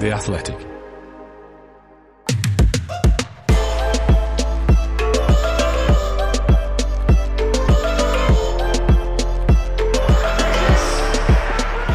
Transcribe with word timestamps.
The 0.00 0.10
Athletic. 0.12 0.71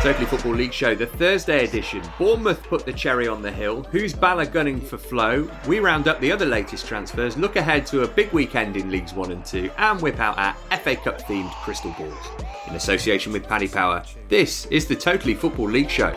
Totally 0.07 0.25
Football 0.25 0.53
League 0.53 0.71
Show, 0.71 0.95
the 0.95 1.05
Thursday 1.05 1.65
edition. 1.65 2.01
Bournemouth 2.17 2.63
put 2.63 2.85
the 2.85 2.93
cherry 2.93 3.27
on 3.27 3.41
the 3.41 3.51
hill. 3.51 3.83
Who's 3.91 4.13
Bala 4.13 4.45
gunning 4.45 4.79
for 4.79 4.97
flow? 4.97 5.51
We 5.67 5.79
round 5.79 6.07
up 6.07 6.21
the 6.21 6.31
other 6.31 6.45
latest 6.45 6.87
transfers, 6.87 7.35
look 7.35 7.57
ahead 7.57 7.85
to 7.87 8.03
a 8.03 8.07
big 8.07 8.31
weekend 8.31 8.77
in 8.77 8.89
Leagues 8.89 9.13
1 9.13 9.33
and 9.33 9.43
2, 9.43 9.69
and 9.77 10.01
whip 10.01 10.17
out 10.21 10.37
our 10.37 10.53
FA 10.77 10.95
Cup 10.95 11.21
themed 11.23 11.51
crystal 11.55 11.93
balls. 11.99 12.25
In 12.69 12.75
association 12.75 13.33
with 13.33 13.45
Paddy 13.49 13.67
Power, 13.67 14.01
this 14.29 14.65
is 14.67 14.87
the 14.87 14.95
Totally 14.95 15.33
Football 15.33 15.71
League 15.71 15.89
Show. 15.89 16.15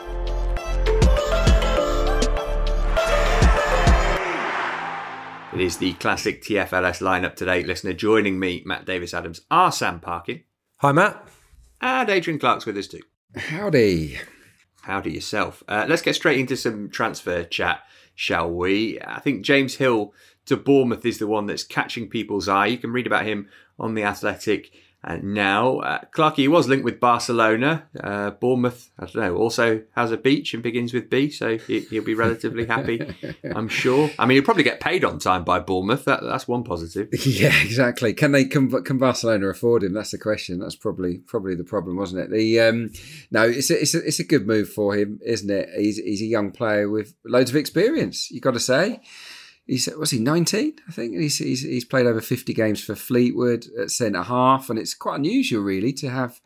It 5.52 5.60
is 5.60 5.78
the 5.78 5.94
classic 5.94 6.44
TFLS 6.44 7.02
lineup 7.02 7.34
today, 7.34 7.64
listener. 7.64 7.92
Joining 7.92 8.38
me, 8.38 8.62
Matt 8.64 8.86
Davis 8.86 9.12
Adams, 9.12 9.40
are 9.50 9.72
Sam 9.72 9.98
Parkin. 9.98 10.44
Hi, 10.76 10.92
Matt. 10.92 11.28
And 11.80 12.08
Adrian 12.08 12.38
Clarke's 12.38 12.66
with 12.66 12.76
us 12.76 12.86
too. 12.86 13.00
Howdy. 13.36 14.18
Howdy 14.82 15.12
yourself. 15.12 15.62
Uh, 15.68 15.86
let's 15.88 16.02
get 16.02 16.16
straight 16.16 16.40
into 16.40 16.56
some 16.56 16.88
transfer 16.88 17.44
chat, 17.44 17.82
shall 18.14 18.50
we? 18.50 19.00
I 19.00 19.20
think 19.20 19.44
James 19.44 19.76
Hill 19.76 20.12
to 20.46 20.56
Bournemouth 20.56 21.06
is 21.06 21.18
the 21.18 21.28
one 21.28 21.46
that's 21.46 21.62
catching 21.62 22.08
people's 22.08 22.48
eye. 22.48 22.66
You 22.66 22.78
can 22.78 22.92
read 22.92 23.06
about 23.06 23.26
him 23.26 23.48
on 23.78 23.94
The 23.94 24.02
Athletic 24.02 24.72
and 25.02 25.34
now, 25.34 25.78
uh, 25.78 26.00
Clarkey 26.14 26.46
was 26.46 26.68
linked 26.68 26.84
with 26.84 27.00
Barcelona. 27.00 27.84
Uh, 27.98 28.32
Bournemouth, 28.32 28.90
I 28.98 29.06
don't 29.06 29.16
know, 29.16 29.36
also 29.36 29.82
has 29.96 30.12
a 30.12 30.18
beach 30.18 30.52
and 30.52 30.62
begins 30.62 30.92
with 30.92 31.08
B, 31.08 31.30
so 31.30 31.56
he, 31.56 31.86
will 31.90 32.04
be 32.04 32.14
relatively 32.14 32.66
happy, 32.66 33.00
I'm 33.54 33.68
sure. 33.68 34.10
I 34.18 34.26
mean, 34.26 34.36
he'll 34.36 34.44
probably 34.44 34.62
get 34.62 34.80
paid 34.80 35.02
on 35.02 35.18
time 35.18 35.42
by 35.42 35.58
Bournemouth. 35.58 36.04
That, 36.04 36.22
that's 36.22 36.46
one 36.46 36.64
positive. 36.64 37.08
Yeah, 37.30 37.54
exactly. 37.62 38.12
Can 38.12 38.32
they 38.32 38.44
can, 38.44 38.70
can 38.82 38.98
Barcelona 38.98 39.46
afford 39.48 39.84
him? 39.84 39.92
That's 39.92 40.10
the 40.10 40.18
question. 40.18 40.58
That's 40.58 40.74
probably 40.74 41.18
probably 41.18 41.54
the 41.54 41.64
problem, 41.64 41.96
wasn't 41.96 42.22
it? 42.22 42.30
The 42.30 42.60
um, 42.60 42.90
no, 43.30 43.44
it's 43.44 43.70
a, 43.70 43.80
it's 43.80 43.94
a, 43.94 44.04
it's 44.04 44.18
a 44.18 44.24
good 44.24 44.46
move 44.46 44.68
for 44.68 44.96
him, 44.96 45.20
isn't 45.24 45.48
it? 45.48 45.68
He's 45.76 45.98
he's 45.98 46.22
a 46.22 46.26
young 46.26 46.50
player 46.50 46.90
with 46.90 47.14
loads 47.24 47.50
of 47.50 47.56
experience. 47.56 48.30
You 48.30 48.40
got 48.40 48.54
to 48.54 48.60
say 48.60 49.00
he's 49.70 49.88
was 49.98 50.10
he 50.10 50.18
19 50.18 50.74
i 50.88 50.92
think? 50.92 51.16
He's, 51.16 51.38
he's, 51.38 51.62
he's 51.62 51.84
played 51.84 52.06
over 52.06 52.20
50 52.20 52.52
games 52.52 52.82
for 52.82 52.94
fleetwood 52.94 53.66
at 53.78 53.90
centre 53.90 54.22
half 54.22 54.68
and 54.68 54.78
it's 54.78 54.94
quite 54.94 55.16
unusual 55.16 55.62
really 55.62 55.92
to 55.94 56.10
have 56.10 56.40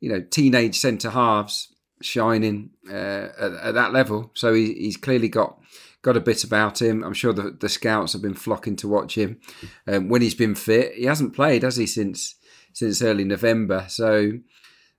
you 0.00 0.08
know 0.08 0.20
teenage 0.20 0.78
centre 0.78 1.10
halves 1.10 1.72
shining 2.02 2.70
uh, 2.90 3.28
at, 3.38 3.52
at, 3.52 3.74
that 3.74 3.92
level. 3.92 4.30
So 4.34 4.52
he, 4.52 4.74
he's 4.74 4.96
clearly 4.96 5.28
got 5.28 5.58
got 6.02 6.16
a 6.16 6.20
bit 6.20 6.42
about 6.42 6.82
him. 6.82 7.04
I'm 7.04 7.14
sure 7.14 7.32
the, 7.32 7.56
the 7.58 7.68
scouts 7.68 8.12
have 8.12 8.22
been 8.22 8.34
flocking 8.34 8.76
to 8.76 8.88
watch 8.88 9.16
him 9.16 9.40
um, 9.86 10.08
when 10.08 10.20
he's 10.20 10.34
been 10.34 10.56
fit. 10.56 10.94
He 10.94 11.04
hasn't 11.04 11.34
played 11.34 11.62
has 11.62 11.76
he 11.76 11.86
since 11.86 12.34
since 12.72 13.02
early 13.02 13.24
november? 13.24 13.86
So 13.88 14.32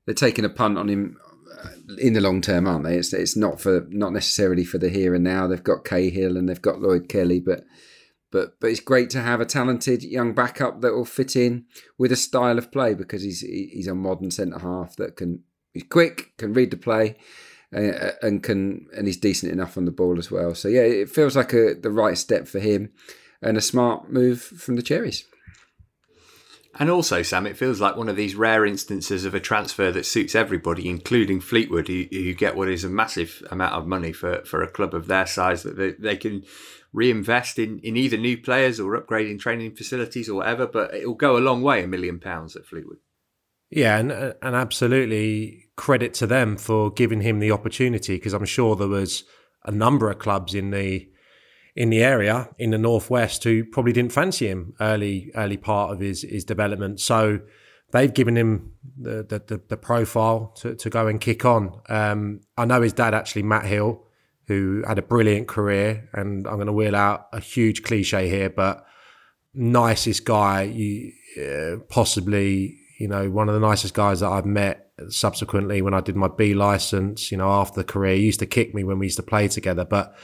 they're 0.06 0.16
taking 0.16 0.46
a 0.46 0.50
punt 0.50 0.78
on 0.78 0.90
him 0.90 1.18
in 1.98 2.14
the 2.14 2.22
long 2.22 2.42
term, 2.42 2.68
aren't 2.68 2.84
they? 2.84 2.98
It's 2.98 3.14
it's 3.14 3.36
not 3.36 3.60
for 3.62 3.86
not 3.90 4.14
necessarily 4.14 4.64
for 4.64 4.78
the 4.78 4.90
here 4.90 5.14
and 5.14 5.24
now. 5.24 5.48
They've 5.48 5.64
got 5.64 5.86
Cahill 5.86 6.38
and 6.38 6.50
they've 6.50 6.62
got 6.62 6.82
Lloyd 6.82 7.10
Kelly, 7.10 7.40
but 7.40 7.64
but 8.32 8.60
but 8.60 8.72
it's 8.72 8.80
great 8.80 9.10
to 9.12 9.22
have 9.22 9.42
a 9.42 9.46
talented 9.46 10.04
young 10.04 10.34
backup 10.34 10.82
that 10.82 10.94
will 10.94 11.06
fit 11.06 11.36
in 11.36 11.66
with 11.98 12.12
a 12.12 12.16
style 12.16 12.58
of 12.58 12.72
play 12.72 12.94
because 12.94 13.24
he's 13.24 13.42
he's 13.42 13.88
a 13.88 13.96
modern 13.96 14.32
centre 14.32 14.60
half 14.60 14.96
that 14.98 15.16
can 15.16 15.44
he's 15.74 15.84
quick, 15.84 16.36
can 16.38 16.54
read 16.54 16.72
the 16.72 16.78
play, 16.78 17.16
uh, 17.76 18.12
and 18.22 18.44
can 18.44 18.88
and 18.96 19.08
he's 19.08 19.18
decent 19.18 19.52
enough 19.52 19.78
on 19.78 19.86
the 19.86 19.92
ball 19.92 20.18
as 20.18 20.32
well. 20.32 20.56
So 20.56 20.68
yeah, 20.68 20.82
it 20.82 21.10
feels 21.10 21.36
like 21.36 21.54
a 21.54 21.76
the 21.76 21.92
right 21.92 22.18
step 22.18 22.48
for 22.48 22.60
him 22.60 22.92
and 23.42 23.58
a 23.58 23.62
smart 23.62 24.12
move 24.12 24.42
from 24.42 24.76
the 24.76 24.82
Cherries. 24.82 25.26
And 26.80 26.90
also, 26.90 27.22
Sam, 27.22 27.46
it 27.46 27.58
feels 27.58 27.80
like 27.80 27.96
one 27.96 28.10
of 28.10 28.16
these 28.16 28.36
rare 28.36 28.66
instances 28.66 29.26
of 29.26 29.36
a 29.36 29.40
transfer 29.40 29.92
that 29.92 30.08
suits 30.08 30.34
everybody, 30.34 30.90
including 30.90 31.40
Fleetwood, 31.40 31.88
who, 31.88 32.06
who 32.12 32.34
get 32.34 32.56
what 32.56 32.68
is 32.68 32.84
a 32.84 32.90
massive 32.90 33.44
amount 33.52 33.74
of 33.74 33.86
money 33.86 34.12
for, 34.12 34.44
for 34.44 34.64
a 34.64 34.72
club 34.72 34.96
of 34.96 35.08
their 35.08 35.28
size 35.28 35.62
that 35.64 35.78
they, 35.78 35.92
they 35.92 36.18
can 36.18 36.44
reinvest 36.92 37.60
in, 37.60 37.80
in 37.80 37.96
either 37.96 38.18
new 38.18 38.38
players 38.38 38.80
or 38.80 39.00
upgrading 39.00 39.40
training 39.40 39.76
facilities 39.76 40.28
or 40.28 40.36
whatever. 40.38 40.66
But 40.66 40.96
it 40.96 41.06
will 41.06 41.14
go 41.14 41.38
a 41.38 41.40
long 41.40 41.62
way, 41.62 41.84
a 41.84 41.88
million 41.88 42.20
pounds 42.20 42.56
at 42.56 42.66
Fleetwood. 42.66 42.98
Yeah, 43.70 43.98
and 43.98 44.12
uh, 44.12 44.34
and 44.42 44.56
absolutely 44.56 45.66
credit 45.76 46.14
to 46.16 46.28
them 46.28 46.58
for 46.58 46.92
giving 46.92 47.22
him 47.22 47.40
the 47.40 47.52
opportunity 47.52 48.16
because 48.16 48.34
I'm 48.34 48.46
sure 48.46 48.76
there 48.76 48.88
was 48.88 49.24
a 49.66 49.72
number 49.72 50.10
of 50.10 50.20
clubs 50.20 50.54
in 50.54 50.72
the 50.72 51.08
in 51.76 51.90
the 51.90 52.04
area 52.04 52.50
in 52.60 52.70
the 52.70 52.78
northwest 52.78 53.44
who 53.44 53.64
probably 53.66 53.92
didn't 53.94 54.12
fancy 54.12 54.48
him 54.48 54.74
early 54.80 55.32
early 55.36 55.58
part 55.58 55.92
of 55.92 56.00
his 56.00 56.22
his 56.22 56.46
development. 56.46 57.00
So 57.00 57.40
they've 57.92 58.14
given 58.14 58.36
him 58.36 58.74
the 59.00 59.24
the, 59.24 59.62
the 59.68 59.78
profile 59.78 60.54
to, 60.58 60.76
to 60.76 60.90
go 60.90 61.08
and 61.08 61.20
kick 61.20 61.46
on. 61.46 61.82
Um, 61.90 62.42
I 62.58 62.66
know 62.66 62.82
his 62.82 62.94
dad 62.94 63.14
actually 63.14 63.44
Matt 63.44 63.66
Hill, 63.66 64.04
who 64.48 64.84
had 64.88 65.00
a 65.00 65.04
brilliant 65.04 65.48
career, 65.48 66.10
and 66.14 66.46
I'm 66.48 66.56
going 66.56 66.68
to 66.68 66.74
wheel 66.74 66.96
out 66.96 67.28
a 67.34 67.40
huge 67.40 67.84
cliche 67.84 68.30
here, 68.30 68.50
but 68.50 68.86
nicest 69.54 70.26
guy, 70.26 70.64
you 70.64 71.12
uh, 71.42 71.78
possibly 71.90 72.80
you 73.00 73.08
know 73.08 73.30
one 73.30 73.50
of 73.50 73.56
the 73.56 73.62
nicest 73.62 73.94
guys 73.94 74.20
that 74.20 74.30
I've 74.30 74.46
met. 74.46 74.80
Subsequently, 75.10 75.82
when 75.82 75.96
I 75.96 76.02
did 76.02 76.16
my 76.16 76.28
B 76.28 76.54
license, 76.54 77.32
you 77.32 77.38
know, 77.38 77.50
after 77.50 77.82
the 77.82 77.84
career, 77.84 78.16
he 78.16 78.22
used 78.22 78.40
to 78.42 78.46
kick 78.46 78.76
me 78.76 78.84
when 78.84 79.00
we 79.00 79.08
used 79.08 79.18
to 79.18 79.24
play 79.24 79.48
together, 79.48 79.84
but 79.84 80.16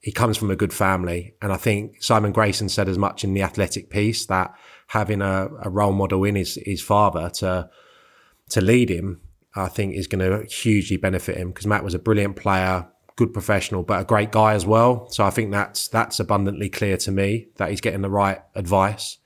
he 0.00 0.12
comes 0.12 0.36
from 0.36 0.50
a 0.50 0.56
good 0.56 0.72
family. 0.72 1.34
And 1.42 1.52
I 1.52 1.56
think 1.56 2.02
Simon 2.02 2.32
Grayson 2.32 2.68
said 2.68 2.88
as 2.88 2.98
much 2.98 3.22
in 3.22 3.34
the 3.34 3.42
athletic 3.42 3.90
piece 3.90 4.26
that 4.26 4.54
having 4.88 5.20
a, 5.20 5.48
a 5.62 5.70
role 5.70 5.92
model 5.92 6.24
in 6.24 6.34
his, 6.34 6.58
his 6.64 6.82
father 6.82 7.30
to, 7.34 7.68
to 8.50 8.60
lead 8.60 8.90
him, 8.90 9.20
I 9.54 9.68
think 9.68 9.94
is 9.94 10.06
going 10.06 10.28
to 10.28 10.46
hugely 10.52 10.96
benefit 10.96 11.36
him 11.36 11.48
because 11.48 11.66
Matt 11.66 11.84
was 11.84 11.94
a 11.94 11.98
brilliant 11.98 12.36
player, 12.36 12.88
good 13.16 13.34
professional, 13.34 13.82
but 13.82 14.00
a 14.00 14.04
great 14.04 14.32
guy 14.32 14.54
as 14.54 14.64
well. 14.64 15.08
So 15.10 15.24
I 15.24 15.30
think 15.30 15.52
that's, 15.52 15.88
that's 15.88 16.18
abundantly 16.18 16.70
clear 16.70 16.96
to 16.98 17.10
me 17.10 17.48
that 17.56 17.68
he's 17.68 17.82
getting 17.82 18.02
the 18.02 18.10
right 18.10 18.40
advice. 18.54 19.18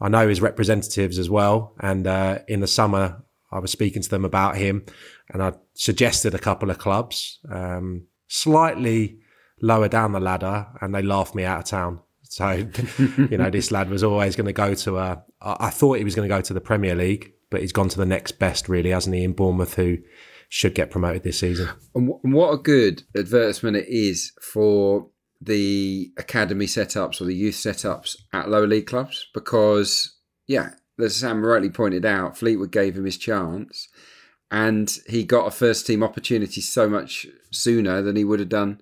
I 0.00 0.08
know 0.08 0.28
his 0.28 0.40
representatives 0.40 1.18
as 1.18 1.28
well. 1.28 1.74
And, 1.80 2.06
uh, 2.06 2.38
in 2.46 2.60
the 2.60 2.66
summer, 2.66 3.22
I 3.50 3.58
was 3.58 3.72
speaking 3.72 4.02
to 4.02 4.08
them 4.08 4.24
about 4.24 4.56
him 4.56 4.84
and 5.28 5.42
I 5.42 5.54
suggested 5.74 6.34
a 6.34 6.38
couple 6.38 6.70
of 6.70 6.78
clubs, 6.78 7.40
um, 7.50 8.06
slightly, 8.28 9.18
lower 9.62 9.88
down 9.88 10.12
the 10.12 10.20
ladder 10.20 10.66
and 10.82 10.94
they 10.94 11.00
laughed 11.00 11.34
me 11.34 11.44
out 11.44 11.60
of 11.60 11.64
town. 11.64 12.00
So, 12.24 12.50
you 12.98 13.38
know, 13.38 13.48
this 13.48 13.70
lad 13.70 13.88
was 13.88 14.02
always 14.02 14.36
going 14.36 14.46
to 14.46 14.52
go 14.52 14.74
to 14.74 14.98
a, 14.98 15.24
I 15.40 15.70
thought 15.70 15.98
he 15.98 16.04
was 16.04 16.14
going 16.14 16.28
to 16.28 16.34
go 16.34 16.42
to 16.42 16.52
the 16.52 16.60
Premier 16.60 16.94
League, 16.94 17.32
but 17.50 17.60
he's 17.60 17.72
gone 17.72 17.88
to 17.88 17.98
the 17.98 18.06
next 18.06 18.32
best, 18.38 18.68
really, 18.68 18.90
hasn't 18.90 19.16
he, 19.16 19.24
in 19.24 19.32
Bournemouth, 19.32 19.74
who 19.74 19.98
should 20.48 20.74
get 20.74 20.90
promoted 20.90 21.22
this 21.22 21.38
season. 21.38 21.70
And 21.94 22.34
what 22.34 22.52
a 22.52 22.58
good 22.58 23.04
advertisement 23.16 23.76
it 23.76 23.88
is 23.88 24.32
for 24.42 25.08
the 25.40 26.12
academy 26.16 26.66
setups 26.66 27.20
or 27.20 27.24
the 27.24 27.34
youth 27.34 27.54
setups 27.54 28.16
at 28.32 28.48
lower 28.48 28.66
league 28.66 28.86
clubs 28.86 29.26
because, 29.34 30.16
yeah, 30.46 30.70
as 31.00 31.16
Sam 31.16 31.44
rightly 31.44 31.70
pointed 31.70 32.04
out, 32.04 32.38
Fleetwood 32.38 32.70
gave 32.70 32.96
him 32.96 33.04
his 33.04 33.16
chance 33.16 33.88
and 34.50 34.98
he 35.08 35.24
got 35.24 35.46
a 35.46 35.50
first 35.50 35.86
team 35.86 36.02
opportunity 36.02 36.60
so 36.60 36.88
much 36.88 37.26
sooner 37.50 38.02
than 38.02 38.16
he 38.16 38.24
would 38.24 38.38
have 38.38 38.48
done 38.48 38.80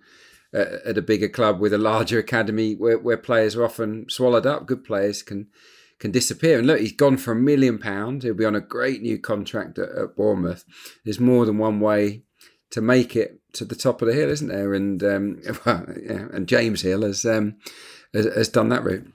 at 0.53 0.99
a 0.99 1.03
bigger 1.03 1.29
club 1.29 1.61
with 1.61 1.73
a 1.73 1.79
larger 1.79 2.19
academy 2.19 2.75
where, 2.75 2.99
where 2.99 3.17
players 3.17 3.55
are 3.57 3.65
often 3.65 4.09
swallowed 4.09 4.47
up. 4.47 4.67
Good 4.67 4.85
players 4.85 5.23
can 5.23 5.49
can 6.01 6.11
disappear. 6.11 6.59
And 6.59 6.67
look, 6.67 6.81
he's 6.81 6.93
gone 6.93 7.19
for 7.19 7.33
a 7.33 7.37
million 7.37 7.79
pounds. 7.79 8.25
He'll 8.25 8.35
be 8.35 8.47
on 8.47 8.57
a 8.57 8.61
great 8.61 9.03
new 9.03 9.19
contract 9.19 9.79
at, 9.79 9.91
at, 9.91 10.17
Bournemouth. 10.17 10.65
There's 11.05 11.21
more 11.21 11.45
than 11.45 11.59
one 11.59 11.79
way 11.79 12.23
to 12.71 12.81
make 12.81 13.15
it 13.15 13.41
to 13.53 13.65
the 13.67 13.75
top 13.75 14.01
of 14.01 14.09
the 14.09 14.15
hill, 14.15 14.31
isn't 14.31 14.49
there? 14.49 14.73
And 14.73 15.03
um, 15.05 15.43
well, 15.67 15.87
yeah, 16.03 16.29
and 16.33 16.49
James 16.49 16.83
Hill 16.83 17.03
has, 17.03 17.25
um, 17.25 17.57
has, 18.15 18.25
has 18.25 18.49
done 18.49 18.71
that 18.71 18.83
route. 18.83 19.13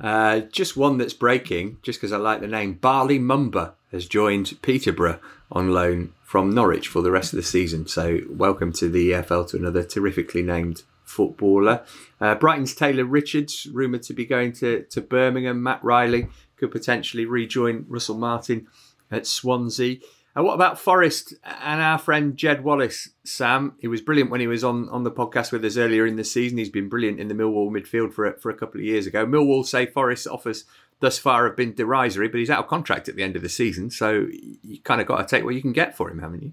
Uh, 0.00 0.40
just 0.40 0.76
one 0.76 0.96
that's 0.96 1.12
breaking, 1.12 1.78
just 1.82 1.98
because 1.98 2.12
I 2.12 2.16
like 2.16 2.40
the 2.40 2.46
name. 2.46 2.74
Bali 2.74 3.18
Mumba 3.18 3.74
has 3.92 4.06
joined 4.06 4.60
Peterborough 4.62 5.20
on 5.52 5.72
loan 5.72 6.14
from 6.28 6.50
Norwich 6.50 6.88
for 6.88 7.00
the 7.00 7.10
rest 7.10 7.32
of 7.32 7.38
the 7.38 7.42
season. 7.42 7.86
So 7.86 8.18
welcome 8.28 8.70
to 8.74 8.90
the 8.90 9.12
EFL 9.12 9.48
to 9.48 9.56
another 9.56 9.82
terrifically 9.82 10.42
named 10.42 10.82
footballer. 11.02 11.86
Uh, 12.20 12.34
Brighton's 12.34 12.74
Taylor 12.74 13.06
Richards, 13.06 13.66
rumoured 13.72 14.02
to 14.02 14.12
be 14.12 14.26
going 14.26 14.52
to, 14.52 14.82
to 14.90 15.00
Birmingham. 15.00 15.62
Matt 15.62 15.82
Riley 15.82 16.28
could 16.56 16.70
potentially 16.70 17.24
rejoin 17.24 17.86
Russell 17.88 18.18
Martin 18.18 18.66
at 19.10 19.26
Swansea. 19.26 20.00
And 20.36 20.44
what 20.44 20.52
about 20.52 20.78
Forest 20.78 21.32
and 21.42 21.80
our 21.80 21.96
friend 21.96 22.36
Jed 22.36 22.62
Wallace, 22.62 23.08
Sam? 23.24 23.76
He 23.78 23.88
was 23.88 24.02
brilliant 24.02 24.30
when 24.30 24.42
he 24.42 24.46
was 24.46 24.62
on, 24.62 24.86
on 24.90 25.04
the 25.04 25.10
podcast 25.10 25.50
with 25.50 25.64
us 25.64 25.78
earlier 25.78 26.06
in 26.06 26.16
the 26.16 26.24
season. 26.24 26.58
He's 26.58 26.68
been 26.68 26.90
brilliant 26.90 27.20
in 27.20 27.28
the 27.28 27.34
Millwall 27.34 27.70
midfield 27.70 28.12
for, 28.12 28.34
for 28.34 28.50
a 28.50 28.54
couple 28.54 28.82
of 28.82 28.84
years 28.84 29.06
ago. 29.06 29.24
Millwall 29.24 29.64
say 29.64 29.86
Forest 29.86 30.26
offers 30.26 30.66
thus 31.00 31.18
far 31.18 31.46
have 31.46 31.56
been 31.56 31.74
derisory, 31.74 32.28
but 32.28 32.38
he's 32.38 32.50
out 32.50 32.64
of 32.64 32.68
contract 32.68 33.08
at 33.08 33.16
the 33.16 33.22
end 33.22 33.36
of 33.36 33.42
the 33.42 33.48
season. 33.48 33.90
So 33.90 34.26
you 34.62 34.80
kind 34.82 35.00
of 35.00 35.06
got 35.06 35.18
to 35.18 35.26
take 35.26 35.44
what 35.44 35.54
you 35.54 35.62
can 35.62 35.72
get 35.72 35.96
for 35.96 36.10
him, 36.10 36.18
haven't 36.18 36.42
you? 36.42 36.52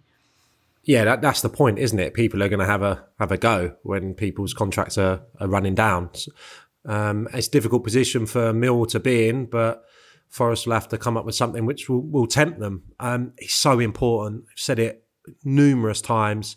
Yeah, 0.83 1.03
that, 1.05 1.21
that's 1.21 1.41
the 1.41 1.49
point, 1.49 1.79
isn't 1.79 1.99
it? 1.99 2.13
People 2.13 2.43
are 2.43 2.49
going 2.49 2.59
to 2.59 2.65
have 2.65 2.83
a 2.83 3.05
have 3.19 3.31
a 3.31 3.37
go 3.37 3.75
when 3.81 4.13
people's 4.13 4.53
contracts 4.53 4.97
are, 4.97 5.21
are 5.39 5.47
running 5.47 5.73
down. 5.73 6.11
Um, 6.85 7.27
it's 7.33 7.47
a 7.47 7.51
difficult 7.51 7.83
position 7.83 8.27
for 8.27 8.53
Mill 8.53 8.85
to 8.87 8.99
be 8.99 9.27
in, 9.27 9.47
but 9.47 9.83
Forest 10.29 10.67
will 10.67 10.73
have 10.73 10.87
to 10.89 10.97
come 10.99 11.17
up 11.17 11.25
with 11.25 11.33
something 11.33 11.65
which 11.65 11.89
will, 11.89 12.01
will 12.01 12.27
tempt 12.27 12.59
them. 12.59 12.83
Um, 12.99 13.33
so 13.47 13.79
important. 13.79 14.45
I've 14.51 14.59
said 14.59 14.77
it 14.77 15.05
numerous 15.43 16.01
times. 16.01 16.55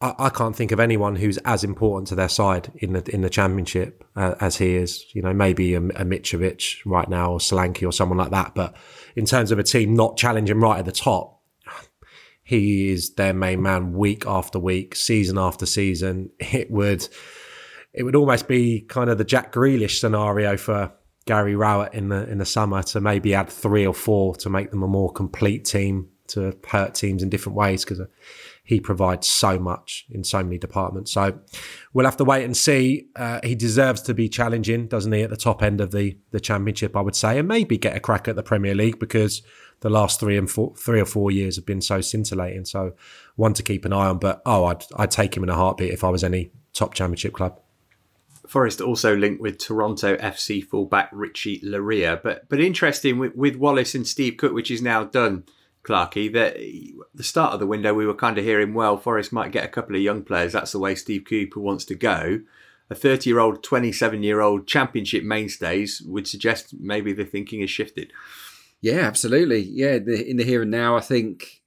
I, 0.00 0.14
I, 0.18 0.28
can't 0.28 0.54
think 0.54 0.72
of 0.72 0.80
anyone 0.80 1.16
who's 1.16 1.38
as 1.38 1.64
important 1.64 2.08
to 2.08 2.14
their 2.14 2.28
side 2.28 2.70
in 2.76 2.92
the 2.92 3.14
in 3.14 3.22
the 3.22 3.30
championship 3.30 4.04
uh, 4.14 4.34
as 4.40 4.56
he 4.56 4.76
is. 4.76 5.04
You 5.14 5.22
know, 5.22 5.32
maybe 5.32 5.74
a, 5.74 5.78
a 5.78 6.04
Mitrovic 6.04 6.80
right 6.84 7.08
now, 7.08 7.32
or 7.32 7.38
Solanke, 7.38 7.86
or 7.86 7.92
someone 7.92 8.18
like 8.18 8.30
that. 8.30 8.54
But 8.54 8.76
in 9.14 9.24
terms 9.24 9.50
of 9.50 9.58
a 9.58 9.62
team 9.62 9.94
not 9.94 10.16
challenging 10.16 10.60
right 10.60 10.78
at 10.78 10.84
the 10.84 10.92
top, 10.92 11.40
he 12.42 12.90
is 12.90 13.14
their 13.14 13.32
main 13.32 13.62
man 13.62 13.92
week 13.92 14.24
after 14.26 14.58
week, 14.58 14.94
season 14.94 15.38
after 15.38 15.66
season. 15.66 16.30
It 16.38 16.70
would 16.70 17.08
it 17.92 18.02
would 18.02 18.14
almost 18.14 18.46
be 18.46 18.82
kind 18.82 19.08
of 19.08 19.18
the 19.18 19.24
Jack 19.24 19.52
Grealish 19.52 19.98
scenario 19.98 20.58
for 20.58 20.92
Gary 21.24 21.56
Rowett 21.56 21.94
in 21.94 22.10
the 22.10 22.28
in 22.28 22.38
the 22.38 22.46
summer 22.46 22.82
to 22.84 23.00
maybe 23.00 23.34
add 23.34 23.48
three 23.48 23.86
or 23.86 23.94
four 23.94 24.36
to 24.36 24.50
make 24.50 24.70
them 24.70 24.82
a 24.82 24.86
more 24.86 25.10
complete 25.10 25.64
team 25.64 26.10
to 26.28 26.56
hurt 26.68 26.94
teams 26.94 27.22
in 27.22 27.30
different 27.30 27.56
ways 27.56 27.84
because 27.84 28.00
he 28.66 28.80
provides 28.80 29.28
so 29.28 29.60
much 29.60 30.04
in 30.10 30.24
so 30.24 30.42
many 30.42 30.58
departments. 30.58 31.12
So 31.12 31.38
we'll 31.92 32.04
have 32.04 32.16
to 32.16 32.24
wait 32.24 32.44
and 32.44 32.56
see. 32.56 33.06
Uh, 33.14 33.38
he 33.44 33.54
deserves 33.54 34.02
to 34.02 34.12
be 34.12 34.28
challenging, 34.28 34.88
doesn't 34.88 35.12
he, 35.12 35.22
at 35.22 35.30
the 35.30 35.36
top 35.36 35.62
end 35.62 35.80
of 35.80 35.92
the 35.92 36.18
the 36.32 36.40
championship? 36.40 36.96
I 36.96 37.00
would 37.00 37.14
say, 37.14 37.38
and 37.38 37.46
maybe 37.46 37.78
get 37.78 37.96
a 37.96 38.00
crack 38.00 38.26
at 38.26 38.34
the 38.34 38.42
Premier 38.42 38.74
League 38.74 38.98
because 38.98 39.42
the 39.80 39.88
last 39.88 40.18
three 40.18 40.36
and 40.36 40.50
four, 40.50 40.74
three 40.76 41.00
or 41.00 41.04
four 41.04 41.30
years 41.30 41.54
have 41.54 41.64
been 41.64 41.80
so 41.80 42.00
scintillating. 42.00 42.64
So 42.64 42.94
one 43.36 43.54
to 43.54 43.62
keep 43.62 43.84
an 43.84 43.92
eye 43.92 44.06
on. 44.06 44.18
But 44.18 44.42
oh, 44.44 44.64
I'd 44.64 44.84
I'd 44.96 45.12
take 45.12 45.36
him 45.36 45.44
in 45.44 45.48
a 45.48 45.54
heartbeat 45.54 45.92
if 45.92 46.02
I 46.02 46.08
was 46.08 46.24
any 46.24 46.50
top 46.72 46.92
championship 46.92 47.34
club. 47.34 47.60
Forest 48.48 48.80
also 48.80 49.16
linked 49.16 49.40
with 49.40 49.58
Toronto 49.58 50.16
FC 50.16 50.64
fullback 50.64 51.08
Richie 51.12 51.60
Laryea, 51.60 52.20
but 52.20 52.48
but 52.48 52.60
interesting 52.60 53.18
with, 53.18 53.36
with 53.36 53.54
Wallace 53.54 53.94
and 53.94 54.06
Steve 54.06 54.36
Cook, 54.36 54.52
which 54.52 54.72
is 54.72 54.82
now 54.82 55.04
done. 55.04 55.44
Clarkey, 55.86 56.32
that 56.32 56.56
the 57.14 57.22
start 57.22 57.54
of 57.54 57.60
the 57.60 57.66
window 57.66 57.94
we 57.94 58.06
were 58.06 58.14
kind 58.14 58.36
of 58.38 58.44
hearing, 58.44 58.74
well, 58.74 58.96
Forest 58.96 59.32
might 59.32 59.52
get 59.52 59.64
a 59.64 59.68
couple 59.68 59.94
of 59.94 60.02
young 60.02 60.22
players. 60.22 60.52
That's 60.52 60.72
the 60.72 60.78
way 60.78 60.94
Steve 60.94 61.24
Cooper 61.24 61.60
wants 61.60 61.84
to 61.86 61.94
go. 61.94 62.40
A 62.90 62.94
30 62.94 63.30
year 63.30 63.38
old, 63.38 63.62
27 63.62 64.22
year 64.22 64.40
old 64.40 64.66
championship 64.66 65.24
mainstays 65.24 66.02
would 66.02 66.26
suggest 66.26 66.74
maybe 66.78 67.12
the 67.12 67.24
thinking 67.24 67.60
has 67.60 67.70
shifted. 67.70 68.12
Yeah, 68.80 69.00
absolutely. 69.00 69.60
Yeah, 69.60 69.98
the, 69.98 70.28
in 70.28 70.36
the 70.36 70.44
here 70.44 70.62
and 70.62 70.70
now, 70.70 70.96
I 70.96 71.00
think 71.00 71.62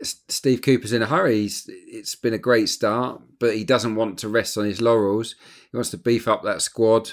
uh, 0.00 0.04
Steve 0.28 0.62
Cooper's 0.62 0.92
in 0.92 1.02
a 1.02 1.06
hurry. 1.06 1.42
He's, 1.42 1.68
it's 1.68 2.14
been 2.14 2.34
a 2.34 2.38
great 2.38 2.68
start, 2.68 3.22
but 3.38 3.54
he 3.54 3.64
doesn't 3.64 3.96
want 3.96 4.18
to 4.20 4.28
rest 4.28 4.56
on 4.56 4.64
his 4.64 4.80
laurels. 4.80 5.34
He 5.70 5.76
wants 5.76 5.90
to 5.90 5.98
beef 5.98 6.28
up 6.28 6.42
that 6.44 6.62
squad 6.62 7.12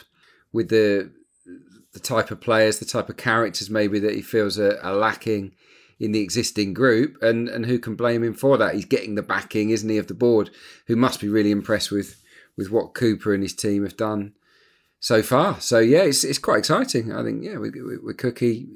with 0.53 0.69
the 0.69 1.12
the 1.94 2.00
type 2.00 2.31
of 2.31 2.39
players, 2.39 2.80
the 2.80 2.86
type 2.86 3.09
of 3.09 3.18
characters 3.18 3.69
maybe 3.69 4.00
that 4.00 4.15
he 4.15 4.21
feels 4.21 4.57
are, 4.57 4.80
are 4.81 4.95
lacking 4.95 5.53
in 6.01 6.12
the 6.12 6.19
existing 6.19 6.74
group, 6.74 7.21
and 7.21 7.48
and 7.48 7.68
who 7.68 7.77
can 7.77 7.95
blame 7.95 8.24
him 8.24 8.33
for 8.33 8.57
that? 8.57 8.74
He's 8.74 8.86
getting 8.86 9.13
the 9.13 9.21
backing, 9.21 9.69
isn't 9.69 9.88
he, 9.88 10.00
of 10.00 10.07
the 10.07 10.15
board, 10.15 10.50
who 10.88 10.95
must 10.95 11.21
be 11.21 11.30
really 11.30 11.51
impressed 11.51 11.92
with 11.92 12.21
with 12.57 12.71
what 12.71 12.95
Cooper 12.95 13.33
and 13.33 13.44
his 13.44 13.53
team 13.53 13.83
have 13.83 13.95
done 13.95 14.33
so 15.00 15.21
far. 15.21 15.62
So 15.62 15.77
yeah, 15.77 16.03
it's 16.03 16.24
it's 16.24 16.39
quite 16.39 16.59
exciting. 16.59 17.13
I 17.13 17.24
think 17.24 17.44
yeah, 17.44 17.57
with, 17.57 17.75
with 18.03 18.18
Cookie, 18.18 18.68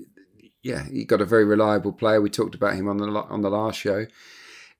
yeah, 0.61 0.83
he 0.83 1.03
got 1.03 1.19
a 1.19 1.25
very 1.25 1.45
reliable 1.45 1.93
player. 1.93 2.21
We 2.21 2.29
talked 2.29 2.55
about 2.55 2.75
him 2.75 2.87
on 2.87 2.97
the 2.97 3.07
on 3.07 3.41
the 3.41 3.49
last 3.49 3.79
show. 3.79 4.05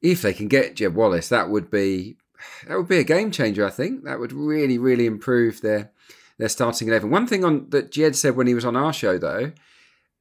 If 0.02 0.22
they 0.22 0.34
can 0.34 0.48
get 0.48 0.76
Jed 0.76 0.94
Wallace, 0.94 1.30
that 1.30 1.50
would 1.50 1.72
be 1.72 2.18
that 2.68 2.78
would 2.78 2.88
be 2.88 3.00
a 3.00 3.04
game 3.04 3.32
changer. 3.32 3.66
I 3.66 3.72
think 3.72 4.04
that 4.04 4.20
would 4.20 4.34
really 4.34 4.78
really 4.78 5.08
improve 5.08 5.62
their 5.62 5.92
their 6.38 6.50
starting 6.50 6.90
eleven. 6.90 7.10
One 7.10 7.26
thing 7.26 7.44
on 7.44 7.72
that 7.72 7.92
Jed 7.92 8.16
said 8.16 8.36
when 8.36 8.46
he 8.46 8.54
was 8.54 8.66
on 8.66 8.76
our 8.76 8.94
show 8.94 9.18
though, 9.18 9.52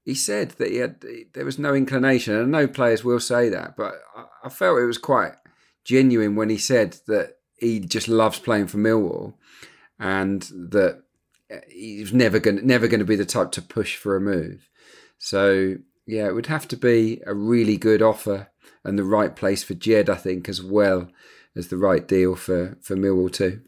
he 0.04 0.14
said 0.14 0.50
that 0.52 0.70
he 0.70 0.76
had 0.76 1.04
there 1.32 1.44
was 1.44 1.58
no 1.58 1.74
inclination, 1.74 2.34
and 2.34 2.52
no 2.52 2.66
players 2.68 3.04
will 3.04 3.20
say 3.20 3.48
that, 3.48 3.76
but 3.76 3.94
I, 4.14 4.24
I 4.44 4.48
felt 4.48 4.78
it 4.78 4.84
was 4.84 4.98
quite 4.98 5.32
genuine 5.84 6.36
when 6.36 6.50
he 6.50 6.58
said 6.58 6.98
that 7.06 7.38
he 7.58 7.80
just 7.80 8.08
loves 8.08 8.38
playing 8.38 8.66
for 8.66 8.78
Millwall, 8.78 9.34
and 9.98 10.42
that 10.52 11.02
uh, 11.50 11.56
he's 11.68 12.12
never 12.12 12.38
going 12.38 12.66
never 12.66 12.86
going 12.86 13.00
to 13.00 13.06
be 13.06 13.16
the 13.16 13.24
type 13.24 13.50
to 13.52 13.62
push 13.62 13.96
for 13.96 14.16
a 14.16 14.20
move. 14.20 14.68
So 15.18 15.76
yeah, 16.06 16.26
it 16.26 16.34
would 16.34 16.46
have 16.46 16.68
to 16.68 16.76
be 16.76 17.22
a 17.26 17.34
really 17.34 17.78
good 17.78 18.02
offer 18.02 18.50
and 18.84 18.98
the 18.98 19.04
right 19.04 19.34
place 19.34 19.62
for 19.62 19.72
Jed, 19.72 20.10
I 20.10 20.16
think, 20.16 20.48
as 20.48 20.62
well 20.62 21.08
as 21.56 21.68
the 21.68 21.78
right 21.78 22.06
deal 22.06 22.34
for 22.34 22.76
for 22.82 22.96
Millwall 22.96 23.32
too. 23.32 23.62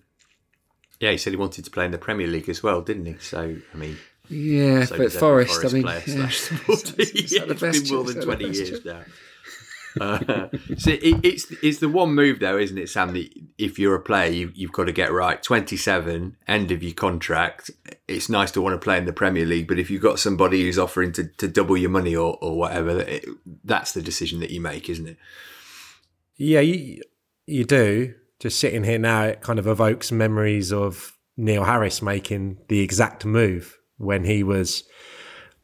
Yeah, 1.01 1.11
he 1.11 1.19
said 1.19 1.33
he 1.33 1.37
wanted 1.37 1.65
to 1.65 1.71
play 1.71 1.85
in 1.85 1.91
the 1.91 1.99
Premier 1.99 2.27
League 2.27 2.49
as 2.49 2.63
well, 2.63 2.81
didn't 2.83 3.07
he? 3.07 3.17
So 3.19 3.57
I 3.73 3.77
mean, 3.77 3.97
yeah, 4.29 4.85
so 4.85 4.97
but 4.97 5.13
Forest, 5.13 5.63
Forest, 5.63 5.65
I 5.65 5.79
mean, 5.79 5.87
yeah. 5.87 6.01
yeah, 6.07 7.45
it's 7.49 7.61
been 7.89 7.97
more 7.97 8.05
than 8.05 8.23
twenty 8.23 8.49
years 8.49 8.85
now. 8.85 9.03
Uh, 10.01 10.19
so 10.79 10.91
it, 10.91 11.25
it's 11.25 11.51
it's 11.63 11.79
the 11.79 11.89
one 11.89 12.15
move 12.15 12.41
though, 12.41 12.59
isn't 12.59 12.79
it, 12.79 12.89
Sam? 12.89 13.13
That 13.15 13.29
if 13.59 13.79
you're 13.79 13.95
a 13.95 14.01
player, 14.01 14.31
you, 14.31 14.53
you've 14.55 14.73
got 14.73 14.85
to 14.85 14.93
get 14.93 15.13
right. 15.13 15.43
Twenty 15.43 15.77
seven, 15.77 16.37
end 16.47 16.71
of 16.71 16.83
your 16.83 16.95
contract. 16.95 17.71
It's 18.09 18.29
nice 18.29 18.51
to 18.53 18.61
want 18.61 18.75
to 18.75 18.85
play 18.85 18.99
in 18.99 19.05
the 19.05 19.13
Premier 19.13 19.45
League, 19.45 19.69
but 19.69 19.79
if 19.79 19.91
you've 19.91 20.03
got 20.03 20.19
somebody 20.19 20.63
who's 20.63 20.79
offering 20.79 21.13
to, 21.13 21.25
to 21.25 21.49
double 21.49 21.77
your 21.77 21.91
money 21.91 22.15
or, 22.15 22.39
or 22.41 22.57
whatever, 22.57 23.01
it, 23.01 23.25
that's 23.65 23.93
the 23.93 24.03
decision 24.03 24.41
that 24.41 24.51
you 24.51 24.61
make, 24.61 24.89
isn't 24.89 25.09
it? 25.09 25.17
Yeah, 26.37 26.61
you 26.61 27.03
you 27.47 27.65
do. 27.65 28.15
Just 28.39 28.61
sitting 28.61 28.85
here 28.85 28.99
now, 28.99 29.23
it 29.23 29.41
kind 29.41 29.59
of 29.59 29.67
evokes 29.67 30.13
memories 30.13 30.71
of 30.73 31.17
Neil 31.39 31.65
Harris 31.65 32.03
making 32.03 32.59
the 32.69 32.81
exact 32.81 33.25
move 33.25 33.79
when 33.99 34.25
he 34.25 34.43
was 34.43 34.85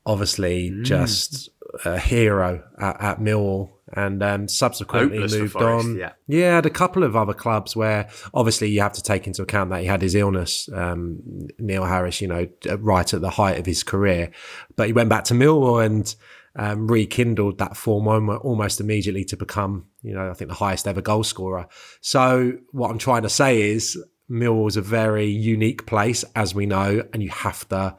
obviously 0.05 0.71
mm. 0.71 0.85
just 0.85 1.51
a 1.85 1.99
hero 1.99 2.63
at, 2.79 3.01
at 3.01 3.21
Millwall 3.21 3.71
and 3.95 4.23
um, 4.23 4.49
subsequently 4.49 5.19
Hopeless 5.19 5.35
moved 5.35 5.53
Forest, 5.53 5.87
on. 5.87 5.97
Yeah. 5.97 6.13
yeah, 6.27 6.55
had 6.55 6.67
a 6.67 6.71
couple 6.71 7.03
of 7.03 7.15
other 7.15 7.35
clubs 7.35 7.77
where 7.77 8.09
obviously 8.33 8.71
you 8.71 8.81
have 8.81 8.95
to 8.95 9.03
take 9.03 9.27
into 9.27 9.43
account 9.43 9.71
that 9.71 9.81
he 9.81 9.87
had 9.87 10.03
his 10.03 10.15
illness, 10.15 10.69
um, 10.75 11.21
Neil 11.59 11.85
Harris, 11.85 12.21
you 12.21 12.29
know, 12.29 12.49
right 12.79 13.13
at 13.13 13.21
the 13.21 13.31
height 13.31 13.59
of 13.59 13.67
his 13.67 13.83
career. 13.83 14.31
But 14.77 14.87
he 14.87 14.93
went 14.93 15.11
back 15.11 15.25
to 15.25 15.35
Millwall 15.35 15.85
and 15.85 16.15
um, 16.57 16.87
rekindled 16.87 17.59
that 17.59 17.77
form 17.77 18.09
almost 18.09 18.81
immediately 18.81 19.25
to 19.27 19.37
become, 19.37 19.87
you 20.03 20.15
know, 20.15 20.31
I 20.31 20.35
think 20.35 20.49
the 20.49 20.57
highest 20.57 20.87
ever 20.87 21.03
goal 21.03 21.25
scorer. 21.25 21.67
So 22.01 22.55
what 22.73 22.91
I'm 22.91 22.99
trying 22.99 23.23
to 23.23 23.31
say 23.31 23.61
is 23.61 24.03
Millwall's 24.31 24.77
a 24.77 24.83
very 24.83 25.27
unique 25.27 25.87
place, 25.87 26.25
as 26.35 26.55
we 26.55 26.67
know, 26.67 27.03
and 27.13 27.23
you 27.23 27.31
have 27.31 27.69
to 27.69 27.97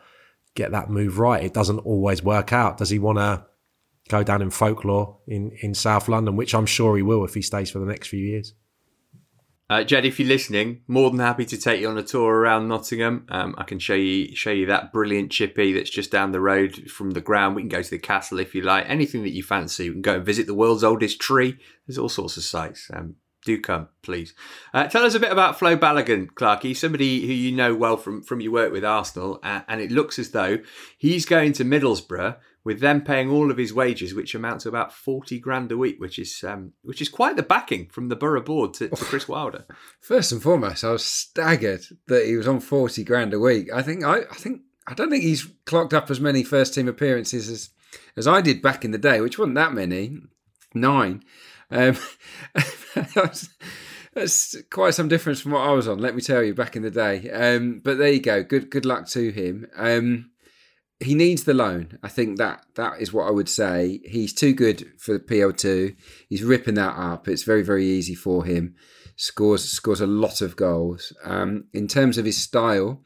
get 0.56 0.72
that 0.72 0.90
move 0.90 1.20
right. 1.20 1.44
It 1.44 1.54
doesn't 1.54 1.80
always 1.80 2.24
work 2.24 2.54
out. 2.54 2.78
Does 2.78 2.90
he 2.90 3.00
want 3.00 3.18
to 3.18 3.46
go 4.10 4.24
down 4.24 4.42
in 4.42 4.50
folklore 4.50 5.18
in, 5.28 5.52
in 5.62 5.74
South 5.74 6.08
London, 6.08 6.36
which 6.36 6.54
I'm 6.54 6.66
sure 6.66 6.96
he 6.96 7.04
will 7.04 7.24
if 7.24 7.34
he 7.34 7.42
stays 7.42 7.72
for 7.72 7.80
the 7.80 7.86
next 7.86 8.08
few 8.08 8.20
years. 8.20 8.54
Uh, 9.70 9.84
Jed, 9.84 10.06
if 10.06 10.20
you're 10.20 10.28
listening, 10.28 10.82
more 10.88 11.10
than 11.10 11.20
happy 11.20 11.46
to 11.46 11.58
take 11.58 11.82
you 11.82 11.90
on 11.90 11.98
a 11.98 12.04
tour 12.04 12.36
around 12.36 12.68
Nottingham. 12.68 13.26
Um, 13.30 13.56
I 13.58 13.64
can 13.64 13.80
show 13.80 13.96
you 13.96 14.36
show 14.36 14.52
you 14.52 14.66
that 14.68 14.92
brilliant 14.92 15.32
chippy 15.32 15.72
that's 15.72 15.90
just 15.90 16.12
down 16.12 16.32
the 16.32 16.42
road 16.42 16.92
from 16.92 17.12
the 17.12 17.22
ground. 17.22 17.56
We 17.56 17.64
can 17.64 17.70
go 17.70 17.82
to 17.82 17.90
the 17.90 17.98
castle 17.98 18.40
if 18.40 18.54
you 18.54 18.62
like. 18.62 18.88
Anything 18.88 19.24
that 19.24 19.32
you 19.32 19.42
fancy, 19.42 19.90
we 19.90 19.96
can 19.96 20.02
go 20.02 20.16
and 20.16 20.26
visit 20.26 20.48
the 20.48 20.54
world's 20.54 20.84
oldest 20.84 21.20
tree. 21.20 21.58
There's 21.88 21.98
all 21.98 22.10
sorts 22.10 22.38
of 22.38 22.44
sites. 22.44 22.92
Um, 22.94 23.16
do 23.46 23.60
come, 23.60 23.90
please. 24.02 24.34
Uh, 24.74 24.88
tell 24.88 25.06
us 25.06 25.16
a 25.16 25.20
bit 25.20 25.32
about 25.32 25.60
Flo 25.60 25.76
Balogun, 25.78 26.28
Clarkey, 26.28 26.76
somebody 26.76 27.26
who 27.26 27.34
you 27.34 27.52
know 27.52 27.76
well 27.76 27.98
from, 27.98 28.24
from 28.24 28.42
your 28.42 28.52
work 28.52 28.72
with 28.72 28.86
Arsenal, 28.86 29.40
uh, 29.44 29.62
and 29.68 29.82
it 29.82 29.92
looks 29.92 30.18
as 30.18 30.32
though 30.32 30.60
he's 30.98 31.26
going 31.26 31.54
to 31.54 31.66
Middlesbrough 31.66 32.38
with 32.64 32.80
them 32.80 33.02
paying 33.02 33.30
all 33.30 33.52
of 33.52 33.58
his 33.58 33.74
wages, 33.74 34.14
which 34.14 34.34
amount 34.34 34.62
to 34.62 34.70
about 34.70 34.94
forty 34.94 35.40
grand 35.40 35.72
a 35.72 35.78
week, 35.78 36.00
which 36.00 36.18
is 36.18 36.44
um, 36.44 36.74
which 36.82 37.02
is 37.02 37.10
quite 37.10 37.36
the 37.36 37.44
backing 37.44 37.88
from 37.88 38.10
the 38.10 38.16
borough 38.16 38.42
board 38.42 38.74
to, 38.76 38.90
to 38.90 39.06
Chris 39.06 39.28
Wilder. 39.28 39.66
First 40.00 40.32
and 40.32 40.42
foremost, 40.42 40.84
I 40.84 40.92
was 40.92 41.06
staggered 41.06 41.84
that 42.08 42.26
he 42.26 42.38
was 42.38 42.48
on 42.48 42.60
forty 42.60 43.04
grand 43.04 43.34
a 43.34 43.40
week. 43.40 43.72
I 43.74 43.82
think 43.82 44.04
I, 44.04 44.20
I 44.20 44.36
think 44.36 44.62
I 44.88 44.94
don't 44.94 45.10
think 45.10 45.24
he's 45.24 45.48
clocked 45.66 45.94
up 45.94 46.10
as 46.10 46.20
many 46.20 46.44
first 46.44 46.74
team 46.74 46.88
appearances 46.88 47.50
as 47.50 47.70
as 48.16 48.28
I 48.28 48.42
did 48.42 48.62
back 48.62 48.86
in 48.86 48.92
the 48.92 48.98
day, 48.98 49.22
which 49.22 49.38
wasn't 49.38 49.56
that 49.56 49.74
many, 49.74 50.18
nine. 50.74 51.24
Um, 51.74 51.98
that's, 54.14 54.56
quite 54.70 54.94
some 54.94 55.08
difference 55.08 55.42
from 55.42 55.54
what 55.54 55.68
I 55.68 55.72
was 55.72 55.88
on. 55.88 55.98
Let 55.98 56.16
me 56.16 56.22
tell 56.22 56.44
you, 56.44 56.54
back 56.54 56.76
in 56.76 56.84
the 56.84 56.92
day. 56.92 57.30
Um, 57.32 57.82
but 57.84 57.98
there 57.98 58.12
you 58.12 58.22
go. 58.22 58.44
Good 58.44 58.70
good 58.70 58.86
luck 58.86 59.08
to 59.10 59.32
him. 59.32 59.68
Um, 59.76 60.30
he 61.00 61.16
needs 61.16 61.44
the 61.44 61.56
loan. 61.56 61.98
I 62.04 62.10
think 62.10 62.38
that 62.38 62.66
that 62.76 63.02
is 63.02 63.12
what 63.12 63.28
I 63.28 63.32
would 63.32 63.50
say. 63.50 64.00
He's 64.06 64.34
too 64.34 64.54
good 64.54 64.94
for 65.00 65.14
the 65.14 65.20
PL2. 65.20 65.96
He's 66.30 66.44
ripping 66.44 66.76
that 66.76 66.96
up. 66.96 67.28
It's 67.28 67.44
very 67.44 67.64
very 67.64 67.86
easy 67.86 68.16
for 68.16 68.46
him. 68.46 68.76
Scores 69.16 69.64
scores 69.64 70.02
a 70.02 70.08
lot 70.08 70.42
of 70.42 70.56
goals. 70.56 71.12
Um, 71.24 71.66
in 71.74 71.88
terms 71.88 72.20
of 72.20 72.26
his 72.26 72.38
style, 72.38 73.02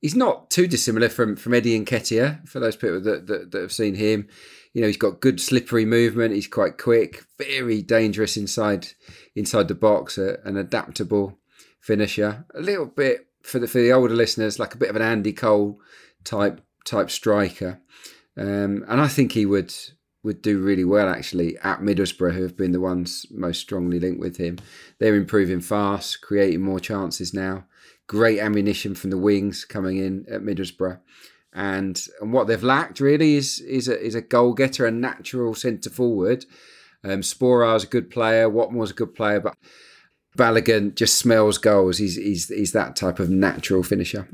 he's 0.00 0.14
not 0.14 0.50
too 0.50 0.68
dissimilar 0.68 1.08
from 1.08 1.34
from 1.34 1.54
Eddie 1.54 1.78
Nketiah. 1.84 2.48
For 2.48 2.60
those 2.60 2.76
people 2.76 3.00
that, 3.00 3.26
that, 3.26 3.50
that 3.50 3.60
have 3.60 3.72
seen 3.72 3.96
him, 3.96 4.28
you 4.72 4.80
know 4.80 4.86
he's 4.86 4.96
got 4.96 5.20
good 5.20 5.40
slippery 5.40 5.84
movement. 5.84 6.34
He's 6.34 6.46
quite 6.46 6.78
quick, 6.78 7.24
very 7.38 7.82
dangerous 7.82 8.36
inside 8.36 8.88
inside 9.34 9.68
the 9.68 9.74
box. 9.74 10.18
An 10.18 10.56
adaptable 10.56 11.38
finisher. 11.80 12.44
A 12.54 12.60
little 12.60 12.86
bit 12.86 13.26
for 13.42 13.58
the 13.58 13.66
for 13.66 13.78
the 13.78 13.92
older 13.92 14.14
listeners, 14.14 14.58
like 14.58 14.74
a 14.74 14.78
bit 14.78 14.90
of 14.90 14.96
an 14.96 15.02
Andy 15.02 15.32
Cole 15.32 15.80
type 16.24 16.60
type 16.84 17.10
striker. 17.10 17.80
Um, 18.36 18.84
and 18.88 19.00
I 19.00 19.08
think 19.08 19.32
he 19.32 19.46
would 19.46 19.74
would 20.22 20.42
do 20.42 20.58
really 20.58 20.84
well 20.84 21.08
actually 21.08 21.56
at 21.58 21.80
Middlesbrough, 21.80 22.34
who 22.34 22.42
have 22.42 22.56
been 22.56 22.72
the 22.72 22.80
ones 22.80 23.26
most 23.30 23.60
strongly 23.60 23.98
linked 23.98 24.20
with 24.20 24.36
him. 24.36 24.58
They're 24.98 25.14
improving 25.14 25.60
fast, 25.60 26.20
creating 26.20 26.60
more 26.60 26.80
chances 26.80 27.32
now. 27.32 27.64
Great 28.06 28.38
ammunition 28.38 28.94
from 28.94 29.10
the 29.10 29.18
wings 29.18 29.64
coming 29.64 29.96
in 29.96 30.26
at 30.30 30.42
Middlesbrough. 30.42 31.00
And 31.52 32.00
and 32.20 32.32
what 32.32 32.46
they've 32.46 32.62
lacked 32.62 33.00
really 33.00 33.34
is 33.34 33.60
is 33.60 33.88
a, 33.88 34.00
is 34.00 34.14
a 34.14 34.20
goal 34.20 34.54
getter, 34.54 34.86
a 34.86 34.90
natural 34.90 35.54
centre 35.54 35.90
forward. 35.90 36.46
Um, 37.02 37.22
Sporar's 37.22 37.84
a 37.84 37.88
good 37.88 38.10
player, 38.10 38.48
Watmore's 38.48 38.90
a 38.90 38.94
good 38.94 39.14
player, 39.14 39.40
but 39.40 39.56
Balogun 40.38 40.94
just 40.94 41.16
smells 41.16 41.58
goals. 41.58 41.98
He's 41.98 42.16
he's 42.16 42.48
he's 42.48 42.72
that 42.72 42.94
type 42.94 43.18
of 43.18 43.30
natural 43.30 43.82
finisher. 43.82 44.28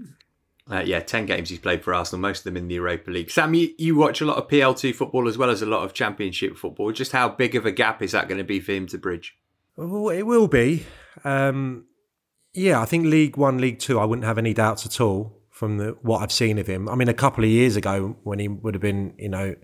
Uh, 0.68 0.82
yeah, 0.84 0.98
10 0.98 1.26
games 1.26 1.48
he's 1.48 1.60
played 1.60 1.84
for 1.84 1.94
Arsenal, 1.94 2.20
most 2.20 2.40
of 2.40 2.44
them 2.44 2.56
in 2.56 2.66
the 2.66 2.74
Europa 2.74 3.08
League. 3.08 3.30
Sam, 3.30 3.54
you, 3.54 3.72
you 3.78 3.94
watch 3.94 4.20
a 4.20 4.24
lot 4.24 4.36
of 4.36 4.48
PL2 4.48 4.96
football 4.96 5.28
as 5.28 5.38
well 5.38 5.48
as 5.48 5.62
a 5.62 5.66
lot 5.66 5.84
of 5.84 5.94
Championship 5.94 6.56
football. 6.56 6.90
Just 6.90 7.12
how 7.12 7.28
big 7.28 7.54
of 7.54 7.64
a 7.64 7.70
gap 7.70 8.02
is 8.02 8.10
that 8.10 8.26
going 8.28 8.38
to 8.38 8.44
be 8.44 8.58
for 8.58 8.72
him 8.72 8.88
to 8.88 8.98
bridge? 8.98 9.38
Well, 9.76 10.08
it 10.08 10.24
will 10.24 10.48
be. 10.48 10.84
Um, 11.22 11.84
yeah, 12.52 12.80
I 12.80 12.84
think 12.84 13.06
League 13.06 13.36
One, 13.36 13.58
League 13.58 13.78
Two, 13.78 14.00
I 14.00 14.06
wouldn't 14.06 14.26
have 14.26 14.38
any 14.38 14.54
doubts 14.54 14.84
at 14.84 15.00
all 15.00 15.35
from 15.56 15.78
the, 15.78 15.96
what 16.02 16.20
I've 16.20 16.30
seen 16.30 16.58
of 16.58 16.66
him. 16.66 16.86
I 16.86 16.94
mean, 16.96 17.08
a 17.08 17.14
couple 17.14 17.42
of 17.42 17.48
years 17.48 17.76
ago 17.76 18.14
when 18.24 18.38
he 18.38 18.46
would 18.46 18.74
have 18.74 18.82
been, 18.82 19.14
you 19.16 19.30
know, 19.30 19.54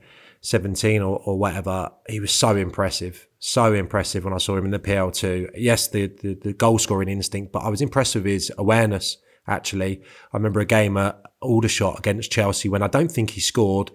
17 0.40 1.02
or, 1.02 1.18
or 1.26 1.38
whatever, 1.38 1.90
he 2.08 2.18
was 2.18 2.32
so 2.32 2.56
impressive. 2.56 3.28
So 3.40 3.74
impressive 3.74 4.24
when 4.24 4.32
I 4.32 4.38
saw 4.38 4.56
him 4.56 4.64
in 4.64 4.70
the 4.70 4.78
PL2. 4.78 5.50
Yes, 5.54 5.88
the, 5.88 6.06
the, 6.06 6.32
the 6.32 6.52
goal 6.54 6.78
scoring 6.78 7.10
instinct, 7.10 7.52
but 7.52 7.58
I 7.58 7.68
was 7.68 7.82
impressed 7.82 8.14
with 8.14 8.24
his 8.24 8.50
awareness 8.56 9.18
actually. 9.46 10.00
I 10.32 10.36
remember 10.38 10.60
a 10.60 10.64
game 10.64 10.96
at 10.96 11.20
Aldershot 11.42 11.98
against 11.98 12.32
Chelsea 12.32 12.70
when 12.70 12.82
I 12.82 12.88
don't 12.88 13.12
think 13.12 13.32
he 13.32 13.42
scored, 13.42 13.90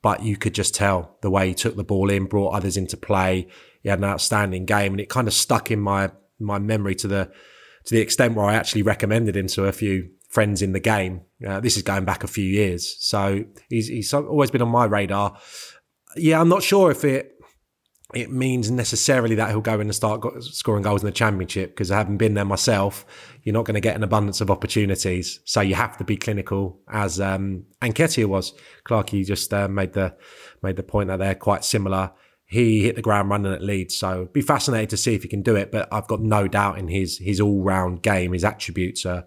but 0.00 0.22
you 0.22 0.38
could 0.38 0.54
just 0.54 0.74
tell 0.74 1.18
the 1.20 1.30
way 1.30 1.48
he 1.48 1.54
took 1.54 1.76
the 1.76 1.84
ball 1.84 2.08
in, 2.08 2.24
brought 2.24 2.54
others 2.54 2.78
into 2.78 2.96
play. 2.96 3.46
He 3.82 3.90
had 3.90 3.98
an 3.98 4.06
outstanding 4.06 4.64
game, 4.64 4.92
and 4.92 5.00
it 5.02 5.10
kind 5.10 5.28
of 5.28 5.34
stuck 5.34 5.70
in 5.70 5.80
my 5.80 6.12
my 6.38 6.58
memory 6.58 6.94
to 6.94 7.08
the 7.08 7.30
to 7.84 7.94
the 7.94 8.00
extent 8.00 8.36
where 8.36 8.46
I 8.46 8.54
actually 8.54 8.82
recommended 8.82 9.36
him 9.36 9.48
to 9.48 9.66
a 9.66 9.72
few 9.72 10.10
friends 10.32 10.62
in 10.62 10.72
the 10.72 10.80
game. 10.80 11.20
Uh, 11.46 11.60
this 11.60 11.76
is 11.76 11.82
going 11.82 12.04
back 12.04 12.24
a 12.24 12.26
few 12.26 12.44
years, 12.44 12.96
so 12.98 13.44
he's 13.68 13.88
he's 13.88 14.12
always 14.12 14.50
been 14.50 14.62
on 14.62 14.68
my 14.68 14.86
radar. 14.86 15.38
Yeah, 16.16 16.40
I'm 16.40 16.48
not 16.48 16.62
sure 16.62 16.90
if 16.90 17.04
it 17.04 17.32
it 18.14 18.30
means 18.30 18.70
necessarily 18.70 19.34
that 19.36 19.50
he'll 19.50 19.60
go 19.60 19.74
in 19.74 19.82
and 19.82 19.94
start 19.94 20.22
scoring 20.42 20.82
goals 20.82 21.02
in 21.02 21.06
the 21.06 21.12
championship 21.12 21.70
because 21.70 21.90
I 21.90 21.96
haven't 21.96 22.18
been 22.18 22.34
there 22.34 22.44
myself. 22.44 23.06
You're 23.42 23.54
not 23.54 23.64
going 23.64 23.74
to 23.74 23.80
get 23.80 23.96
an 23.96 24.02
abundance 24.02 24.40
of 24.40 24.50
opportunities, 24.50 25.40
so 25.44 25.60
you 25.60 25.74
have 25.74 25.96
to 25.98 26.04
be 26.04 26.16
clinical. 26.16 26.80
As 26.88 27.20
um, 27.20 27.64
Nketiah 27.80 28.26
was, 28.26 28.54
Clarky 28.86 29.24
just 29.24 29.52
uh, 29.52 29.68
made 29.68 29.92
the 29.92 30.14
made 30.62 30.76
the 30.76 30.82
point 30.82 31.08
that 31.08 31.18
they're 31.18 31.34
quite 31.34 31.64
similar. 31.64 32.12
He 32.44 32.82
hit 32.82 32.96
the 32.96 33.02
ground 33.02 33.30
running 33.30 33.52
at 33.52 33.62
Leeds, 33.62 33.96
so 33.96 34.28
be 34.32 34.42
fascinated 34.42 34.90
to 34.90 34.96
see 34.98 35.14
if 35.14 35.22
he 35.22 35.28
can 35.28 35.42
do 35.42 35.56
it. 35.56 35.72
But 35.72 35.88
I've 35.90 36.08
got 36.08 36.20
no 36.20 36.48
doubt 36.48 36.78
in 36.78 36.88
his 36.88 37.18
his 37.18 37.40
all 37.40 37.62
round 37.62 38.02
game, 38.02 38.32
his 38.32 38.44
attributes 38.44 39.06
are 39.06 39.26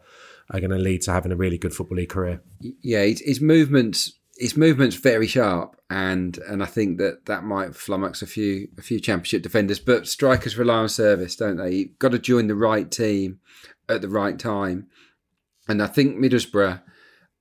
are 0.51 0.59
going 0.59 0.71
to 0.71 0.77
lead 0.77 1.01
to 1.03 1.11
having 1.11 1.31
a 1.31 1.35
really 1.35 1.57
good 1.57 1.73
football 1.73 1.97
league 1.97 2.09
career. 2.09 2.41
Yeah, 2.59 3.03
his, 3.03 3.21
his 3.21 3.41
movements 3.41 4.13
his 4.37 4.57
movement's 4.57 4.95
very 4.95 5.27
sharp, 5.27 5.79
and 5.89 6.37
and 6.39 6.61
I 6.61 6.65
think 6.65 6.97
that 6.97 7.25
that 7.25 7.43
might 7.43 7.71
flummox 7.71 8.21
a 8.21 8.27
few 8.27 8.67
a 8.77 8.81
few 8.81 8.99
championship 8.99 9.41
defenders. 9.41 9.79
But 9.79 10.07
strikers 10.07 10.57
rely 10.57 10.75
on 10.75 10.89
service, 10.89 11.35
don't 11.35 11.57
they? 11.57 11.71
You've 11.71 11.99
got 11.99 12.11
to 12.11 12.19
join 12.19 12.47
the 12.47 12.55
right 12.55 12.89
team 12.89 13.39
at 13.87 14.01
the 14.01 14.09
right 14.09 14.37
time, 14.37 14.87
and 15.67 15.81
I 15.81 15.87
think 15.87 16.17
Middlesbrough 16.17 16.81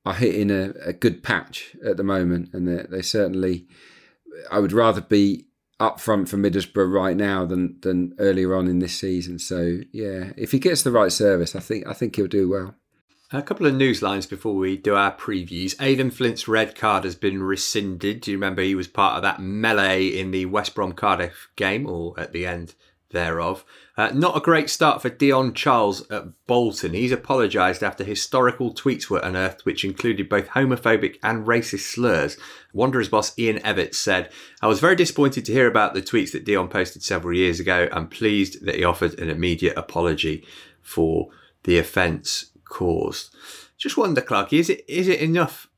are 0.07 0.15
hitting 0.15 0.51
a, 0.51 0.73
a 0.85 0.93
good 0.93 1.23
patch 1.23 1.75
at 1.85 1.97
the 1.97 2.05
moment, 2.05 2.51
and 2.53 2.69
they, 2.69 2.87
they 2.89 3.03
certainly. 3.03 3.67
I 4.51 4.59
would 4.59 4.73
rather 4.73 5.01
be 5.01 5.47
up 5.79 6.01
front 6.01 6.29
for 6.29 6.37
Middlesbrough 6.37 6.93
right 6.93 7.17
now 7.17 7.45
than 7.45 7.79
than 7.81 8.15
earlier 8.19 8.55
on 8.55 8.69
in 8.69 8.79
this 8.79 8.97
season. 8.97 9.39
So 9.39 9.81
yeah, 9.93 10.33
if 10.37 10.53
he 10.53 10.59
gets 10.59 10.83
the 10.83 10.93
right 10.93 11.13
service, 11.13 11.57
I 11.57 11.61
think 11.61 11.87
I 11.87 11.93
think 11.93 12.15
he'll 12.15 12.27
do 12.27 12.49
well. 12.49 12.77
A 13.33 13.43
couple 13.43 13.67
of 13.67 13.75
news 13.75 14.03
lines 14.03 14.27
before 14.27 14.55
we 14.55 14.77
do 14.77 14.95
our 14.95 15.17
previews. 15.17 15.75
Aidan 15.81 16.11
Flint's 16.11 16.47
red 16.47 16.77
card 16.77 17.05
has 17.05 17.15
been 17.15 17.43
rescinded. 17.43 18.21
Do 18.21 18.31
you 18.31 18.37
remember 18.37 18.61
he 18.61 18.75
was 18.75 18.87
part 18.87 19.17
of 19.17 19.23
that 19.23 19.41
melee 19.41 20.07
in 20.07 20.31
the 20.31 20.45
West 20.45 20.75
Brom 20.75 20.93
Cardiff 20.93 21.49
game, 21.57 21.89
or 21.89 22.15
at 22.21 22.33
the 22.33 22.47
end 22.47 22.75
thereof? 23.13 23.65
Uh, 23.97 24.11
not 24.13 24.37
a 24.37 24.41
great 24.41 24.69
start 24.69 25.01
for 25.01 25.09
Dion 25.09 25.55
Charles 25.55 26.09
at 26.11 26.47
Bolton. 26.47 26.93
He's 26.93 27.13
apologised 27.13 27.83
after 27.83 28.05
historical 28.05 28.75
tweets 28.75 29.09
were 29.09 29.21
unearthed, 29.21 29.65
which 29.65 29.87
included 29.87 30.29
both 30.29 30.49
homophobic 30.49 31.17
and 31.23 31.47
racist 31.47 31.95
slurs. 31.95 32.37
Wanderers 32.75 33.09
boss 33.09 33.37
Ian 33.39 33.59
Evatt 33.61 33.95
said, 33.95 34.31
I 34.61 34.67
was 34.67 34.81
very 34.81 34.97
disappointed 34.97 35.47
to 35.47 35.53
hear 35.53 35.67
about 35.67 35.95
the 35.95 36.03
tweets 36.03 36.33
that 36.33 36.45
Dion 36.45 36.69
posted 36.69 37.03
several 37.03 37.35
years 37.35 37.59
ago 37.59 37.89
and 37.91 38.11
pleased 38.11 38.67
that 38.67 38.75
he 38.75 38.85
offered 38.85 39.19
an 39.19 39.31
immediate 39.31 39.79
apology 39.79 40.47
for 40.83 41.31
the 41.63 41.79
offence 41.79 42.51
caused. 42.75 43.35
Just 43.79 43.97
wonder, 43.97 44.21
Clarky, 44.21 44.59
is 44.59 44.69
it 44.69 44.85
is 44.89 45.09
it 45.09 45.21
enough 45.21 45.69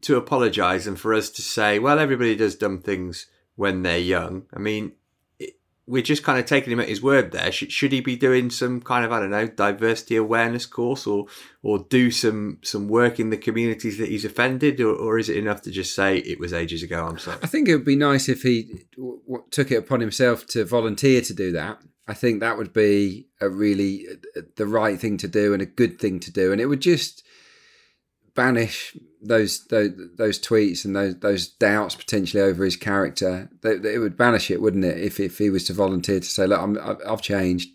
to 0.00 0.16
apologise 0.16 0.86
and 0.86 0.98
for 0.98 1.14
us 1.14 1.30
to 1.30 1.42
say, 1.42 1.78
well, 1.78 1.98
everybody 1.98 2.34
does 2.34 2.56
dumb 2.56 2.80
things 2.80 3.26
when 3.54 3.82
they're 3.82 3.98
young? 3.98 4.46
I 4.54 4.58
mean, 4.58 4.92
we're 5.86 6.02
just 6.02 6.24
kind 6.24 6.38
of 6.38 6.46
taking 6.46 6.72
him 6.72 6.80
at 6.80 6.88
his 6.88 7.02
word 7.02 7.30
there. 7.30 7.52
Should, 7.52 7.70
should 7.70 7.92
he 7.92 8.00
be 8.00 8.16
doing 8.16 8.50
some 8.50 8.80
kind 8.80 9.04
of 9.04 9.12
I 9.12 9.20
don't 9.20 9.30
know 9.30 9.46
diversity 9.46 10.16
awareness 10.16 10.66
course 10.66 11.06
or 11.06 11.26
or 11.62 11.80
do 11.90 12.10
some 12.10 12.58
some 12.62 12.88
work 12.88 13.20
in 13.20 13.30
the 13.30 13.36
communities 13.36 13.98
that 13.98 14.08
he's 14.08 14.24
offended, 14.24 14.80
or, 14.80 14.94
or 14.94 15.18
is 15.18 15.28
it 15.28 15.36
enough 15.36 15.62
to 15.62 15.70
just 15.70 15.94
say 15.94 16.18
it 16.18 16.40
was 16.40 16.52
ages 16.52 16.82
ago? 16.82 17.06
I'm 17.06 17.18
sorry. 17.18 17.38
I 17.42 17.46
think 17.46 17.68
it 17.68 17.76
would 17.76 17.84
be 17.84 17.96
nice 17.96 18.28
if 18.28 18.42
he 18.42 18.86
w- 18.96 19.20
w- 19.26 19.44
took 19.50 19.70
it 19.70 19.76
upon 19.76 20.00
himself 20.00 20.46
to 20.48 20.64
volunteer 20.64 21.20
to 21.20 21.34
do 21.34 21.52
that 21.52 21.80
I 22.08 22.14
think 22.14 22.40
that 22.40 22.56
would 22.56 22.72
be 22.72 23.26
a 23.40 23.48
really 23.48 24.06
uh, 24.36 24.42
the 24.56 24.66
right 24.66 24.98
thing 24.98 25.16
to 25.18 25.28
do 25.28 25.52
and 25.52 25.62
a 25.62 25.66
good 25.66 25.98
thing 25.98 26.20
to 26.20 26.32
do, 26.32 26.52
and 26.52 26.60
it 26.60 26.66
would 26.66 26.80
just 26.80 27.24
banish 28.34 28.96
those 29.20 29.66
those, 29.66 29.90
those 30.16 30.38
tweets 30.38 30.84
and 30.84 30.94
those 30.94 31.18
those 31.18 31.48
doubts 31.48 31.96
potentially 31.96 32.42
over 32.42 32.64
his 32.64 32.76
character. 32.76 33.50
It 33.64 34.00
would 34.00 34.16
banish 34.16 34.50
it, 34.50 34.60
wouldn't 34.60 34.84
it? 34.84 34.98
If 34.98 35.18
if 35.18 35.38
he 35.38 35.50
was 35.50 35.64
to 35.64 35.72
volunteer 35.72 36.20
to 36.20 36.26
say, 36.26 36.46
"Look, 36.46 36.60
I'm, 36.60 36.78
I've 37.06 37.22
changed. 37.22 37.70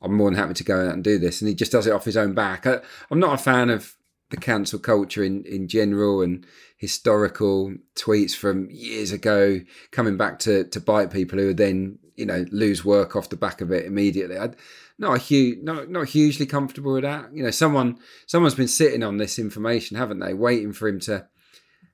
I'm 0.00 0.14
more 0.14 0.30
than 0.30 0.38
happy 0.38 0.54
to 0.54 0.64
go 0.64 0.86
out 0.86 0.94
and 0.94 1.04
do 1.04 1.18
this," 1.18 1.42
and 1.42 1.48
he 1.48 1.54
just 1.54 1.72
does 1.72 1.86
it 1.86 1.92
off 1.92 2.04
his 2.04 2.16
own 2.16 2.32
back. 2.32 2.66
I, 2.66 2.80
I'm 3.10 3.20
not 3.20 3.34
a 3.34 3.42
fan 3.42 3.68
of 3.68 3.94
the 4.30 4.36
cancel 4.38 4.78
culture 4.78 5.22
in 5.22 5.44
in 5.44 5.68
general 5.68 6.22
and 6.22 6.46
historical 6.78 7.74
tweets 7.94 8.34
from 8.34 8.68
years 8.70 9.12
ago 9.12 9.60
coming 9.90 10.16
back 10.16 10.38
to 10.40 10.64
to 10.64 10.80
bite 10.80 11.12
people 11.12 11.38
who 11.38 11.50
are 11.50 11.54
then 11.54 11.98
you 12.16 12.26
know 12.26 12.44
lose 12.50 12.84
work 12.84 13.16
off 13.16 13.28
the 13.28 13.36
back 13.36 13.60
of 13.60 13.70
it 13.70 13.86
immediately. 13.86 14.38
I, 14.38 14.50
not 14.98 15.16
a 15.16 15.18
huge, 15.18 15.58
not 15.62 15.90
not 15.90 16.08
hugely 16.08 16.46
comfortable 16.46 16.92
with 16.94 17.02
that. 17.02 17.34
You 17.34 17.44
know, 17.44 17.50
someone 17.50 17.98
someone's 18.26 18.54
been 18.54 18.68
sitting 18.68 19.02
on 19.02 19.18
this 19.18 19.38
information, 19.38 19.96
haven't 19.96 20.20
they, 20.20 20.34
waiting 20.34 20.72
for 20.72 20.88
him 20.88 21.00
to 21.00 21.26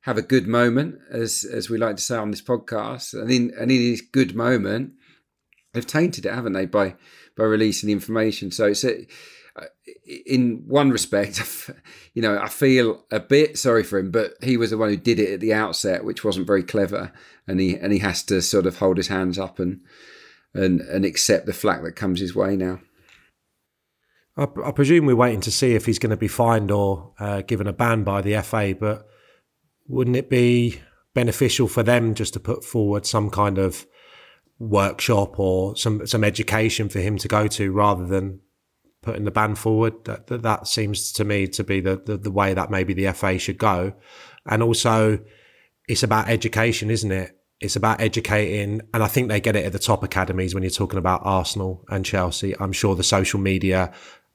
have 0.02 0.18
a 0.18 0.22
good 0.22 0.46
moment, 0.46 0.98
as 1.10 1.44
as 1.44 1.70
we 1.70 1.78
like 1.78 1.96
to 1.96 2.02
say 2.02 2.16
on 2.16 2.30
this 2.30 2.42
podcast. 2.42 3.14
And 3.14 3.30
in 3.30 3.52
and 3.58 3.70
in 3.70 3.80
his 3.80 4.00
good 4.00 4.34
moment, 4.34 4.92
they've 5.72 5.86
tainted 5.86 6.26
it, 6.26 6.34
haven't 6.34 6.52
they, 6.52 6.66
by 6.66 6.96
by 7.36 7.44
releasing 7.44 7.86
the 7.86 7.92
information. 7.92 8.50
So 8.50 8.66
it's 8.66 8.84
a, 8.84 9.06
in 10.26 10.64
one 10.66 10.90
respect, 10.90 11.70
you 12.14 12.22
know, 12.22 12.38
I 12.38 12.48
feel 12.48 13.04
a 13.10 13.20
bit 13.20 13.58
sorry 13.58 13.82
for 13.82 13.98
him, 13.98 14.10
but 14.10 14.34
he 14.42 14.56
was 14.56 14.70
the 14.70 14.78
one 14.78 14.90
who 14.90 14.96
did 14.96 15.18
it 15.18 15.32
at 15.34 15.40
the 15.40 15.52
outset, 15.52 16.04
which 16.04 16.24
wasn't 16.24 16.46
very 16.46 16.62
clever, 16.62 17.12
and 17.46 17.60
he 17.60 17.76
and 17.76 17.92
he 17.92 17.98
has 18.00 18.22
to 18.24 18.42
sort 18.42 18.66
of 18.66 18.78
hold 18.78 18.96
his 18.96 19.08
hands 19.08 19.38
up 19.38 19.58
and 19.58 19.80
and 20.54 20.80
and 20.80 21.04
accept 21.04 21.46
the 21.46 21.52
flack 21.52 21.82
that 21.82 21.96
comes 21.96 22.20
his 22.20 22.34
way 22.34 22.56
now. 22.56 22.80
I, 24.36 24.46
I 24.64 24.72
presume 24.72 25.06
we're 25.06 25.16
waiting 25.16 25.40
to 25.42 25.50
see 25.50 25.74
if 25.74 25.86
he's 25.86 25.98
going 25.98 26.10
to 26.10 26.16
be 26.16 26.28
fined 26.28 26.70
or 26.70 27.12
uh, 27.18 27.42
given 27.42 27.66
a 27.66 27.72
ban 27.72 28.04
by 28.04 28.22
the 28.22 28.40
FA, 28.42 28.74
but 28.78 29.06
wouldn't 29.86 30.16
it 30.16 30.30
be 30.30 30.80
beneficial 31.14 31.66
for 31.66 31.82
them 31.82 32.14
just 32.14 32.32
to 32.34 32.40
put 32.40 32.64
forward 32.64 33.04
some 33.04 33.30
kind 33.30 33.58
of 33.58 33.86
workshop 34.58 35.40
or 35.40 35.74
some 35.76 36.06
some 36.06 36.22
education 36.22 36.88
for 36.88 37.00
him 37.00 37.16
to 37.18 37.28
go 37.28 37.48
to 37.48 37.72
rather 37.72 38.06
than 38.06 38.40
putting 39.02 39.24
the 39.24 39.30
ban 39.30 39.54
forward. 39.54 40.04
That 40.04 40.26
that, 40.28 40.42
that 40.42 40.66
seems 40.66 41.12
to 41.12 41.24
me 41.24 41.46
to 41.48 41.64
be 41.64 41.80
the, 41.80 41.96
the, 41.96 42.16
the 42.16 42.30
way 42.30 42.54
that 42.54 42.70
maybe 42.70 42.94
the 42.94 43.12
FA 43.12 43.38
should 43.38 43.58
go. 43.58 43.94
And 44.46 44.62
also, 44.62 45.20
it's 45.88 46.02
about 46.02 46.28
education, 46.28 46.90
isn't 46.90 47.12
it? 47.12 47.36
It's 47.60 47.76
about 47.76 48.00
educating, 48.00 48.80
and 48.94 49.02
I 49.02 49.06
think 49.06 49.28
they 49.28 49.40
get 49.40 49.54
it 49.54 49.66
at 49.66 49.72
the 49.72 49.78
top 49.78 50.02
academies 50.02 50.54
when 50.54 50.62
you're 50.62 50.70
talking 50.70 50.98
about 50.98 51.20
Arsenal 51.24 51.84
and 51.90 52.06
Chelsea. 52.06 52.54
I'm 52.58 52.72
sure 52.72 52.94
the 52.94 53.04
social 53.04 53.38
media 53.38 53.92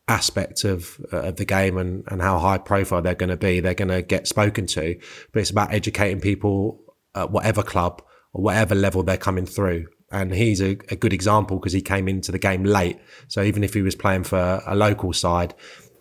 aspect 0.08 0.64
of 0.64 1.00
uh, 1.12 1.22
of 1.22 1.38
the 1.38 1.46
game 1.46 1.78
and, 1.78 2.04
and 2.08 2.22
how 2.22 2.38
high 2.38 2.60
profile 2.60 3.02
they're 3.02 3.16
going 3.16 3.30
to 3.30 3.38
be, 3.38 3.60
they're 3.60 3.74
going 3.74 3.90
to 3.90 4.02
get 4.02 4.28
spoken 4.28 4.68
to. 4.68 5.00
But 5.32 5.40
it's 5.40 5.50
about 5.50 5.74
educating 5.74 6.22
people 6.22 6.84
at 7.16 7.32
whatever 7.32 7.64
club 7.64 8.04
or 8.34 8.44
whatever 8.44 8.76
level 8.76 9.02
they're 9.04 9.18
coming 9.18 9.46
through. 9.46 9.88
And 10.12 10.34
he's 10.34 10.62
a, 10.62 10.78
a 10.90 10.96
good 10.96 11.14
example 11.14 11.58
because 11.58 11.74
he 11.74 11.82
came 11.82 12.08
into 12.08 12.32
the 12.32 12.40
game 12.40 12.64
late. 12.64 13.00
So 13.28 13.42
even 13.42 13.64
if 13.64 13.74
he 13.74 13.82
was 13.82 13.96
playing 13.96 14.24
for 14.24 14.62
a 14.66 14.76
local 14.76 15.14
side, 15.14 15.54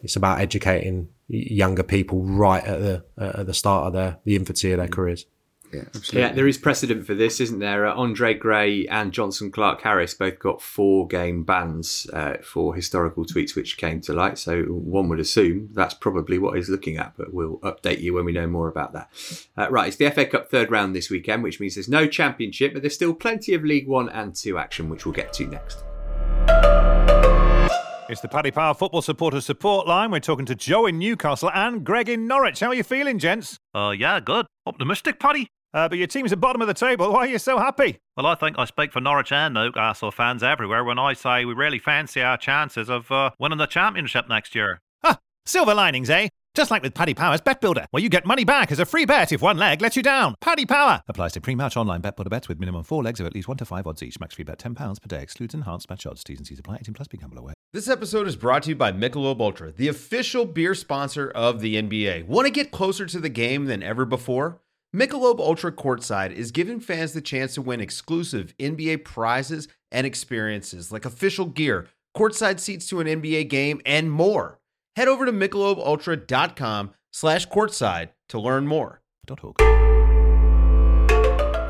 it's 0.02 0.16
about 0.16 0.40
educating 0.40 1.08
younger 1.28 1.82
people 1.82 2.23
right 2.23 2.62
at 2.62 2.80
the 2.80 3.04
at 3.18 3.46
the 3.46 3.54
start 3.54 3.87
of 3.87 3.92
their 3.94 4.18
the 4.25 4.37
infancy 4.37 4.73
of 4.73 4.78
their 4.78 4.88
mm. 4.88 4.92
careers. 4.92 5.26
Yeah, 5.75 5.83
absolutely. 5.95 6.21
Yeah, 6.21 6.33
there 6.33 6.47
is 6.47 6.57
precedent 6.57 7.04
for 7.04 7.14
this, 7.14 7.40
isn't 7.40 7.59
there? 7.59 7.87
Uh, 7.87 7.95
Andre 7.95 8.35
Gray 8.35 8.87
and 8.87 9.12
Jonson 9.12 9.52
Clarke-Harris 9.52 10.14
both 10.14 10.38
got 10.38 10.62
four 10.62 11.09
game 11.09 11.43
bans 11.43 12.07
uh, 12.12 12.35
for 12.43 12.75
historical 12.75 13.25
tweets 13.25 13.57
which 13.57 13.76
came 13.76 14.00
to 14.02 14.12
light. 14.12 14.38
So 14.38 14.62
one 14.62 15.09
would 15.09 15.19
assume 15.19 15.71
that's 15.73 15.95
probably 15.95 16.38
what 16.38 16.57
he's 16.57 16.69
looking 16.69 16.97
at, 16.97 17.14
but 17.16 17.35
we'll 17.35 17.59
update 17.59 18.00
you 18.00 18.14
when 18.14 18.25
we 18.25 18.33
know 18.33 18.47
more 18.47 18.69
about 18.69 18.93
that. 18.93 19.11
Uh, 19.57 19.69
right, 19.71 19.88
it's 19.88 19.97
the 19.97 20.11
FA 20.11 20.26
Cup 20.26 20.49
third 20.49 20.71
round 20.71 20.95
this 20.95 21.11
weekend, 21.11 21.43
which 21.43 21.59
means 21.59 21.75
there's 21.75 21.88
no 21.88 22.07
championship, 22.07 22.73
but 22.73 22.83
there's 22.83 22.95
still 22.95 23.14
plenty 23.14 23.54
of 23.54 23.64
League 23.64 23.88
One 23.88 24.09
and 24.09 24.35
Two 24.35 24.59
action, 24.59 24.88
which 24.88 25.04
we'll 25.04 25.12
get 25.12 25.33
to 25.35 25.47
next. 25.47 25.83
It's 28.07 28.21
the 28.21 28.28
Paddy 28.28 28.50
Power 28.50 28.75
Football 28.75 29.00
Supporter 29.00 29.40
Support 29.40 29.88
Line. 29.88 30.11
We're 30.11 30.21
talking 30.21 30.45
to 30.47 30.54
Joe 30.54 30.85
in 30.87 30.99
Newcastle 30.99 31.50
and 31.52 31.83
Greg 31.83 32.09
in 32.09 32.26
Norwich. 32.28 32.61
How 32.61 32.69
are 32.69 32.75
you 32.75 32.83
feeling, 32.83 33.19
gents? 33.19 33.59
Uh, 33.75 33.95
yeah, 33.97 34.21
good. 34.21 34.47
Optimistic, 34.66 35.19
Paddy. 35.19 35.49
Uh, 35.75 35.88
but 35.88 35.99
your 35.99 36.07
team's 36.07 36.31
at 36.33 36.37
the 36.37 36.40
bottom 36.40 36.62
of 36.62 36.69
the 36.69 36.75
table. 36.75 37.12
Why 37.12 37.21
are 37.21 37.26
you 37.26 37.38
so 37.38 37.59
happy? 37.59 37.99
Well, 38.16 38.26
I 38.26 38.37
think 38.37 38.57
I 38.59 38.64
speak 38.64 38.93
for 38.93 39.00
Norwich 39.00 39.33
and 39.33 39.52
Newcastle 39.52 40.12
fans 40.12 40.45
everywhere 40.45 40.85
when 40.85 41.00
I 41.00 41.14
say 41.14 41.45
we 41.45 41.52
really 41.52 41.81
fancy 41.81 42.23
our 42.23 42.37
chances 42.37 42.88
of 42.88 43.11
uh, 43.11 43.31
winning 43.40 43.59
the 43.59 43.66
championship 43.66 44.28
next 44.28 44.54
year. 44.54 44.81
Huh, 45.02 45.16
silver 45.45 45.75
linings, 45.75 46.09
eh? 46.09 46.28
Just 46.54 46.71
like 46.71 46.85
with 46.85 46.95
Paddy 46.95 47.14
Power's 47.14 47.40
Bet 47.40 47.61
Builder, 47.61 47.87
where 47.90 48.00
you 48.00 48.09
get 48.09 48.25
money 48.25 48.45
back 48.45 48.71
as 48.71 48.78
a 48.78 48.87
free 48.87 49.04
bet 49.04 49.33
if 49.33 49.43
one 49.43 49.57
leg 49.57 49.83
lets 49.83 49.97
you 49.97 50.04
down. 50.04 50.37
Paddy 50.40 50.64
Power 50.64 51.02
applies 51.09 51.33
to 51.33 51.40
pre-match 51.40 51.76
online 51.76 52.00
bet 52.00 52.14
builder 52.14 52.31
bets 52.31 52.49
with 52.49 52.61
minimum 52.61 52.85
four 52.85 53.02
legs 53.02 53.19
of 53.19 53.26
at 53.26 53.35
least 53.35 53.49
one 53.49 53.57
to 53.57 53.64
five 53.64 53.88
odds 53.88 54.04
each. 54.04 54.21
Max 54.21 54.37
free 54.37 54.45
bet 54.45 54.61
ten 54.61 54.76
pounds 54.76 55.00
per 55.00 55.09
day. 55.09 55.21
Excludes 55.21 55.54
enhanced 55.54 55.90
match 55.90 56.07
odds. 56.07 56.23
T's 56.23 56.38
and 56.38 56.47
C's 56.47 56.61
apply. 56.61 56.76
18 56.76 56.95
plus. 56.95 57.09
Become 57.09 57.37
aware. 57.37 57.54
This 57.73 57.88
episode 57.88 58.28
is 58.28 58.37
brought 58.37 58.62
to 58.62 58.69
you 58.69 58.76
by 58.76 58.93
Michelob 58.93 59.40
Ultra, 59.40 59.73
the 59.73 59.88
official 59.88 60.45
beer 60.45 60.76
sponsor 60.76 61.28
of 61.28 61.61
the 61.61 61.75
NBA. 61.75 62.28
Want 62.28 62.47
to 62.47 62.52
get 62.52 62.71
closer 62.71 63.04
to 63.07 63.19
the 63.19 63.28
game 63.28 63.64
than 63.64 63.83
ever 63.83 64.04
before? 64.04 64.61
Michelob 64.94 65.40
Ultra 65.40 65.72
Courtside 65.72 66.30
is 66.30 66.52
giving 66.52 66.78
fans 66.78 67.14
the 67.14 67.20
chance 67.20 67.54
to 67.54 67.62
win 67.62 67.80
exclusive 67.80 68.54
NBA 68.58 69.04
prizes 69.04 69.66
and 69.90 70.06
experiences 70.06 70.92
like 70.92 71.04
official 71.04 71.46
gear, 71.46 71.88
courtside 72.16 72.60
seats 72.60 72.86
to 72.90 73.00
an 73.00 73.08
NBA 73.08 73.48
game, 73.48 73.80
and 73.84 74.12
more. 74.12 74.60
Head 74.94 75.08
over 75.08 75.26
to 75.26 75.32
michelobultra.com 75.32 76.92
slash 77.12 77.48
courtside 77.48 78.10
to 78.28 78.38
learn 78.38 78.68
more. 78.68 79.02
Don't 79.26 79.40
hook. 79.40 79.56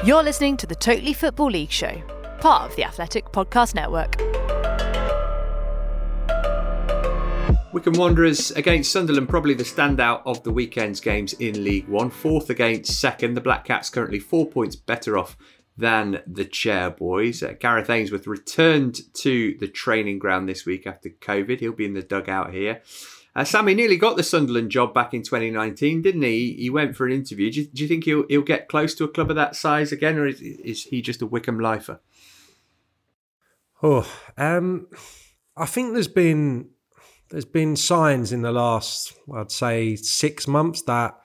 You're 0.06 0.22
listening 0.22 0.58
to 0.58 0.66
the 0.66 0.74
Totally 0.74 1.14
Football 1.14 1.52
League 1.52 1.70
Show, 1.70 2.02
part 2.40 2.70
of 2.70 2.76
the 2.76 2.84
Athletic 2.84 3.32
Podcast 3.32 3.74
Network. 3.74 4.33
Wycombe 7.74 7.98
Wanderers 7.98 8.52
against 8.52 8.92
Sunderland, 8.92 9.28
probably 9.28 9.52
the 9.52 9.64
standout 9.64 10.22
of 10.26 10.44
the 10.44 10.52
weekend's 10.52 11.00
games 11.00 11.32
in 11.32 11.64
League 11.64 11.88
One. 11.88 12.08
Fourth 12.08 12.48
against 12.48 13.00
second. 13.00 13.34
The 13.34 13.40
Black 13.40 13.64
Cats 13.64 13.90
currently 13.90 14.20
four 14.20 14.46
points 14.46 14.76
better 14.76 15.18
off 15.18 15.36
than 15.76 16.22
the 16.24 16.44
Chair 16.44 16.90
Boys. 16.90 17.42
Uh, 17.42 17.54
Gareth 17.58 17.90
Ainsworth 17.90 18.28
returned 18.28 19.00
to 19.14 19.56
the 19.58 19.66
training 19.66 20.20
ground 20.20 20.48
this 20.48 20.64
week 20.64 20.86
after 20.86 21.08
COVID. 21.08 21.58
He'll 21.58 21.72
be 21.72 21.84
in 21.84 21.94
the 21.94 22.02
dugout 22.02 22.54
here. 22.54 22.80
Uh, 23.34 23.42
Sammy 23.42 23.74
nearly 23.74 23.96
got 23.96 24.16
the 24.16 24.22
Sunderland 24.22 24.70
job 24.70 24.94
back 24.94 25.12
in 25.12 25.24
2019, 25.24 26.00
didn't 26.00 26.22
he? 26.22 26.52
He 26.52 26.70
went 26.70 26.94
for 26.94 27.06
an 27.06 27.12
interview. 27.12 27.50
Do 27.50 27.62
you, 27.62 27.66
do 27.66 27.82
you 27.82 27.88
think 27.88 28.04
he'll, 28.04 28.24
he'll 28.28 28.42
get 28.42 28.68
close 28.68 28.94
to 28.94 29.04
a 29.04 29.08
club 29.08 29.30
of 29.30 29.36
that 29.36 29.56
size 29.56 29.90
again, 29.90 30.16
or 30.16 30.28
is, 30.28 30.40
is 30.40 30.84
he 30.84 31.02
just 31.02 31.22
a 31.22 31.26
Wycombe 31.26 31.58
lifer? 31.58 32.00
Oh, 33.82 34.08
um, 34.38 34.86
I 35.56 35.66
think 35.66 35.92
there's 35.92 36.06
been 36.06 36.70
there's 37.30 37.44
been 37.44 37.76
signs 37.76 38.32
in 38.32 38.42
the 38.42 38.52
last, 38.52 39.14
I'd 39.34 39.50
say, 39.50 39.96
six 39.96 40.46
months 40.46 40.82
that 40.82 41.18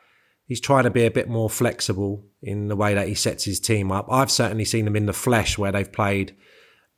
he's 0.45 0.61
trying 0.61 0.83
to 0.83 0.89
be 0.89 1.05
a 1.05 1.11
bit 1.11 1.29
more 1.29 1.49
flexible 1.49 2.25
in 2.41 2.67
the 2.67 2.75
way 2.75 2.93
that 2.93 3.07
he 3.07 3.15
sets 3.15 3.43
his 3.43 3.59
team 3.59 3.91
up. 3.91 4.07
I've 4.09 4.31
certainly 4.31 4.65
seen 4.65 4.85
them 4.85 4.95
in 4.95 5.05
the 5.05 5.13
flesh 5.13 5.57
where 5.57 5.71
they've 5.71 5.91
played 5.91 6.35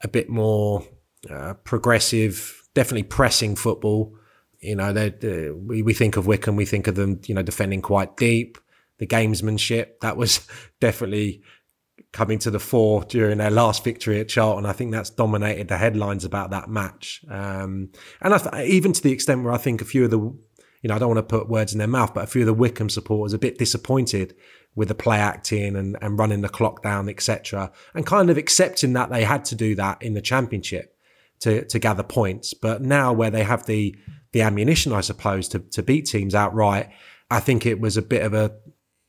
a 0.04 0.08
bit 0.08 0.30
more 0.30 0.84
uh, 1.30 1.54
progressive, 1.64 2.64
definitely 2.74 3.04
pressing 3.04 3.56
football. 3.56 4.16
You 4.60 4.76
know, 4.76 4.94
they 4.94 5.52
we, 5.52 5.82
we 5.82 5.94
think 5.94 6.18
of 6.18 6.28
Wycombe, 6.28 6.56
we 6.56 6.66
think 6.66 6.88
of 6.88 6.96
them, 6.96 7.20
you 7.26 7.36
know, 7.36 7.42
defending 7.42 7.82
quite 7.82 8.18
deep. 8.18 8.58
The 9.00 9.08
gamesmanship 9.08 10.00
that 10.02 10.16
was 10.18 10.48
definitely 10.80 11.42
coming 12.12 12.40
to 12.40 12.52
the 12.52 12.60
fore 12.60 13.04
during 13.04 13.38
their 13.38 13.52
last 13.52 13.84
victory 13.84 14.20
at 14.20 14.30
Charlton. 14.30 14.66
I 14.66 14.74
think 14.74 14.92
that's 14.92 15.10
dominated 15.10 15.68
the 15.68 15.78
headlines 15.78 16.26
about 16.26 16.52
that 16.52 16.70
match. 16.70 17.24
Um, 17.30 17.90
and 18.22 18.40
th- 18.40 18.70
even 18.70 18.94
to 18.94 19.02
the 19.02 19.12
extent 19.12 19.44
where 19.44 19.54
I 19.54 19.58
think 19.58 19.82
a 19.82 19.86
few 19.86 20.06
of 20.06 20.12
the, 20.12 20.20
you 20.20 20.88
know, 20.88 20.96
I 20.96 21.00
don't 21.00 21.16
want 21.16 21.18
to 21.28 21.38
put 21.38 21.50
words 21.50 21.74
in 21.74 21.80
their 21.80 21.88
mouth, 21.88 22.14
but 22.14 22.24
a 22.24 22.28
few 22.28 22.42
of 22.42 22.48
the 22.48 22.54
Wycombe 22.54 22.90
supporters 22.90 23.34
a 23.34 23.40
bit 23.40 23.58
disappointed 23.58 24.36
with 24.76 24.88
the 24.88 24.96
play 24.96 25.18
acting 25.18 25.76
and, 25.76 25.98
and 26.02 26.18
running 26.18 26.42
the 26.42 26.50
clock 26.50 26.82
down, 26.82 27.10
etc., 27.10 27.72
and 27.94 28.06
kind 28.06 28.30
of 28.30 28.38
accepting 28.38 28.94
that 28.94 29.10
they 29.10 29.24
had 29.24 29.44
to 29.46 29.56
do 29.56 29.76
that 29.76 30.02
in 30.02 30.14
the 30.14 30.22
championship 30.22 30.96
to 31.42 31.66
to 31.66 31.80
gather 31.80 32.04
points. 32.04 32.54
But 32.54 32.82
now 32.82 33.12
where 33.12 33.30
they 33.30 33.44
have 33.44 33.66
the 33.66 33.96
the 34.32 34.42
ammunition, 34.42 34.94
I 34.94 35.02
suppose, 35.02 35.48
to 35.50 35.60
to 35.60 35.84
beat 35.84 36.06
teams 36.06 36.34
outright, 36.34 36.90
I 37.30 37.40
think 37.40 37.66
it 37.66 37.80
was 37.82 37.98
a 37.98 38.02
bit 38.02 38.24
of 38.24 38.34
a 38.34 38.54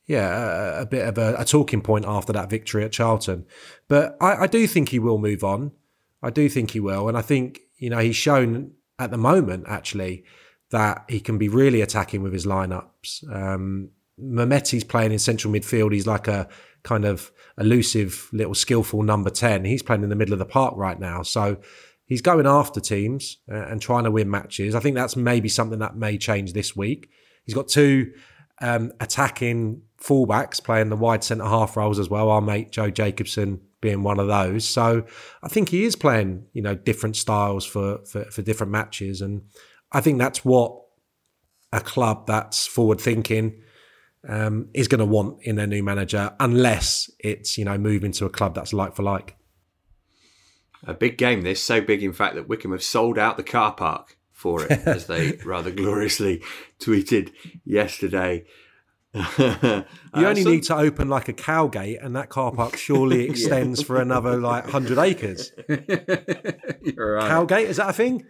yeah, 0.05 0.79
a, 0.79 0.81
a 0.81 0.85
bit 0.85 1.07
of 1.07 1.17
a, 1.17 1.35
a, 1.37 1.45
talking 1.45 1.81
point 1.81 2.05
after 2.05 2.33
that 2.33 2.49
victory 2.49 2.83
at 2.83 2.91
Charlton. 2.91 3.45
But 3.87 4.17
I, 4.19 4.43
I, 4.43 4.47
do 4.47 4.67
think 4.67 4.89
he 4.89 4.99
will 4.99 5.17
move 5.17 5.43
on. 5.43 5.71
I 6.21 6.29
do 6.29 6.49
think 6.49 6.71
he 6.71 6.79
will. 6.79 7.07
And 7.07 7.17
I 7.17 7.21
think, 7.21 7.61
you 7.77 7.89
know, 7.89 7.99
he's 7.99 8.15
shown 8.15 8.71
at 8.99 9.11
the 9.11 9.17
moment, 9.17 9.65
actually, 9.67 10.25
that 10.71 11.05
he 11.07 11.19
can 11.19 11.37
be 11.37 11.47
really 11.47 11.81
attacking 11.81 12.21
with 12.21 12.33
his 12.33 12.45
lineups. 12.45 13.33
Um, 13.33 13.91
Mehmeti's 14.19 14.83
playing 14.83 15.11
in 15.11 15.19
central 15.19 15.53
midfield. 15.53 15.93
He's 15.93 16.07
like 16.07 16.27
a 16.27 16.47
kind 16.83 17.05
of 17.05 17.31
elusive, 17.57 18.29
little 18.33 18.53
skillful 18.53 19.03
number 19.03 19.29
10. 19.29 19.65
He's 19.65 19.83
playing 19.83 20.03
in 20.03 20.09
the 20.09 20.15
middle 20.15 20.33
of 20.33 20.39
the 20.39 20.45
park 20.45 20.75
right 20.75 20.99
now. 20.99 21.23
So 21.23 21.57
he's 22.05 22.21
going 22.21 22.45
after 22.45 22.79
teams 22.79 23.37
uh, 23.51 23.55
and 23.67 23.81
trying 23.81 24.03
to 24.03 24.11
win 24.11 24.29
matches. 24.29 24.75
I 24.75 24.79
think 24.79 24.95
that's 24.95 25.15
maybe 25.15 25.49
something 25.49 25.79
that 25.79 25.95
may 25.95 26.17
change 26.17 26.53
this 26.53 26.75
week. 26.75 27.09
He's 27.45 27.55
got 27.55 27.67
two 27.67 28.11
um, 28.61 28.91
attacking 28.99 29.81
fullbacks 30.03 30.61
playing 30.61 30.89
the 30.89 30.95
wide 30.95 31.23
centre 31.23 31.45
half 31.45 31.77
roles 31.77 31.99
as 31.99 32.09
well. 32.09 32.29
Our 32.29 32.41
mate 32.41 32.71
Joe 32.71 32.89
Jacobson 32.89 33.61
being 33.81 34.03
one 34.03 34.19
of 34.19 34.27
those. 34.27 34.65
So 34.65 35.05
I 35.41 35.47
think 35.47 35.69
he 35.69 35.83
is 35.83 35.95
playing, 35.95 36.45
you 36.53 36.61
know, 36.61 36.75
different 36.75 37.15
styles 37.15 37.65
for 37.65 37.99
for, 38.05 38.25
for 38.25 38.41
different 38.41 38.71
matches, 38.71 39.21
and 39.21 39.43
I 39.91 40.01
think 40.01 40.19
that's 40.19 40.43
what 40.43 40.79
a 41.71 41.79
club 41.79 42.27
that's 42.27 42.67
forward 42.67 43.01
thinking 43.01 43.61
um, 44.27 44.69
is 44.73 44.87
going 44.87 44.99
to 44.99 45.05
want 45.05 45.41
in 45.41 45.55
their 45.55 45.67
new 45.67 45.83
manager, 45.83 46.33
unless 46.39 47.09
it's 47.19 47.57
you 47.57 47.65
know 47.65 47.77
moving 47.77 48.11
to 48.13 48.25
a 48.25 48.29
club 48.29 48.55
that's 48.55 48.73
like 48.73 48.95
for 48.95 49.03
like. 49.03 49.35
A 50.85 50.93
big 50.93 51.17
game, 51.17 51.43
this 51.43 51.63
so 51.63 51.79
big, 51.79 52.03
in 52.03 52.11
fact, 52.11 52.35
that 52.35 52.49
Wycombe 52.49 52.73
have 52.73 52.83
sold 52.83 53.17
out 53.17 53.37
the 53.37 53.43
car 53.43 53.73
park 53.73 54.17
for 54.33 54.65
it, 54.65 54.71
as 54.85 55.07
they 55.07 55.37
rather 55.45 55.71
gloriously 55.71 56.41
tweeted 56.79 57.31
yesterday. 57.63 58.45
you 59.37 59.83
only 60.15 60.41
uh, 60.41 60.49
need 60.49 60.63
to 60.63 60.75
open 60.75 61.07
like 61.07 61.27
a 61.27 61.33
cow 61.33 61.67
gate, 61.67 61.99
and 62.01 62.15
that 62.15 62.29
car 62.29 62.51
park 62.51 62.77
surely 62.77 63.25
extends 63.29 63.81
yeah. 63.81 63.85
for 63.85 64.01
another 64.01 64.37
like 64.37 64.67
hundred 64.67 64.97
acres. 64.97 65.51
You're 65.67 67.13
right. 67.15 67.29
Cowgate 67.29 67.69
is 67.69 67.77
that 67.77 67.89
a 67.89 67.93
thing? 67.93 68.25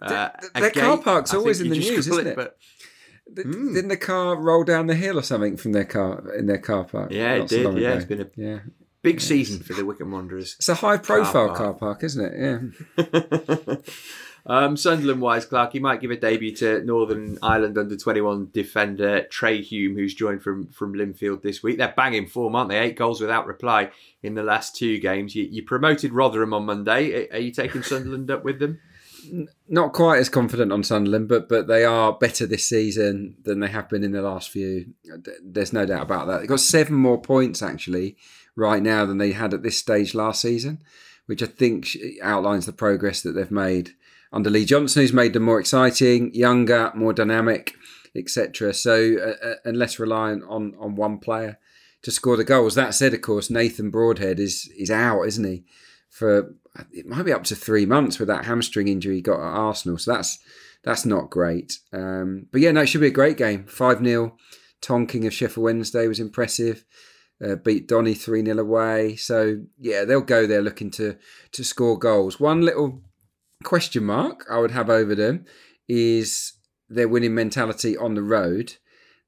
Uh, 0.00 0.28
Their 0.54 0.70
car 0.70 0.98
park's 0.98 1.34
always 1.34 1.60
in 1.60 1.70
the 1.70 1.78
news, 1.78 2.06
isn't 2.06 2.26
it? 2.28 2.36
But... 2.36 2.56
Mm. 3.34 3.74
Didn't 3.74 3.88
the 3.88 3.96
car 3.96 4.40
roll 4.40 4.64
down 4.64 4.86
the 4.86 4.94
hill 4.94 5.18
or 5.18 5.22
something 5.22 5.56
from 5.56 5.72
their 5.72 5.84
car 5.84 6.32
in 6.34 6.46
their 6.46 6.58
car 6.58 6.84
park? 6.84 7.10
Yeah, 7.10 7.34
it 7.34 7.48
did. 7.48 7.76
Yeah, 7.76 7.94
it's 7.94 8.04
been 8.04 8.20
a 8.20 8.30
yeah. 8.36 8.58
big 9.02 9.20
season 9.20 9.62
for 9.62 9.74
the 9.74 9.84
Wycombe 9.84 10.12
Wanderers. 10.12 10.54
It's 10.58 10.68
a 10.68 10.76
high 10.76 10.96
profile 10.96 11.48
car 11.48 11.48
park, 11.48 11.58
car 11.58 11.74
park 11.74 12.04
isn't 12.04 12.24
it? 12.24 12.72
Yeah. 12.96 13.76
Um, 14.46 14.76
Sunderland 14.76 15.20
wise, 15.20 15.44
Clark, 15.44 15.74
you 15.74 15.80
might 15.80 16.00
give 16.00 16.10
a 16.10 16.16
debut 16.16 16.54
to 16.56 16.82
Northern 16.84 17.38
Ireland 17.42 17.76
under 17.76 17.96
21 17.96 18.50
defender 18.52 19.24
Trey 19.24 19.60
Hume, 19.60 19.94
who's 19.94 20.14
joined 20.14 20.42
from, 20.42 20.68
from 20.68 20.94
Linfield 20.94 21.42
this 21.42 21.62
week. 21.62 21.78
They're 21.78 21.92
banging 21.96 22.26
form, 22.26 22.54
aren't 22.54 22.70
they? 22.70 22.78
Eight 22.78 22.96
goals 22.96 23.20
without 23.20 23.46
reply 23.46 23.90
in 24.22 24.34
the 24.34 24.42
last 24.42 24.74
two 24.74 24.98
games. 24.98 25.34
You, 25.34 25.44
you 25.44 25.62
promoted 25.62 26.12
Rotherham 26.12 26.54
on 26.54 26.64
Monday. 26.64 27.28
Are 27.30 27.38
you 27.38 27.52
taking 27.52 27.82
Sunderland 27.82 28.30
up 28.30 28.44
with 28.44 28.58
them? 28.58 28.80
Not 29.68 29.92
quite 29.92 30.18
as 30.18 30.28
confident 30.28 30.72
on 30.72 30.82
Sunderland, 30.84 31.28
but 31.28 31.48
but 31.48 31.66
they 31.66 31.84
are 31.84 32.12
better 32.12 32.46
this 32.46 32.68
season 32.68 33.36
than 33.42 33.60
they 33.60 33.66
have 33.66 33.88
been 33.88 34.04
in 34.04 34.12
the 34.12 34.22
last 34.22 34.48
few. 34.48 34.94
There's 35.44 35.72
no 35.72 35.84
doubt 35.84 36.02
about 36.02 36.28
that. 36.28 36.38
They've 36.38 36.48
got 36.48 36.60
seven 36.60 36.94
more 36.94 37.20
points 37.20 37.60
actually 37.60 38.16
right 38.56 38.82
now 38.82 39.04
than 39.04 39.18
they 39.18 39.32
had 39.32 39.54
at 39.54 39.62
this 39.62 39.76
stage 39.76 40.14
last 40.14 40.40
season, 40.40 40.82
which 41.26 41.42
I 41.42 41.46
think 41.46 41.88
outlines 42.22 42.66
the 42.66 42.72
progress 42.72 43.20
that 43.22 43.32
they've 43.32 43.50
made 43.50 43.94
under 44.32 44.50
Lee 44.50 44.64
Johnson, 44.64 45.02
who's 45.02 45.12
made 45.12 45.32
them 45.32 45.44
more 45.44 45.60
exciting, 45.60 46.32
younger, 46.34 46.92
more 46.94 47.12
dynamic, 47.12 47.74
etc. 48.14 48.74
So 48.74 49.16
uh, 49.16 49.46
uh, 49.46 49.54
and 49.64 49.76
less 49.76 49.98
reliant 49.98 50.44
on 50.48 50.74
on 50.78 50.96
one 50.96 51.18
player 51.18 51.58
to 52.02 52.10
score 52.10 52.36
the 52.36 52.44
goals. 52.44 52.74
That 52.74 52.94
said, 52.94 53.14
of 53.14 53.22
course, 53.22 53.50
Nathan 53.50 53.90
Broadhead 53.90 54.38
is 54.38 54.70
is 54.76 54.90
out, 54.90 55.22
isn't 55.22 55.44
he? 55.44 55.64
For 56.10 56.54
it 56.92 57.06
might 57.06 57.24
be 57.24 57.32
up 57.32 57.44
to 57.44 57.56
three 57.56 57.86
months 57.86 58.18
with 58.18 58.28
that 58.28 58.44
hamstring 58.44 58.88
injury 58.88 59.16
he 59.16 59.22
got 59.22 59.40
at 59.40 59.58
Arsenal. 59.58 59.98
So 59.98 60.12
that's 60.12 60.38
that's 60.84 61.04
not 61.04 61.30
great. 61.30 61.78
Um, 61.92 62.46
but 62.52 62.60
yeah, 62.60 62.72
no, 62.72 62.82
it 62.82 62.86
should 62.86 63.00
be 63.00 63.08
a 63.08 63.10
great 63.10 63.36
game. 63.36 63.66
Five 63.66 64.02
0 64.02 64.36
Tonking 64.80 65.26
of 65.26 65.34
Sheffield 65.34 65.64
Wednesday 65.64 66.06
was 66.06 66.20
impressive. 66.20 66.84
Uh, 67.44 67.56
beat 67.56 67.86
Donny 67.88 68.14
3 68.14 68.44
0 68.44 68.58
away. 68.58 69.16
So, 69.16 69.62
yeah, 69.78 70.04
they'll 70.04 70.20
go 70.20 70.46
there 70.46 70.62
looking 70.62 70.90
to, 70.92 71.16
to 71.52 71.64
score 71.64 71.98
goals. 71.98 72.40
One 72.40 72.62
little 72.62 73.02
question 73.64 74.04
mark 74.04 74.44
I 74.50 74.58
would 74.58 74.70
have 74.70 74.90
over 74.90 75.14
them 75.14 75.44
is 75.88 76.54
their 76.88 77.08
winning 77.08 77.34
mentality 77.34 77.96
on 77.96 78.14
the 78.14 78.22
road. 78.22 78.74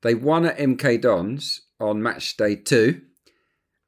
They 0.03 0.14
won 0.14 0.47
at 0.47 0.59
MK 0.59 1.01
Dons 1.01 1.62
on 1.79 2.03
match 2.03 2.37
day 2.37 2.57
two, 2.57 3.03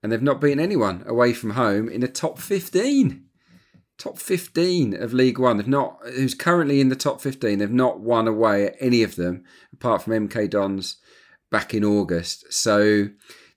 and 0.03 0.11
they've 0.11 0.23
not 0.23 0.41
beaten 0.41 0.61
anyone 0.61 1.05
away 1.07 1.33
from 1.33 1.51
home 1.51 1.89
in 1.89 2.01
the 2.01 2.09
top 2.09 2.39
15. 2.39 3.25
Top 3.99 4.19
15 4.19 4.95
of 4.95 5.13
League 5.13 5.39
One. 5.39 5.59
They've 5.59 5.69
not, 5.69 5.99
who's 6.15 6.35
currently 6.35 6.81
in 6.81 6.89
the 6.89 6.97
top 6.97 7.21
15, 7.21 7.59
they've 7.59 7.71
not 7.71 8.01
won 8.01 8.27
away 8.27 8.67
at 8.67 8.77
any 8.81 9.03
of 9.03 9.17
them 9.17 9.45
apart 9.73 10.03
from 10.03 10.29
MK 10.29 10.51
Dons 10.51 10.97
back 11.51 11.73
in 11.73 11.85
August. 11.85 12.53
So, 12.53 13.09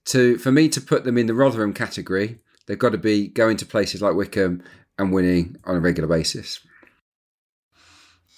to 0.05 0.37
for 0.37 0.51
me 0.51 0.69
to 0.69 0.81
put 0.81 1.03
them 1.03 1.17
in 1.17 1.25
the 1.25 1.33
Rotherham 1.33 1.73
category, 1.73 2.39
they've 2.67 2.77
got 2.77 2.91
to 2.91 2.97
be 2.97 3.27
going 3.27 3.57
to 3.57 3.65
places 3.65 4.01
like 4.01 4.13
Wycombe 4.13 4.61
and 4.99 5.11
winning 5.11 5.57
on 5.63 5.77
a 5.77 5.79
regular 5.79 6.07
basis. 6.07 6.59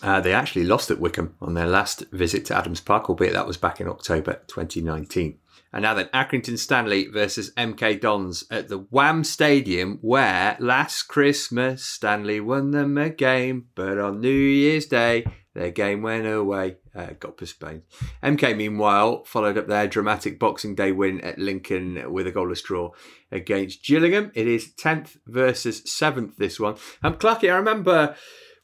Uh, 0.02 0.22
they 0.22 0.34
actually 0.34 0.64
lost 0.64 0.92
at 0.92 1.00
Wycombe 1.00 1.36
on 1.42 1.54
their 1.54 1.68
last 1.68 2.04
visit 2.12 2.46
to 2.46 2.56
Adams 2.56 2.82
Park, 2.82 3.10
albeit 3.10 3.34
that 3.34 3.48
was 3.48 3.58
back 3.58 3.82
in 3.82 3.88
October 3.88 4.42
2019. 4.48 5.40
And 5.74 5.84
now 5.84 5.94
then, 5.94 6.08
Accrington 6.14 6.58
Stanley 6.58 7.08
versus 7.08 7.52
MK 7.58 8.00
Dons 8.00 8.46
at 8.50 8.70
the 8.70 8.78
Wham 8.78 9.24
Stadium, 9.24 9.98
where 10.02 10.56
last 10.60 11.04
Christmas 11.04 11.84
Stanley 11.84 12.40
won 12.40 12.72
them 12.72 12.98
a 12.98 13.10
game, 13.10 13.68
but 13.76 13.98
on 13.98 14.22
New 14.22 14.30
Year's 14.30 14.86
Day 14.86 15.26
their 15.58 15.72
game 15.72 16.04
went 16.04 16.28
away, 16.28 16.78
uh, 16.94 17.08
got 17.20 17.36
postponed. 17.36 17.82
MK, 18.22 18.56
meanwhile, 18.56 19.24
followed 19.24 19.58
up 19.58 19.68
their 19.68 19.88
dramatic 19.88 20.38
Boxing 20.38 20.76
Day 20.76 20.92
win 20.92 21.20
at 21.22 21.40
Lincoln 21.40 22.14
with 22.14 22.28
a 22.28 22.32
goalless 22.32 22.62
draw 22.62 22.92
against 23.32 23.84
Gillingham. 23.84 24.32
It 24.36 24.48
is 24.48 24.72
10th 24.76 25.18
versus 25.26 25.82
7th, 25.82 26.36
this 26.36 26.60
one. 26.60 26.76
Um, 27.02 27.16
Clarky, 27.16 27.52
I 27.52 27.56
remember 27.56 28.16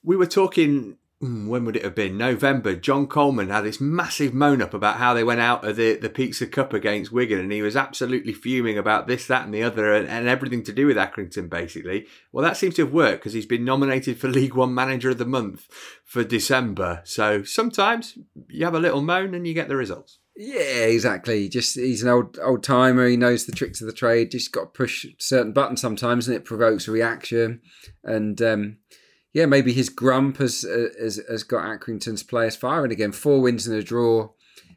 we 0.04 0.16
were 0.16 0.28
talking 0.28 0.98
when 1.24 1.64
would 1.64 1.78
it 1.78 1.84
have 1.84 1.96
been? 1.96 2.18
November. 2.18 2.76
John 2.76 3.08
Coleman 3.08 3.50
had 3.50 3.62
this 3.62 3.80
massive 3.80 4.34
moan 4.34 4.62
up 4.62 4.74
about 4.74 4.98
how 4.98 5.14
they 5.14 5.24
went 5.24 5.40
out 5.40 5.66
of 5.66 5.78
the, 5.78 5.96
the 5.96 6.10
Pizza 6.10 6.46
Cup 6.46 6.74
against 6.74 7.12
Wigan, 7.12 7.40
and 7.40 7.52
he 7.52 7.62
was 7.62 7.78
absolutely 7.78 8.34
fuming 8.34 8.78
about 8.78 9.08
this, 9.08 9.28
that, 9.28 9.46
and 9.46 9.54
the 9.54 9.64
other, 9.64 9.94
and, 9.94 10.08
and 10.08 10.28
everything 10.28 10.64
to 10.64 10.74
do 10.74 10.86
with 10.86 10.98
Accrington, 10.98 11.50
basically. 11.50 12.08
Well, 12.32 12.44
that 12.44 12.58
seems 12.58 12.76
to 12.76 12.84
have 12.84 12.94
worked 12.94 13.22
because 13.22 13.34
he's 13.34 13.46
been 13.46 13.64
nominated 13.64 14.20
for 14.20 14.28
League 14.30 14.56
One 14.56 14.74
Manager 14.74 15.12
of 15.12 15.18
the 15.18 15.26
Month 15.26 15.68
for 16.04 16.24
December. 16.24 17.02
So 17.06 17.44
sometimes 17.44 18.18
you 18.50 18.66
have 18.66 18.76
a 18.76 18.80
little 18.80 19.02
moan 19.02 19.34
and 19.34 19.48
you 19.48 19.54
get 19.54 19.70
the 19.70 19.78
results. 19.78 20.20
Yeah, 20.36 20.86
exactly. 20.86 21.48
Just 21.48 21.76
he's 21.76 22.02
an 22.02 22.10
old 22.10 22.40
old 22.42 22.64
timer. 22.64 23.08
He 23.08 23.18
knows 23.18 23.46
the 23.46 23.52
tricks 23.52 23.82
of 23.82 23.88
the 23.88 23.94
trade. 23.94 24.32
Just 24.32 24.52
got 24.52 24.62
to 24.62 24.66
push 24.66 25.06
certain 25.20 25.54
buttons 25.54 25.80
sometimes, 25.80 26.28
and 26.28 26.36
it 26.36 26.44
provokes 26.44 26.88
a 26.88 26.92
reaction. 26.92 27.62
And 28.04 28.42
um, 28.42 28.78
yeah, 29.34 29.48
maybe 29.48 29.74
his 29.74 29.90
grump 29.90 30.38
has, 30.38 30.64
uh, 30.64 30.90
has 31.02 31.20
has 31.30 31.44
got 31.44 31.66
Accrington's 31.66 32.24
players 32.24 32.56
firing 32.56 32.92
again. 32.92 33.12
Four 33.12 33.42
wins 33.42 33.68
and 33.68 33.76
a 33.76 33.84
draw 33.84 34.30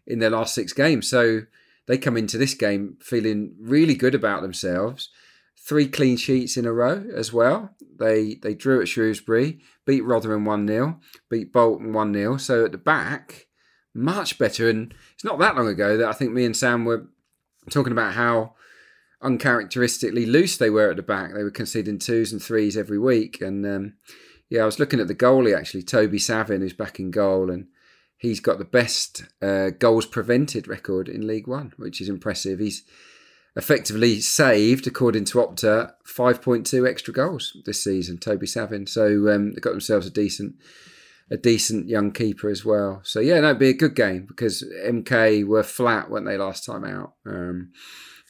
in 0.07 0.19
their 0.19 0.31
last 0.31 0.55
six 0.55 0.73
games, 0.73 1.09
so 1.09 1.42
they 1.87 1.99
come 1.99 2.16
into 2.16 2.38
this 2.38 2.55
game 2.55 2.97
feeling 3.01 3.55
really 3.61 3.95
good 3.95 4.14
about 4.14 4.42
themselves. 4.42 5.11
Three 5.59 5.88
clean 5.88 6.16
sheets 6.16 6.57
in 6.57 6.64
a 6.64 6.73
row 6.73 7.05
as 7.14 7.33
well. 7.33 7.75
They 7.99 8.37
they 8.37 8.55
drew 8.55 8.81
at 8.81 8.88
Shrewsbury, 8.88 9.61
beat 9.85 10.05
Rotherham 10.05 10.45
one 10.45 10.66
0 10.66 11.01
beat 11.29 11.53
Bolton 11.53 11.92
one 11.92 12.14
0 12.14 12.38
So 12.38 12.64
at 12.64 12.73
the 12.73 12.79
back, 12.79 13.49
much 13.92 14.38
better. 14.38 14.71
And 14.71 14.95
it's 15.14 15.25
not 15.25 15.38
that 15.38 15.57
long 15.57 15.69
ago 15.69 15.97
that 15.99 16.09
I 16.09 16.12
think 16.12 16.33
me 16.33 16.45
and 16.45 16.57
Sam 16.57 16.85
were 16.85 17.09
talking 17.71 17.92
about 17.92 18.14
how 18.14 18.55
uncharacteristically 19.21 20.25
loose 20.25 20.57
they 20.57 20.71
were 20.71 20.90
at 20.90 20.97
the 20.97 21.03
back. 21.03 21.35
They 21.35 21.42
were 21.42 21.51
conceding 21.51 21.99
twos 21.99 22.33
and 22.33 22.42
threes 22.42 22.77
every 22.77 22.99
week, 22.99 23.40
and 23.40 23.66
um, 23.66 23.95
yeah, 24.48 24.62
I 24.62 24.66
was 24.66 24.78
looking 24.78 25.00
at 25.00 25.09
the 25.09 25.14
goalie 25.14 25.56
actually, 25.56 25.82
Toby 25.82 26.18
Savin, 26.18 26.61
who's 26.61 26.72
back 26.72 27.00
in 27.00 27.11
goal, 27.11 27.50
and 27.50 27.66
he's 28.16 28.40
got 28.40 28.59
the 28.59 28.64
best 28.64 29.24
uh, 29.42 29.70
goals 29.70 30.06
prevented 30.06 30.68
record 30.68 31.09
in 31.09 31.26
League 31.26 31.46
One, 31.46 31.72
which 31.76 32.00
is 32.00 32.09
impressive. 32.09 32.59
He's 32.59 32.85
effectively 33.56 34.20
saved, 34.20 34.87
according 34.87 35.24
to 35.24 35.38
Opta, 35.38 35.92
5.2 36.06 36.88
extra 36.88 37.12
goals 37.12 37.56
this 37.64 37.82
season, 37.82 38.18
Toby 38.18 38.46
Savin. 38.46 38.87
So 38.87 39.32
um, 39.32 39.52
they've 39.52 39.62
got 39.62 39.70
themselves 39.70 40.06
a 40.06 40.11
decent 40.11 40.56
a 41.28 41.37
decent 41.37 41.88
young 41.88 42.12
keeper 42.12 42.48
as 42.48 42.64
well. 42.64 43.00
So 43.02 43.18
yeah, 43.18 43.38
it'd 43.38 43.59
be 43.59 43.70
a 43.70 43.74
good 43.74 43.96
game 43.96 44.26
because 44.26 44.62
MK 44.85 45.44
were 45.44 45.64
flat, 45.64 46.09
weren't 46.09 46.26
they, 46.26 46.37
last 46.37 46.64
time 46.64 46.85
out? 46.85 47.14
Um, 47.26 47.72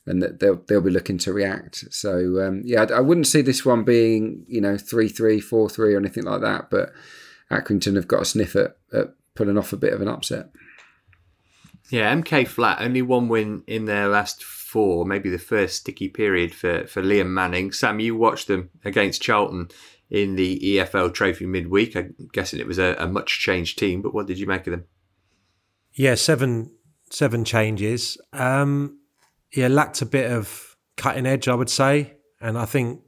and 0.07 0.23
that 0.23 0.41
they'll 0.41 0.63
they'll 0.67 0.81
be 0.81 0.91
looking 0.91 1.19
to 1.19 1.33
react. 1.33 1.85
So 1.91 2.47
um, 2.47 2.63
yeah, 2.65 2.83
I, 2.89 2.95
I, 2.95 3.01
wouldn't 3.01 3.27
see 3.27 3.43
this 3.43 3.65
one 3.65 3.85
being 3.85 4.45
you 4.49 4.61
know 4.61 4.79
three 4.79 5.09
three 5.09 5.41
four 5.41 5.69
three 5.69 5.95
or 5.95 5.99
anything 5.99 6.25
like 6.25 6.41
that. 6.43 6.71
But 6.71 6.93
Accrington 7.51 7.97
have 7.97 8.09
got 8.09 8.23
a 8.23 8.25
sniff 8.25 8.55
at, 8.57 8.77
at 8.93 9.15
pulling 9.35 9.59
off 9.59 9.73
a 9.73 9.77
bit 9.77 9.93
of 9.93 10.01
an 10.01 10.09
upset. 10.09 10.51
Yeah, 11.91 12.13
MK 12.15 12.49
flat 12.49 12.81
only 12.81 13.03
one 13.03 13.29
win 13.29 13.63
in 13.67 13.85
their 13.85 14.09
last 14.09 14.43
four. 14.43 15.05
Maybe 15.05 15.31
the 15.31 15.39
first 15.39 15.77
sticky 15.77 16.09
period 16.09 16.55
for 16.55 16.87
for 16.87 17.03
Liam 17.03 17.29
Manning. 17.29 17.73
Sam, 17.73 18.01
you 18.01 18.17
watched 18.17 18.47
them 18.47 18.71
against 18.85 19.23
Charlton 19.23 19.69
in 20.09 20.37
the 20.37 20.61
EFL 20.61 21.13
Trophy 21.13 21.47
midweek. 21.47 21.97
I'm 21.97 22.15
guessing 22.33 22.61
it 22.61 22.67
was 22.67 22.79
a, 22.79 22.95
a 22.99 23.09
much 23.09 23.41
changed 23.41 23.79
team, 23.79 24.03
but 24.03 24.15
what 24.15 24.27
did 24.27 24.39
you 24.39 24.47
make 24.47 24.67
of 24.69 24.73
them? 24.73 24.85
Yeah, 25.93 26.15
seven 26.15 26.71
seven 27.11 27.45
changes. 27.45 28.19
Um, 28.33 28.99
yeah, 29.57 29.69
lacked 29.69 30.03
a 30.03 30.07
bit 30.07 30.31
of 30.31 30.77
cutting 30.97 31.27
edge, 31.27 31.49
I 31.49 31.55
would 31.55 31.71
say. 31.71 32.15
And 32.41 32.59
I 32.59 32.67
think 32.67 33.01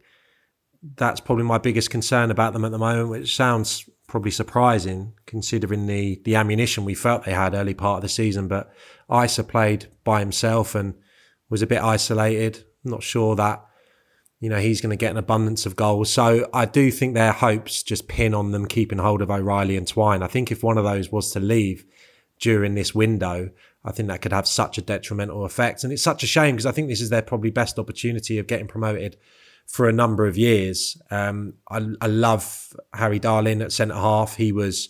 that's 0.96 1.20
probably 1.20 1.44
my 1.44 1.58
biggest 1.58 1.90
concern 1.90 2.30
about 2.30 2.52
them 2.52 2.64
at 2.64 2.72
the 2.72 2.78
moment, 2.78 3.10
which 3.10 3.36
sounds 3.36 3.88
probably 4.06 4.30
surprising 4.30 5.12
considering 5.26 5.86
the 5.86 6.20
the 6.24 6.34
ammunition 6.34 6.84
we 6.84 6.94
felt 6.94 7.24
they 7.24 7.32
had 7.32 7.54
early 7.54 7.74
part 7.74 7.98
of 7.98 8.02
the 8.02 8.08
season. 8.08 8.48
But 8.48 8.72
Eisa 9.10 9.46
played 9.46 9.86
by 10.04 10.20
himself 10.20 10.74
and 10.74 10.94
was 11.50 11.62
a 11.62 11.66
bit 11.66 11.82
isolated. 11.82 12.64
I'm 12.84 12.92
not 12.92 13.02
sure 13.02 13.36
that 13.36 13.64
you 14.40 14.48
know 14.48 14.58
he's 14.58 14.80
going 14.80 14.96
to 14.96 14.96
get 14.96 15.10
an 15.10 15.18
abundance 15.18 15.66
of 15.66 15.76
goals. 15.76 16.10
So 16.10 16.48
I 16.54 16.64
do 16.64 16.90
think 16.90 17.14
their 17.14 17.32
hopes 17.32 17.82
just 17.82 18.08
pin 18.08 18.34
on 18.34 18.52
them 18.52 18.66
keeping 18.66 18.98
hold 18.98 19.20
of 19.20 19.30
O'Riley 19.30 19.76
and 19.76 19.86
Twine. 19.86 20.22
I 20.22 20.28
think 20.28 20.50
if 20.50 20.62
one 20.62 20.78
of 20.78 20.84
those 20.84 21.12
was 21.12 21.32
to 21.32 21.40
leave 21.40 21.84
during 22.40 22.74
this 22.74 22.94
window, 22.94 23.50
I 23.84 23.92
think 23.92 24.08
that 24.08 24.22
could 24.22 24.32
have 24.32 24.48
such 24.48 24.78
a 24.78 24.82
detrimental 24.82 25.44
effect. 25.44 25.84
And 25.84 25.92
it's 25.92 26.02
such 26.02 26.22
a 26.22 26.26
shame 26.26 26.56
because 26.56 26.66
I 26.66 26.72
think 26.72 26.88
this 26.88 27.00
is 27.00 27.10
their 27.10 27.22
probably 27.22 27.50
best 27.50 27.78
opportunity 27.78 28.38
of 28.38 28.46
getting 28.46 28.66
promoted 28.66 29.16
for 29.66 29.88
a 29.88 29.92
number 29.92 30.26
of 30.26 30.36
years. 30.36 31.00
Um, 31.10 31.54
I, 31.70 31.86
I, 32.00 32.06
love 32.06 32.74
Harry 32.94 33.18
Darling 33.18 33.60
at 33.60 33.72
centre 33.72 33.94
half. 33.94 34.34
He 34.34 34.50
was 34.50 34.88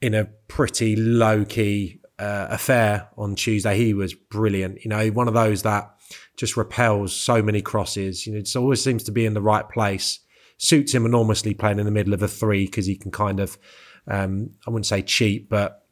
in 0.00 0.14
a 0.14 0.26
pretty 0.48 0.96
low 0.96 1.44
key 1.44 2.00
uh, 2.18 2.46
affair 2.50 3.08
on 3.18 3.34
Tuesday. 3.34 3.76
He 3.76 3.94
was 3.94 4.14
brilliant. 4.14 4.84
You 4.84 4.90
know, 4.90 5.08
one 5.08 5.28
of 5.28 5.34
those 5.34 5.62
that 5.62 5.90
just 6.36 6.56
repels 6.56 7.14
so 7.14 7.42
many 7.42 7.62
crosses. 7.62 8.26
You 8.26 8.34
know, 8.34 8.38
it 8.38 8.56
always 8.56 8.82
seems 8.82 9.02
to 9.04 9.12
be 9.12 9.26
in 9.26 9.34
the 9.34 9.42
right 9.42 9.68
place. 9.68 10.20
Suits 10.58 10.94
him 10.94 11.04
enormously 11.04 11.52
playing 11.52 11.78
in 11.78 11.84
the 11.84 11.90
middle 11.90 12.14
of 12.14 12.22
a 12.22 12.28
three 12.28 12.66
because 12.66 12.86
he 12.86 12.96
can 12.96 13.10
kind 13.10 13.40
of, 13.40 13.58
um, 14.06 14.50
I 14.66 14.70
wouldn't 14.70 14.86
say 14.86 15.02
cheat, 15.02 15.48
but 15.48 15.85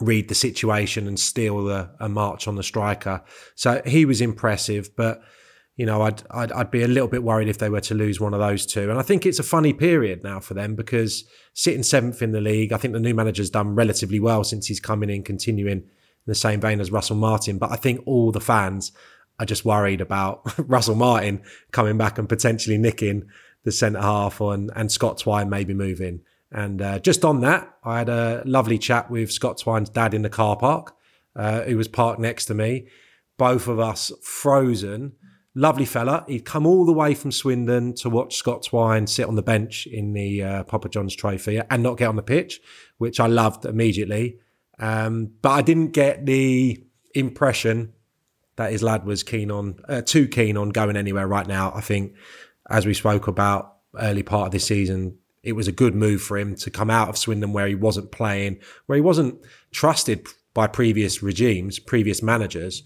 read 0.00 0.28
the 0.28 0.34
situation 0.34 1.06
and 1.06 1.18
steal 1.18 1.64
the, 1.64 1.90
a 2.00 2.08
march 2.08 2.48
on 2.48 2.56
the 2.56 2.62
striker. 2.62 3.22
So 3.54 3.82
he 3.84 4.04
was 4.04 4.20
impressive, 4.20 4.94
but 4.96 5.22
you 5.76 5.86
know, 5.86 6.02
I'd, 6.02 6.22
I'd 6.30 6.52
I'd 6.52 6.70
be 6.70 6.82
a 6.82 6.88
little 6.88 7.08
bit 7.08 7.22
worried 7.22 7.48
if 7.48 7.56
they 7.56 7.70
were 7.70 7.80
to 7.80 7.94
lose 7.94 8.20
one 8.20 8.34
of 8.34 8.40
those 8.40 8.66
two. 8.66 8.90
And 8.90 8.98
I 8.98 9.02
think 9.02 9.24
it's 9.24 9.38
a 9.38 9.42
funny 9.42 9.72
period 9.72 10.22
now 10.22 10.38
for 10.38 10.52
them 10.52 10.74
because 10.74 11.24
sitting 11.54 11.82
seventh 11.82 12.20
in 12.20 12.32
the 12.32 12.40
league, 12.40 12.72
I 12.72 12.76
think 12.76 12.92
the 12.92 13.00
new 13.00 13.14
manager's 13.14 13.48
done 13.48 13.74
relatively 13.74 14.20
well 14.20 14.44
since 14.44 14.66
he's 14.66 14.80
coming 14.80 15.08
in, 15.08 15.22
continuing 15.22 15.78
in 15.78 15.90
the 16.26 16.34
same 16.34 16.60
vein 16.60 16.80
as 16.80 16.90
Russell 16.90 17.16
Martin. 17.16 17.56
But 17.56 17.72
I 17.72 17.76
think 17.76 18.02
all 18.04 18.30
the 18.30 18.42
fans 18.42 18.92
are 19.38 19.46
just 19.46 19.64
worried 19.64 20.02
about 20.02 20.42
Russell 20.68 20.96
Martin 20.96 21.42
coming 21.72 21.96
back 21.96 22.18
and 22.18 22.28
potentially 22.28 22.76
nicking 22.76 23.26
the 23.64 23.72
centre 23.72 24.02
half 24.02 24.40
and, 24.40 24.70
and 24.76 24.92
Scott 24.92 25.18
Twine 25.18 25.48
maybe 25.48 25.72
moving. 25.72 26.20
And 26.52 26.82
uh, 26.82 26.98
just 26.98 27.24
on 27.24 27.40
that, 27.40 27.76
I 27.84 27.98
had 27.98 28.08
a 28.08 28.42
lovely 28.44 28.78
chat 28.78 29.10
with 29.10 29.30
Scott 29.30 29.58
Twine's 29.58 29.90
dad 29.90 30.14
in 30.14 30.22
the 30.22 30.28
car 30.28 30.56
park, 30.56 30.96
uh, 31.36 31.62
who 31.62 31.76
was 31.76 31.88
parked 31.88 32.20
next 32.20 32.46
to 32.46 32.54
me. 32.54 32.88
Both 33.38 33.68
of 33.68 33.78
us 33.78 34.12
frozen 34.22 35.12
lovely 35.54 35.84
fella. 35.84 36.24
He'd 36.28 36.44
come 36.44 36.66
all 36.66 36.84
the 36.84 36.92
way 36.92 37.14
from 37.14 37.32
Swindon 37.32 37.94
to 37.96 38.10
watch 38.10 38.36
Scott 38.36 38.62
Twine 38.64 39.06
sit 39.06 39.26
on 39.26 39.34
the 39.34 39.42
bench 39.42 39.86
in 39.86 40.12
the 40.12 40.42
uh, 40.42 40.62
Papa 40.64 40.88
John's 40.88 41.14
Trophy 41.14 41.60
and 41.70 41.82
not 41.82 41.96
get 41.96 42.08
on 42.08 42.16
the 42.16 42.22
pitch, 42.22 42.60
which 42.98 43.20
I 43.20 43.26
loved 43.26 43.64
immediately. 43.64 44.38
Um, 44.78 45.32
but 45.42 45.50
I 45.50 45.62
didn't 45.62 45.88
get 45.88 46.24
the 46.26 46.82
impression 47.14 47.92
that 48.56 48.72
his 48.72 48.82
lad 48.82 49.04
was 49.04 49.22
keen 49.22 49.50
on, 49.50 49.80
uh, 49.88 50.02
too 50.02 50.28
keen 50.28 50.56
on 50.56 50.70
going 50.70 50.96
anywhere 50.96 51.26
right 51.26 51.46
now. 51.46 51.72
I 51.74 51.80
think, 51.80 52.14
as 52.68 52.86
we 52.86 52.94
spoke 52.94 53.26
about 53.26 53.76
early 53.98 54.22
part 54.22 54.46
of 54.46 54.52
this 54.52 54.66
season, 54.66 55.18
it 55.42 55.52
was 55.52 55.68
a 55.68 55.72
good 55.72 55.94
move 55.94 56.22
for 56.22 56.38
him 56.38 56.54
to 56.56 56.70
come 56.70 56.90
out 56.90 57.08
of 57.08 57.16
Swindon 57.16 57.52
where 57.52 57.66
he 57.66 57.74
wasn't 57.74 58.12
playing, 58.12 58.58
where 58.86 58.96
he 58.96 59.02
wasn't 59.02 59.40
trusted 59.72 60.26
by 60.54 60.66
previous 60.66 61.22
regimes, 61.22 61.78
previous 61.78 62.22
managers 62.22 62.82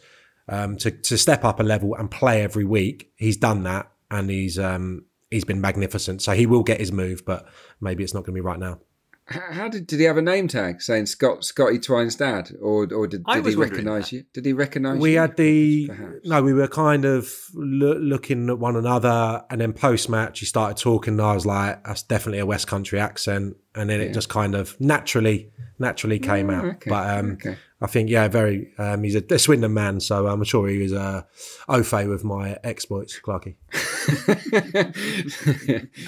um, 0.49 0.77
to 0.79 0.91
to 0.91 1.19
step 1.19 1.45
up 1.45 1.61
a 1.61 1.63
level 1.63 1.95
and 1.95 2.11
play 2.11 2.43
every 2.43 2.65
week. 2.65 3.11
He's 3.17 3.37
done 3.37 3.63
that, 3.65 3.91
and 4.11 4.31
he's 4.31 4.59
um, 4.59 5.05
he's 5.31 5.45
been 5.45 5.61
magnificent. 5.61 6.23
So 6.23 6.33
he 6.33 6.47
will 6.47 6.63
get 6.63 6.81
his 6.81 6.93
move, 6.93 7.25
but 7.25 7.49
maybe 7.81 8.05
it's 8.05 8.15
not 8.15 8.21
going 8.21 8.35
to 8.35 8.41
be 8.43 8.47
right 8.47 8.59
now. 8.59 8.79
How 9.27 9.69
did 9.69 9.87
did 9.87 10.01
he 10.01 10.05
have 10.05 10.19
a 10.19 10.23
name 10.23 10.49
tag 10.49 10.83
saying 10.83 11.07
Scott 11.07 11.45
Scotty 11.45 11.79
Twine's 11.79 12.15
dad, 12.15 12.53
or 12.61 12.93
or 12.93 13.07
did, 13.07 13.25
did 13.25 13.47
he 13.47 13.55
recognise 13.55 14.13
you? 14.13 14.25
Did 14.35 14.45
he 14.45 14.53
recognise? 14.53 14.99
We 14.99 15.13
you, 15.13 15.19
had 15.19 15.37
the 15.39 15.87
perhaps? 15.87 16.17
no. 16.25 16.43
We 16.43 16.53
were 16.53 16.69
kind 16.69 17.07
of 17.07 17.33
lo- 17.55 17.97
looking 17.97 18.51
at 18.51 18.59
one 18.59 18.77
another, 18.77 19.43
and 19.49 19.63
then 19.63 19.73
post 19.73 20.11
match 20.11 20.41
he 20.41 20.47
started 20.47 20.77
talking. 20.77 21.15
And 21.15 21.23
I 21.23 21.33
was 21.33 21.47
like, 21.47 21.83
"That's 21.85 22.03
definitely 22.03 22.41
a 22.41 22.47
West 22.47 22.67
Country 22.67 23.01
accent," 23.01 23.57
and 23.75 23.91
then 23.91 24.01
it 24.01 24.13
just 24.13 24.29
kind 24.29 24.55
of 24.55 24.81
naturally 24.81 25.51
naturally 25.79 26.19
came 26.19 26.51
oh, 26.51 26.55
out. 26.55 26.65
Okay. 26.65 26.91
But 26.91 27.19
um, 27.19 27.33
okay. 27.33 27.57
I 27.81 27.87
think, 27.87 28.09
yeah, 28.09 28.29
very. 28.29 28.73
Um, 28.79 29.03
he's 29.03 29.15
a, 29.15 29.23
a 29.31 29.39
Swindon 29.39 29.75
man, 29.75 30.01
so 30.01 30.27
I'm 30.27 30.43
sure 30.45 30.69
he 30.69 30.79
was 30.79 30.93
uh, 30.93 31.23
au 31.69 31.83
fait 31.83 32.07
with 32.07 32.25
my 32.25 32.59
exploits, 32.65 33.19
Clarky. 33.21 33.57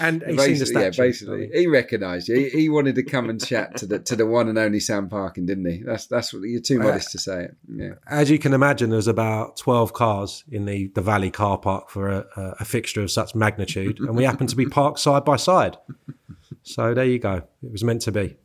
and 0.00 0.22
he's 0.22 0.36
basically, 0.36 0.36
seen 0.36 0.58
the 0.58 0.66
statue, 0.66 0.84
yeah, 0.84 0.90
basically, 0.90 1.50
he 1.52 1.66
recognised 1.66 2.28
you. 2.28 2.36
He, 2.36 2.48
he, 2.48 2.68
wanted 2.68 2.94
to 2.94 3.02
come 3.02 3.28
and 3.28 3.44
chat 3.44 3.76
to 3.76 3.86
the 3.86 3.98
to 3.98 4.16
the 4.16 4.24
one 4.24 4.48
and 4.48 4.56
only 4.56 4.80
Sam 4.80 5.08
Parkin, 5.08 5.44
didn't 5.44 5.66
he? 5.66 5.82
That's 5.82 6.06
that's 6.06 6.32
what 6.32 6.42
you're 6.44 6.60
too 6.60 6.78
modest 6.78 7.08
uh, 7.08 7.10
to 7.10 7.18
say 7.18 7.44
it. 7.44 7.56
Yeah. 7.68 7.94
As 8.06 8.30
you 8.30 8.38
can 8.38 8.54
imagine, 8.54 8.90
there's 8.90 9.08
about 9.08 9.56
12 9.56 9.92
cars 9.92 10.44
in 10.50 10.64
the 10.64 10.88
the 10.88 11.02
Valley 11.02 11.30
car 11.30 11.58
park 11.58 11.90
for 11.90 12.08
a, 12.08 12.26
a 12.60 12.64
fixture 12.64 13.02
of 13.02 13.10
such 13.10 13.34
magnitude, 13.34 14.00
and 14.00 14.16
we 14.16 14.24
happen 14.24 14.46
to 14.46 14.56
be 14.56 14.66
parked 14.66 15.00
side 15.00 15.24
by 15.24 15.36
side. 15.36 15.76
So 16.66 16.94
there 16.94 17.04
you 17.04 17.20
go. 17.20 17.44
It 17.62 17.70
was 17.70 17.84
meant 17.84 18.02
to 18.02 18.12
be. 18.12 18.36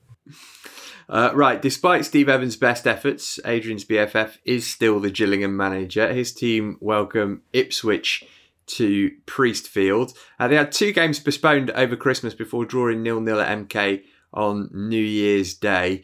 Uh, 1.10 1.32
right, 1.34 1.60
despite 1.60 2.06
Steve 2.06 2.30
Evans' 2.30 2.56
best 2.56 2.86
efforts, 2.86 3.40
Adrian's 3.44 3.84
BFF 3.84 4.38
is 4.46 4.66
still 4.66 5.00
the 5.00 5.10
Gillingham 5.10 5.58
manager. 5.58 6.14
His 6.14 6.32
team 6.32 6.78
welcome 6.80 7.42
Ipswich 7.52 8.24
to 8.68 9.12
Priestfield. 9.26 10.14
Uh, 10.40 10.48
they 10.48 10.56
had 10.56 10.72
two 10.72 10.94
games 10.94 11.20
postponed 11.20 11.72
over 11.72 11.96
Christmas 11.96 12.36
before 12.36 12.64
drawing 12.64 13.02
nil-nil 13.02 13.42
at 13.42 13.68
MK 13.68 14.04
on 14.34 14.70
New 14.72 15.04
Year's 15.04 15.56
Day. 15.56 16.04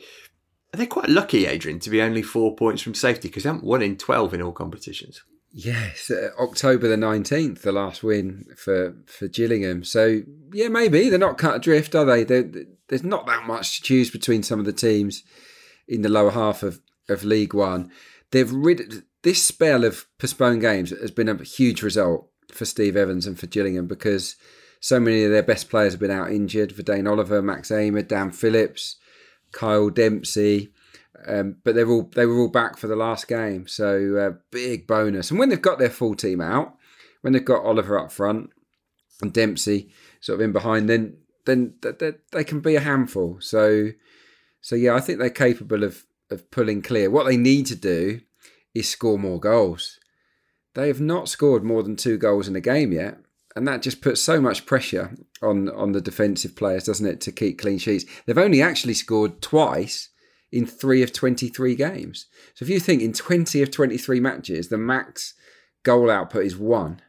They're 0.74 0.80
they 0.80 0.88
quite 0.88 1.10
lucky, 1.10 1.46
Adrian, 1.46 1.80
to 1.80 1.90
be 1.92 2.02
only 2.02 2.24
four 2.24 2.56
points 2.56 2.82
from 2.82 2.96
safety 2.96 3.28
because 3.28 3.44
they 3.44 3.50
haven't 3.50 3.64
won 3.64 3.84
in 3.84 3.96
12 3.96 4.34
in 4.34 4.42
all 4.42 4.52
competitions? 4.52 5.24
Yes, 5.52 6.12
uh, 6.12 6.30
October 6.40 6.88
the 6.88 6.96
19th, 6.96 7.62
the 7.62 7.72
last 7.72 8.04
win 8.04 8.46
for, 8.56 8.96
for 9.06 9.28
Gillingham. 9.28 9.84
So, 9.84 10.22
yeah, 10.54 10.68
maybe. 10.68 11.10
They're 11.10 11.18
not 11.18 11.38
cut 11.38 11.56
adrift, 11.56 11.96
are 11.96 12.06
they? 12.06 12.24
They're, 12.24 12.50
there's 12.90 13.04
not 13.04 13.26
that 13.28 13.48
much 13.48 13.78
to 13.78 13.84
choose 13.84 14.12
between 14.12 14.44
some 14.44 14.60
of 14.60 14.66
the 14.66 14.74
teams 14.74 15.24
in 15.88 16.02
the 16.02 16.10
lower 16.10 16.32
half 16.32 16.64
of, 16.64 16.82
of 17.10 17.24
League 17.24 17.54
One. 17.54 17.92
They've 18.32 18.52
rid 18.52 19.04
this 19.24 19.44
spell 19.44 19.84
of 19.84 20.06
postponed 20.20 20.62
games 20.62 20.92
has 20.92 21.12
been 21.12 21.30
a 21.30 21.44
huge 21.44 21.82
result 21.82 22.30
for 22.52 22.66
Steve 22.66 22.96
Evans 22.96 23.26
and 23.26 23.38
for 23.38 23.48
Gillingham 23.48 23.88
because 23.88 24.36
so 24.80 25.00
many 25.00 25.24
of 25.24 25.32
their 25.32 25.44
best 25.44 25.70
players 25.70 25.94
have 25.94 26.00
been 26.00 26.12
out 26.12 26.32
injured. 26.32 26.74
Dane 26.86 27.08
Oliver, 27.08 27.42
Max 27.42 27.70
Ehmer, 27.70 28.08
Dan 28.08 28.32
Phillips, 28.32 28.98
Kyle 29.52 29.90
Dempsey. 29.90 30.72
Um, 31.26 31.58
but 31.64 31.76
they're 31.76 31.90
all 31.90 32.10
they 32.14 32.26
were 32.26 32.38
all 32.38 32.50
back 32.50 32.78
for 32.78 32.88
the 32.88 32.96
last 32.96 33.28
game, 33.28 33.68
so 33.68 34.16
uh, 34.18 34.38
big 34.52 34.86
bonus. 34.86 35.32
And 35.32 35.40
when 35.40 35.50
they've 35.50 35.62
got 35.62 35.80
their 35.80 35.90
full 35.90 36.16
team 36.16 36.40
out, 36.40 36.78
when 37.22 37.34
they've 37.34 37.44
got 37.44 37.64
Oliver 37.64 37.98
up 38.00 38.12
front 38.12 38.52
and 39.22 39.34
Dempsey 39.34 39.90
sort 40.22 40.40
of 40.40 40.46
in 40.46 40.52
behind, 40.52 40.90
then 40.90 41.18
then 41.46 41.74
they, 41.82 42.14
they 42.32 42.44
can 42.44 42.60
be 42.60 42.76
a 42.76 42.82
handful. 42.82 43.38
So, 43.40 43.90
so 44.62 44.76
yeah, 44.76 44.94
I 44.94 45.00
think 45.00 45.20
they're 45.20 45.30
capable 45.30 45.84
of 45.84 46.06
of 46.30 46.52
pulling 46.52 46.82
clear. 46.82 47.10
What 47.10 47.26
they 47.26 47.38
need 47.38 47.66
to 47.68 47.76
do 47.76 48.22
is 48.76 48.88
score 48.88 49.18
more 49.18 49.40
goals. 49.40 50.00
They 50.76 50.88
have 50.88 51.02
not 51.02 51.30
scored 51.30 51.64
more 51.64 51.82
than 51.82 51.96
two 51.96 52.18
goals 52.18 52.48
in 52.48 52.56
a 52.56 52.62
game 52.62 52.92
yet, 52.92 53.18
and 53.56 53.68
that 53.68 53.82
just 53.82 54.02
puts 54.02 54.22
so 54.22 54.40
much 54.40 54.68
pressure 54.68 55.16
on 55.42 55.70
on 55.70 55.94
the 55.94 56.02
defensive 56.02 56.56
players, 56.56 56.84
doesn't 56.84 57.08
it, 57.08 57.22
to 57.22 57.32
keep 57.32 57.60
clean 57.60 57.80
sheets? 57.80 58.06
They've 58.26 58.38
only 58.38 58.62
actually 58.62 58.94
scored 58.94 59.42
twice 59.42 60.10
in 60.52 60.66
three 60.66 61.04
of 61.04 61.14
23 61.14 61.76
games. 61.76 62.28
So 62.56 62.64
if 62.64 62.70
you 62.70 62.80
think 62.80 63.02
in 63.02 63.14
20 63.14 63.62
of 63.62 63.72
23 63.72 64.20
matches, 64.20 64.70
the 64.70 64.78
max 64.78 65.34
goal 65.84 66.10
output 66.10 66.46
is 66.46 66.58
one, 66.58 67.02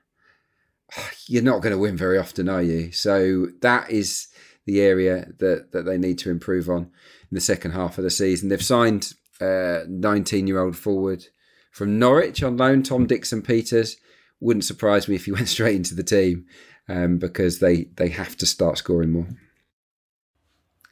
you're 1.27 1.43
not 1.43 1.63
going 1.63 1.73
to 1.73 1.79
win 1.79 1.97
very 1.97 2.19
often, 2.19 2.49
are 2.49 2.63
you? 2.63 2.93
So 2.93 3.49
that 3.63 3.91
is 3.91 4.29
the 4.67 4.81
area 4.81 5.29
that, 5.39 5.73
that 5.73 5.85
they 5.85 5.99
need 5.99 6.19
to 6.19 6.31
improve 6.31 6.69
on 6.69 6.83
in 6.83 7.35
the 7.35 7.41
second 7.41 7.73
half 7.73 7.99
of 7.99 8.05
the 8.05 8.11
season. 8.11 8.49
They've 8.49 8.63
signed 8.63 9.15
a 9.41 9.85
19 9.89 10.47
year 10.47 10.61
old 10.61 10.77
forward 10.77 11.27
from 11.71 11.99
Norwich 11.99 12.43
on 12.43 12.57
loan, 12.57 12.83
Tom 12.83 13.07
Dickson-Peters. 13.07 13.97
Wouldn't 14.41 14.65
surprise 14.65 15.09
me 15.09 15.15
if 15.15 15.25
he 15.25 15.33
went 15.39 15.49
straight 15.49 15.77
into 15.77 15.95
the 15.95 16.03
team 16.03 16.47
um, 16.89 17.19
because 17.19 17.61
they, 17.61 17.85
they 17.97 18.09
have 18.09 18.37
to 18.39 18.47
start 18.47 18.79
scoring 18.79 19.13
more. 19.13 19.29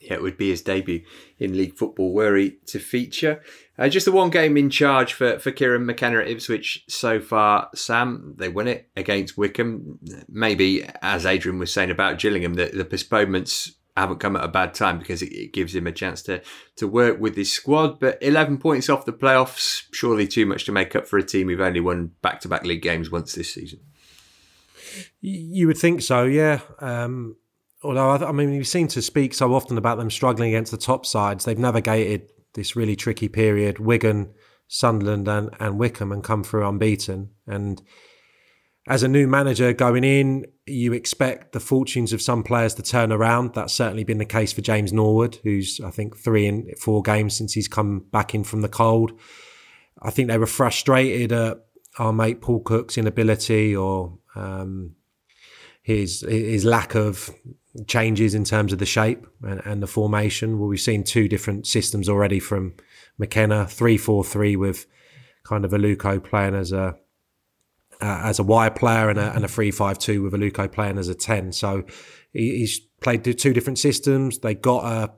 Yeah, 0.06 0.14
it 0.14 0.22
would 0.22 0.36
be 0.36 0.50
his 0.50 0.62
debut 0.62 1.04
in 1.38 1.56
league 1.56 1.76
football 1.76 2.12
were 2.12 2.36
he 2.36 2.58
to 2.66 2.78
feature. 2.78 3.42
Uh, 3.76 3.88
just 3.88 4.06
the 4.06 4.12
one 4.12 4.30
game 4.30 4.56
in 4.56 4.70
charge 4.70 5.12
for, 5.12 5.38
for 5.40 5.50
Kieran 5.50 5.84
McKenna 5.84 6.20
at 6.20 6.28
Ipswich 6.28 6.84
so 6.88 7.18
far. 7.20 7.70
Sam, 7.74 8.34
they 8.36 8.48
win 8.48 8.68
it 8.68 8.88
against 8.96 9.36
Wycombe. 9.36 9.98
Maybe, 10.28 10.88
as 11.02 11.26
Adrian 11.26 11.58
was 11.58 11.72
saying 11.72 11.90
about 11.90 12.20
Gillingham, 12.20 12.54
the, 12.54 12.66
the 12.66 12.84
postponements 12.84 13.72
haven't 13.96 14.20
come 14.20 14.36
at 14.36 14.44
a 14.44 14.48
bad 14.48 14.74
time 14.74 14.98
because 14.98 15.22
it, 15.22 15.32
it, 15.32 15.52
gives 15.52 15.74
him 15.74 15.86
a 15.86 15.92
chance 15.92 16.22
to, 16.22 16.40
to 16.76 16.86
work 16.86 17.18
with 17.18 17.34
his 17.34 17.50
squad. 17.50 17.98
But 17.98 18.18
11 18.22 18.58
points 18.58 18.88
off 18.88 19.06
the 19.06 19.12
playoffs, 19.12 19.82
surely 19.92 20.28
too 20.28 20.46
much 20.46 20.66
to 20.66 20.72
make 20.72 20.94
up 20.94 21.08
for 21.08 21.18
a 21.18 21.22
team 21.24 21.48
who've 21.48 21.60
only 21.60 21.80
won 21.80 22.12
back 22.22 22.40
to 22.42 22.48
back 22.48 22.64
league 22.64 22.82
games 22.82 23.10
once 23.10 23.34
this 23.34 23.52
season. 23.52 23.80
You 25.20 25.66
would 25.66 25.78
think 25.78 26.02
so, 26.02 26.24
yeah. 26.24 26.60
Um, 26.78 27.36
although 27.82 28.10
I, 28.10 28.32
mean, 28.32 28.50
we 28.50 28.64
seem 28.64 28.88
to 28.88 29.02
speak 29.02 29.34
so 29.34 29.54
often 29.54 29.78
about 29.78 29.98
them 29.98 30.10
struggling 30.10 30.50
against 30.50 30.72
the 30.72 30.78
top 30.78 31.06
sides. 31.06 31.44
They've 31.44 31.58
navigated 31.58 32.30
this 32.54 32.76
really 32.76 32.96
tricky 32.96 33.28
period, 33.28 33.78
Wigan, 33.78 34.32
Sunderland, 34.68 35.28
and, 35.28 35.50
and 35.60 35.78
Wycombe, 35.78 36.12
and 36.12 36.24
come 36.24 36.42
through 36.42 36.66
unbeaten. 36.66 37.30
And 37.46 37.82
as 38.88 39.02
a 39.02 39.08
new 39.08 39.26
manager 39.26 39.72
going 39.72 40.04
in, 40.04 40.46
you 40.64 40.92
expect 40.92 41.52
the 41.52 41.60
fortunes 41.60 42.12
of 42.12 42.22
some 42.22 42.42
players 42.42 42.74
to 42.74 42.82
turn 42.82 43.12
around. 43.12 43.54
That's 43.54 43.74
certainly 43.74 44.04
been 44.04 44.18
the 44.18 44.24
case 44.24 44.52
for 44.52 44.62
James 44.62 44.92
Norwood, 44.92 45.38
who's 45.42 45.80
I 45.84 45.90
think 45.90 46.16
three 46.16 46.46
in 46.46 46.72
four 46.80 47.02
games 47.02 47.36
since 47.36 47.52
he's 47.52 47.68
come 47.68 48.06
back 48.10 48.34
in 48.34 48.44
from 48.44 48.62
the 48.62 48.68
cold. 48.68 49.12
I 50.02 50.10
think 50.10 50.28
they 50.28 50.38
were 50.38 50.46
frustrated 50.46 51.32
at 51.32 51.58
our 51.98 52.12
mate 52.12 52.40
Paul 52.40 52.60
Cook's 52.60 52.98
inability 52.98 53.74
or 53.74 54.18
um, 54.34 54.94
his 55.82 56.20
his 56.20 56.64
lack 56.64 56.94
of 56.94 57.30
changes 57.86 58.34
in 58.34 58.44
terms 58.44 58.72
of 58.72 58.78
the 58.78 58.86
shape 58.86 59.26
and, 59.42 59.60
and, 59.64 59.82
the 59.82 59.86
formation. 59.86 60.58
Well, 60.58 60.68
we've 60.68 60.80
seen 60.80 61.04
two 61.04 61.28
different 61.28 61.66
systems 61.66 62.08
already 62.08 62.40
from 62.40 62.74
McKenna, 63.18 63.66
three 63.66 63.98
four 63.98 64.24
three 64.24 64.56
with 64.56 64.86
kind 65.44 65.64
of 65.64 65.72
Aluko 65.72 66.22
playing 66.22 66.54
as 66.54 66.72
a 66.72 66.96
uh, 68.00 68.20
as 68.24 68.38
a 68.38 68.42
wide 68.42 68.76
player 68.76 69.08
and 69.08 69.18
a, 69.18 69.32
and 69.34 69.44
a 69.44 69.48
three 69.48 69.70
five 69.70 69.98
two 69.98 70.22
with 70.22 70.32
Aluko 70.32 70.70
playing 70.70 70.98
as 70.98 71.08
a 71.08 71.14
ten. 71.14 71.52
So 71.52 71.84
he, 72.32 72.58
he's 72.58 72.80
played 73.00 73.24
two 73.24 73.52
different 73.52 73.78
systems. 73.78 74.38
They 74.38 74.54
got 74.54 74.84
a 74.84 75.12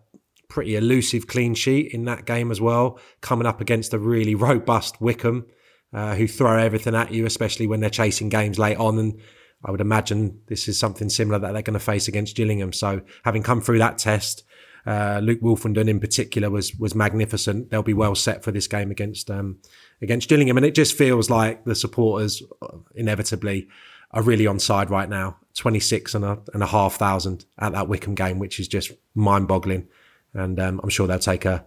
pretty 0.49 0.77
elusive 0.77 1.27
clean 1.27 1.55
sheet 1.55 1.93
in 1.93 2.05
that 2.07 2.25
game 2.25 2.51
as 2.51 2.61
well, 2.61 2.99
coming 3.21 3.47
up 3.47 3.61
against 3.61 3.95
a 3.95 3.99
really 3.99 4.35
robust 4.49 5.01
Wycombe. 5.01 5.47
uh, 5.93 6.15
who 6.15 6.27
throw 6.27 6.59
everything 6.59 6.95
at 6.95 7.13
you, 7.13 7.27
especially 7.27 7.67
when 7.67 7.81
they're 7.81 7.91
chasing 7.91 8.29
games 8.29 8.59
late 8.59 8.77
on. 8.77 8.99
And 8.99 9.21
I 9.65 9.71
would 9.71 9.81
imagine 9.81 10.41
this 10.47 10.69
is 10.69 10.79
something 10.79 11.09
similar 11.09 11.39
that 11.39 11.53
they're 11.53 11.63
going 11.63 11.75
to 11.75 11.81
face 11.81 12.09
against 12.09 12.37
Gillingham. 12.37 12.73
So 12.73 13.03
having 13.25 13.43
come 13.43 13.61
through 13.61 13.79
that 13.79 13.99
test, 13.99 14.45
uh, 14.87 15.21
Luke 15.23 15.41
Woolfenden 15.41 15.89
in 15.89 16.01
particular 16.01 16.51
was 16.51 16.75
was 16.77 16.95
magnificent. 16.95 17.71
They'll 17.71 17.83
be 17.83 17.95
well 17.95 18.15
set 18.15 18.45
for 18.45 18.53
this 18.53 18.67
game 18.67 18.91
against 18.91 19.31
um, 19.31 19.59
against 20.01 20.29
Gillingham, 20.29 20.57
and 20.57 20.65
it 20.65 20.75
just 20.75 20.97
feels 20.97 21.29
like 21.29 21.65
the 21.65 21.75
supporters 21.75 22.43
uh, 22.63 22.79
inevitably 22.95 23.69
are 24.13 24.23
really 24.23 24.47
on 24.47 24.59
side 24.59 24.91
right 24.91 25.09
now. 25.09 25.37
Twenty 25.55 25.81
six 25.81 26.15
and 26.15 26.25
a 26.25 26.39
and 26.55 26.63
a 26.63 26.67
half 26.67 26.95
thousand 26.95 27.45
at 27.59 27.73
that 27.73 27.89
Wycombe 27.89 28.15
game, 28.15 28.39
which 28.39 28.61
is 28.61 28.69
just 28.69 28.93
mind 29.15 29.49
boggling, 29.49 29.89
and 30.33 30.59
um, 30.61 30.81
I'm 30.83 30.89
sure 30.89 31.07
they'll 31.07 31.19
take 31.19 31.45
a 31.45 31.65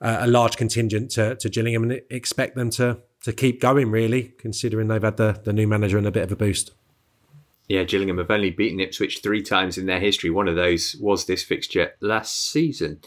a 0.00 0.26
large 0.26 0.56
contingent 0.56 1.10
to, 1.10 1.36
to 1.36 1.50
Gillingham 1.50 1.82
and 1.82 2.00
expect 2.08 2.56
them 2.56 2.70
to 2.70 3.00
to 3.22 3.32
keep 3.32 3.60
going. 3.60 3.90
Really, 3.90 4.32
considering 4.38 4.88
they've 4.88 5.02
had 5.02 5.18
the 5.18 5.40
the 5.44 5.52
new 5.52 5.68
manager 5.68 5.98
and 5.98 6.06
a 6.06 6.10
bit 6.10 6.24
of 6.24 6.32
a 6.32 6.36
boost. 6.36 6.72
Yeah, 7.70 7.84
Gillingham 7.84 8.18
have 8.18 8.32
only 8.32 8.50
beaten 8.50 8.80
Ipswich 8.80 9.20
three 9.20 9.42
times 9.42 9.78
in 9.78 9.86
their 9.86 10.00
history. 10.00 10.28
One 10.28 10.48
of 10.48 10.56
those 10.56 10.96
was 10.98 11.26
this 11.26 11.44
fixture 11.44 11.92
last 12.00 12.50
season. 12.50 13.00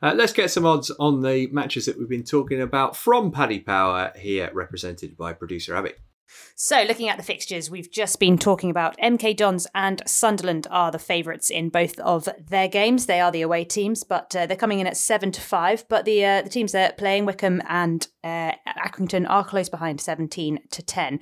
Uh, 0.00 0.14
let's 0.16 0.32
get 0.32 0.50
some 0.50 0.64
odds 0.64 0.90
on 0.98 1.20
the 1.20 1.48
matches 1.48 1.84
that 1.84 1.98
we've 1.98 2.08
been 2.08 2.24
talking 2.24 2.62
about 2.62 2.96
from 2.96 3.30
Paddy 3.30 3.60
Power 3.60 4.14
here, 4.16 4.50
represented 4.54 5.18
by 5.18 5.34
producer 5.34 5.76
Abby. 5.76 5.92
So, 6.54 6.82
looking 6.82 7.08
at 7.08 7.18
the 7.18 7.22
fixtures, 7.22 7.70
we've 7.70 7.90
just 7.90 8.18
been 8.18 8.38
talking 8.38 8.70
about 8.70 8.96
MK 8.98 9.36
Dons 9.36 9.66
and 9.74 10.02
Sunderland 10.06 10.66
are 10.70 10.90
the 10.90 10.98
favourites 10.98 11.50
in 11.50 11.68
both 11.68 11.98
of 12.00 12.28
their 12.48 12.68
games. 12.68 13.06
They 13.06 13.20
are 13.20 13.30
the 13.30 13.42
away 13.42 13.64
teams, 13.64 14.02
but 14.02 14.34
uh, 14.34 14.46
they're 14.46 14.56
coming 14.56 14.80
in 14.80 14.86
at 14.86 14.96
seven 14.96 15.30
to 15.32 15.40
five. 15.40 15.84
But 15.88 16.04
the 16.04 16.24
uh, 16.24 16.42
the 16.42 16.48
teams 16.48 16.72
they're 16.72 16.92
playing, 16.92 17.26
Wycombe 17.26 17.62
and 17.68 18.06
uh, 18.24 18.52
Accrington, 18.84 19.28
are 19.28 19.44
close 19.44 19.68
behind, 19.68 20.00
seventeen 20.00 20.60
to 20.70 20.82
ten. 20.82 21.20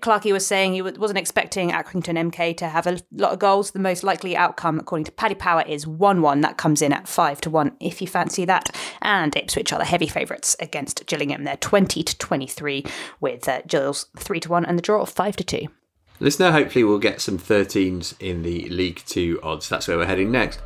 Clarkey 0.00 0.32
was 0.32 0.46
saying 0.46 0.74
he 0.74 0.82
wasn't 0.82 1.18
expecting 1.18 1.70
Accrington 1.70 2.30
MK 2.30 2.56
to 2.58 2.68
have 2.68 2.86
a 2.86 3.00
lot 3.12 3.32
of 3.32 3.38
goals. 3.38 3.70
The 3.70 3.78
most 3.78 4.02
likely 4.02 4.36
outcome, 4.36 4.78
according 4.78 5.04
to 5.06 5.12
Paddy 5.12 5.34
Power, 5.34 5.62
is 5.66 5.86
1 5.86 6.22
1. 6.22 6.40
That 6.40 6.56
comes 6.56 6.82
in 6.82 6.92
at 6.92 7.08
5 7.08 7.40
to 7.42 7.50
1 7.50 7.76
if 7.80 8.00
you 8.00 8.06
fancy 8.06 8.44
that. 8.44 8.70
And 9.02 9.36
Ipswich 9.36 9.72
are 9.72 9.78
the 9.78 9.84
heavy 9.84 10.06
favourites 10.06 10.56
against 10.60 11.06
Gillingham. 11.06 11.44
They're 11.44 11.56
20 11.56 12.02
to 12.02 12.18
23, 12.18 12.84
with 13.20 13.48
uh, 13.48 13.62
Gills 13.66 14.06
3 14.16 14.40
to 14.40 14.48
1 14.48 14.64
and 14.64 14.78
the 14.78 14.82
draw 14.82 15.02
of 15.02 15.08
5 15.10 15.36
to 15.36 15.44
2. 15.44 15.66
Listener, 16.20 16.52
hopefully 16.52 16.84
we'll 16.84 16.98
get 16.98 17.20
some 17.20 17.38
13s 17.38 18.14
in 18.20 18.42
the 18.42 18.68
League 18.68 19.02
Two 19.06 19.40
odds. 19.42 19.68
That's 19.68 19.88
where 19.88 19.98
we're 19.98 20.06
heading 20.06 20.30
next. 20.30 20.60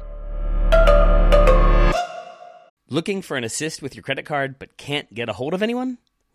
Looking 2.90 3.20
for 3.20 3.36
an 3.36 3.44
assist 3.44 3.82
with 3.82 3.94
your 3.94 4.02
credit 4.02 4.24
card 4.24 4.58
but 4.58 4.76
can't 4.76 5.12
get 5.12 5.28
a 5.28 5.34
hold 5.34 5.54
of 5.54 5.62
anyone? 5.62 5.98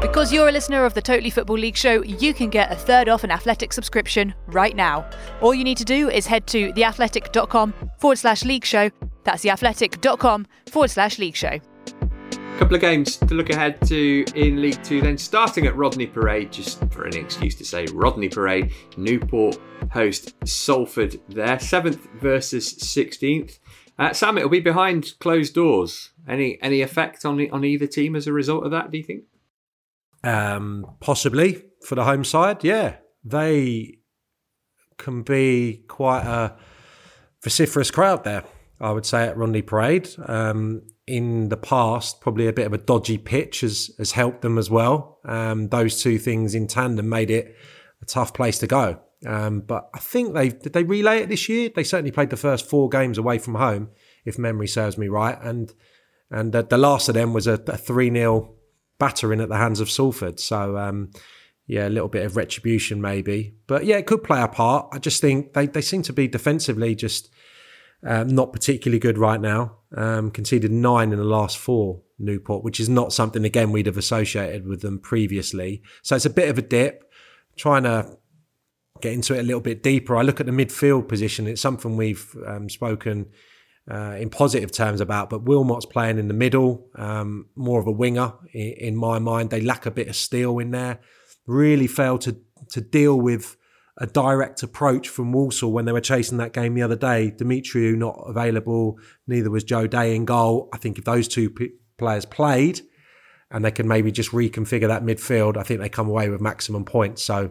Because 0.00 0.32
you're 0.32 0.48
a 0.48 0.52
listener 0.52 0.86
of 0.86 0.94
the 0.94 1.02
Totally 1.02 1.28
Football 1.28 1.58
League 1.58 1.76
show, 1.76 2.02
you 2.02 2.32
can 2.32 2.48
get 2.48 2.72
a 2.72 2.74
third 2.74 3.08
off 3.08 3.22
an 3.22 3.30
athletic 3.30 3.72
subscription 3.72 4.34
right 4.46 4.74
now. 4.74 5.08
All 5.42 5.54
you 5.54 5.62
need 5.62 5.76
to 5.76 5.84
do 5.84 6.08
is 6.08 6.26
head 6.26 6.46
to 6.48 6.72
theathletic.com 6.72 7.74
forward 7.98 8.16
slash 8.16 8.42
league 8.42 8.64
show. 8.64 8.90
That's 9.24 9.44
theathletic.com 9.44 10.46
forward 10.70 10.90
slash 10.90 11.18
league 11.18 11.36
show. 11.36 11.60
A 12.32 12.58
couple 12.58 12.74
of 12.74 12.80
games 12.80 13.18
to 13.18 13.34
look 13.34 13.50
ahead 13.50 13.80
to 13.88 14.24
in 14.34 14.60
League 14.60 14.82
Two. 14.82 15.02
Then 15.02 15.18
starting 15.18 15.66
at 15.66 15.76
Rodney 15.76 16.06
Parade, 16.06 16.50
just 16.50 16.82
for 16.92 17.04
an 17.04 17.16
excuse 17.16 17.54
to 17.56 17.64
say 17.64 17.86
Rodney 17.92 18.28
Parade, 18.28 18.72
Newport 18.96 19.58
host 19.92 20.34
Salford 20.46 21.20
there, 21.28 21.58
seventh 21.58 22.08
versus 22.20 22.68
sixteenth. 22.68 23.58
Uh, 23.98 24.12
Sam, 24.12 24.38
it'll 24.38 24.50
be 24.50 24.60
behind 24.60 25.14
closed 25.20 25.54
doors. 25.54 26.10
Any 26.28 26.58
any 26.62 26.82
effect 26.82 27.24
on 27.24 27.40
on 27.50 27.64
either 27.64 27.86
team 27.86 28.16
as 28.16 28.26
a 28.26 28.32
result 28.32 28.64
of 28.64 28.70
that? 28.72 28.90
Do 28.90 28.98
you 28.98 29.04
think? 29.04 29.24
Um, 30.22 30.96
possibly 31.00 31.62
for 31.82 31.94
the 31.94 32.04
home 32.04 32.24
side, 32.24 32.64
yeah. 32.64 32.96
They 33.24 33.98
can 34.98 35.22
be 35.22 35.84
quite 35.88 36.22
a 36.22 36.56
vociferous 37.42 37.90
crowd 37.90 38.24
there, 38.24 38.44
I 38.80 38.92
would 38.92 39.06
say, 39.06 39.24
at 39.24 39.36
Rodney 39.36 39.62
Parade. 39.62 40.08
Um, 40.26 40.82
in 41.06 41.48
the 41.48 41.56
past, 41.56 42.20
probably 42.20 42.46
a 42.46 42.52
bit 42.52 42.66
of 42.66 42.72
a 42.72 42.78
dodgy 42.78 43.18
pitch 43.18 43.62
has, 43.62 43.90
has 43.98 44.12
helped 44.12 44.42
them 44.42 44.58
as 44.58 44.70
well. 44.70 45.18
Um, 45.24 45.68
those 45.68 46.00
two 46.00 46.18
things 46.18 46.54
in 46.54 46.66
tandem 46.66 47.08
made 47.08 47.30
it 47.30 47.56
a 48.00 48.04
tough 48.04 48.32
place 48.32 48.58
to 48.60 48.66
go. 48.66 49.00
Um, 49.26 49.60
but 49.60 49.90
I 49.92 49.98
think 49.98 50.34
they 50.34 50.48
did 50.48 50.72
they 50.72 50.84
relay 50.84 51.18
it 51.18 51.28
this 51.28 51.48
year. 51.48 51.70
They 51.74 51.84
certainly 51.84 52.10
played 52.10 52.30
the 52.30 52.36
first 52.36 52.68
four 52.68 52.88
games 52.88 53.18
away 53.18 53.38
from 53.38 53.56
home, 53.56 53.90
if 54.24 54.38
memory 54.38 54.68
serves 54.68 54.96
me 54.96 55.08
right. 55.08 55.38
And 55.42 55.72
and 56.30 56.52
the, 56.52 56.62
the 56.62 56.78
last 56.78 57.08
of 57.08 57.14
them 57.14 57.32
was 57.34 57.46
a, 57.46 57.54
a 57.66 57.76
three 57.76 58.10
0 58.10 58.54
battering 59.00 59.40
at 59.40 59.48
the 59.48 59.56
hands 59.56 59.80
of 59.80 59.90
Salford. 59.90 60.38
So, 60.38 60.76
um, 60.78 61.10
yeah, 61.66 61.88
a 61.88 61.90
little 61.90 62.08
bit 62.08 62.24
of 62.24 62.36
retribution 62.36 63.00
maybe. 63.00 63.54
But 63.66 63.84
yeah, 63.84 63.96
it 63.96 64.06
could 64.06 64.22
play 64.22 64.40
a 64.40 64.48
part. 64.48 64.88
I 64.92 64.98
just 64.98 65.20
think 65.20 65.54
they, 65.54 65.66
they 65.66 65.80
seem 65.80 66.02
to 66.02 66.12
be 66.12 66.28
defensively 66.28 66.94
just 66.94 67.30
um, 68.04 68.28
not 68.28 68.52
particularly 68.52 68.98
good 68.98 69.18
right 69.18 69.40
now. 69.40 69.78
Um, 69.96 70.30
conceded 70.30 70.70
nine 70.70 71.12
in 71.12 71.18
the 71.18 71.24
last 71.24 71.58
four, 71.58 72.02
Newport, 72.18 72.62
which 72.62 72.80
is 72.80 72.88
not 72.88 73.12
something, 73.12 73.44
again, 73.44 73.72
we'd 73.72 73.86
have 73.86 73.96
associated 73.96 74.66
with 74.66 74.82
them 74.82 74.98
previously. 74.98 75.82
So 76.02 76.16
it's 76.16 76.26
a 76.26 76.30
bit 76.30 76.48
of 76.48 76.58
a 76.58 76.62
dip. 76.62 77.04
Trying 77.56 77.82
to 77.82 78.16
get 79.00 79.12
into 79.12 79.34
it 79.34 79.40
a 79.40 79.42
little 79.42 79.60
bit 79.60 79.82
deeper. 79.82 80.16
I 80.16 80.22
look 80.22 80.40
at 80.40 80.46
the 80.46 80.52
midfield 80.52 81.08
position. 81.08 81.46
It's 81.46 81.60
something 81.60 81.96
we've 81.96 82.34
um, 82.46 82.68
spoken 82.68 83.26
uh, 83.90 84.16
in 84.18 84.30
positive 84.30 84.72
terms 84.72 85.00
about. 85.00 85.30
But 85.30 85.44
Willmott's 85.44 85.86
playing 85.86 86.18
in 86.18 86.28
the 86.28 86.34
middle, 86.34 86.88
um, 86.96 87.46
more 87.54 87.80
of 87.80 87.86
a 87.86 87.92
winger 87.92 88.32
in, 88.52 88.72
in, 88.78 88.96
my 88.96 89.18
mind. 89.18 89.50
They 89.50 89.60
lack 89.60 89.86
a 89.86 89.90
bit 89.90 90.08
of 90.08 90.16
steel 90.16 90.58
in 90.58 90.70
there. 90.70 90.98
Really 91.46 91.86
failed 91.86 92.22
to 92.22 92.36
to 92.70 92.80
deal 92.80 93.20
with 93.20 93.56
a 93.98 94.06
direct 94.06 94.62
approach 94.62 95.08
from 95.08 95.32
Walsall 95.32 95.72
when 95.72 95.84
they 95.84 95.92
were 95.92 96.00
chasing 96.00 96.38
that 96.38 96.52
game 96.52 96.74
the 96.74 96.82
other 96.82 96.96
day. 96.96 97.30
Demetriou 97.36 97.96
not 97.96 98.22
available, 98.26 98.98
neither 99.26 99.50
was 99.50 99.64
Joe 99.64 99.86
Day 99.86 100.16
in 100.16 100.24
goal. 100.24 100.68
I 100.72 100.78
think 100.78 100.98
if 100.98 101.04
those 101.04 101.28
two 101.28 101.50
p- 101.50 101.72
players 101.98 102.24
played 102.24 102.80
and 103.50 103.64
they 103.64 103.70
can 103.70 103.86
maybe 103.86 104.10
just 104.10 104.30
reconfigure 104.30 104.88
that 104.88 105.02
midfield, 105.02 105.56
I 105.56 105.64
think 105.64 105.80
they 105.80 105.88
come 105.88 106.08
away 106.08 106.30
with 106.30 106.40
maximum 106.40 106.84
points. 106.84 107.22
So 107.22 107.50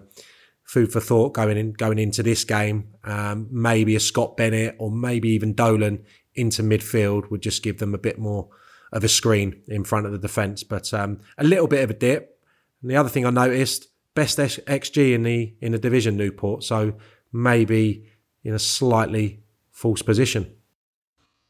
food 0.70 0.92
for 0.92 1.00
thought 1.00 1.34
going 1.34 1.58
in 1.58 1.74
going 1.74 1.98
into 1.98 2.22
this 2.22 2.44
game. 2.44 2.94
Um, 3.04 3.48
maybe 3.50 3.96
a 3.96 4.00
Scot 4.00 4.38
Bennett 4.38 4.76
or 4.78 4.92
maybe 4.92 5.30
even 5.30 5.56
Dolan 5.56 6.06
into 6.36 6.62
midfield 6.62 7.32
would 7.32 7.42
just 7.42 7.64
give 7.64 7.80
them 7.80 7.96
a 7.96 7.98
bit 7.98 8.20
more 8.20 8.50
of 8.92 9.04
a 9.04 9.08
screen 9.08 9.64
in 9.68 9.84
front 9.84 10.06
of 10.06 10.12
the 10.12 10.20
defence. 10.20 10.64
But 10.64 10.94
um, 10.94 11.22
a 11.40 11.44
little 11.44 11.66
bit 11.66 11.84
of 11.84 11.90
a 11.90 11.96
dip. 11.96 12.40
And 12.84 12.92
the 12.92 12.98
other 12.98 13.10
thing 13.10 13.26
I 13.26 13.32
noticed, 13.32 13.88
best 14.14 14.38
XG 14.38 15.16
in 15.16 15.24
the 15.24 15.56
in 15.60 15.72
the 15.72 15.80
division, 15.80 16.16
Newport. 16.16 16.64
So 16.64 16.94
maybe 17.34 18.06
in 18.44 18.54
a 18.54 18.60
slightly 18.60 19.42
false 19.72 20.04
position. 20.04 20.54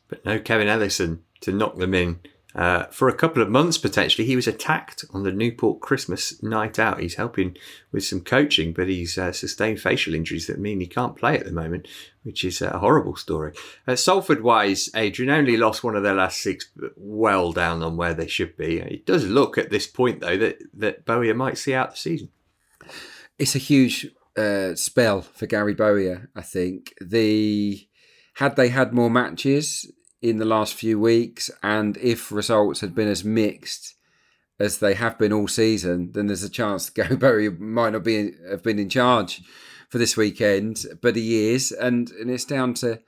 But 0.08 0.24
no 0.24 0.40
Kevin 0.40 0.70
Ellison 0.70 1.24
to 1.42 1.52
knock 1.52 1.76
them 1.76 1.94
in 1.94 2.22
uh, 2.56 2.86
for 2.86 3.08
a 3.08 3.14
couple 3.14 3.42
of 3.42 3.50
months 3.50 3.78
potentially. 3.78 4.26
He 4.26 4.36
was 4.36 4.48
attacked 4.48 5.06
on 5.14 5.24
the 5.24 5.32
Newport 5.32 5.82
Christmas 5.82 6.42
night 6.42 6.80
out. 6.80 7.00
He's 7.00 7.16
helping 7.16 7.56
with 7.92 8.04
some 8.04 8.22
coaching, 8.22 8.74
but 8.74 8.88
he's 8.88 9.18
uh, 9.18 9.32
sustained 9.32 9.80
facial 9.80 10.16
injuries 10.16 10.48
that 10.48 10.60
mean 10.60 10.80
he 10.80 10.88
can't 10.88 11.16
play 11.16 11.38
at 11.38 11.46
the 11.46 11.52
moment, 11.52 11.88
which 12.24 12.44
is 12.44 12.62
a 12.62 12.80
horrible 12.80 13.16
story. 13.16 13.54
Uh, 13.88 13.96
Salford 13.96 14.42
wise, 14.42 14.90
Adrian 14.96 15.32
only 15.32 15.58
lost 15.58 15.84
one 15.84 15.96
of 15.96 16.04
their 16.04 16.16
last 16.16 16.42
six, 16.42 16.70
well 16.96 17.52
down 17.52 17.84
on 17.84 17.98
where 17.98 18.14
they 18.14 18.28
should 18.28 18.58
be. 18.58 18.80
It 18.80 19.06
does 19.06 19.26
look 19.26 19.58
at 19.58 19.70
this 19.70 19.88
point 19.88 20.22
though 20.22 20.38
that 20.38 20.58
that 20.74 21.06
Bowyer 21.06 21.36
might 21.36 21.58
see 21.58 21.74
out 21.74 21.92
the 21.92 21.98
season. 21.98 22.30
It's 23.38 23.56
a 23.56 23.60
huge 23.60 24.08
uh, 24.36 24.76
spell 24.76 25.22
for 25.22 25.46
Gary 25.46 25.74
Bowyer. 25.76 26.30
I 26.36 26.42
think 26.42 26.94
the 27.00 27.88
had 28.36 28.56
they 28.56 28.70
had 28.70 28.94
more 28.94 29.10
matches, 29.10 29.92
in 30.22 30.38
the 30.38 30.46
last 30.46 30.74
few 30.74 31.00
weeks, 31.00 31.50
and 31.64 31.98
if 31.98 32.32
results 32.32 32.82
had 32.82 32.94
been 32.94 33.08
as 33.08 33.24
mixed 33.24 33.96
as 34.60 34.80
they 34.80 34.94
have 34.94 35.18
been 35.18 35.32
all 35.32 35.48
season, 35.48 36.12
then 36.12 36.28
there's 36.28 36.44
a 36.44 36.50
chance 36.50 36.90
Gary 36.90 37.16
Bowyer 37.16 37.52
might 37.52 37.94
not 37.94 38.04
be 38.04 38.34
have 38.50 38.64
been 38.64 38.80
in 38.80 38.90
charge 38.90 39.42
for 39.90 39.98
this 39.98 40.18
weekend, 40.18 40.86
but 41.02 41.16
he 41.16 41.54
is, 41.54 41.72
and 41.72 42.12
and 42.12 42.30
it's 42.30 42.46
down 42.46 42.74
to 42.76 43.00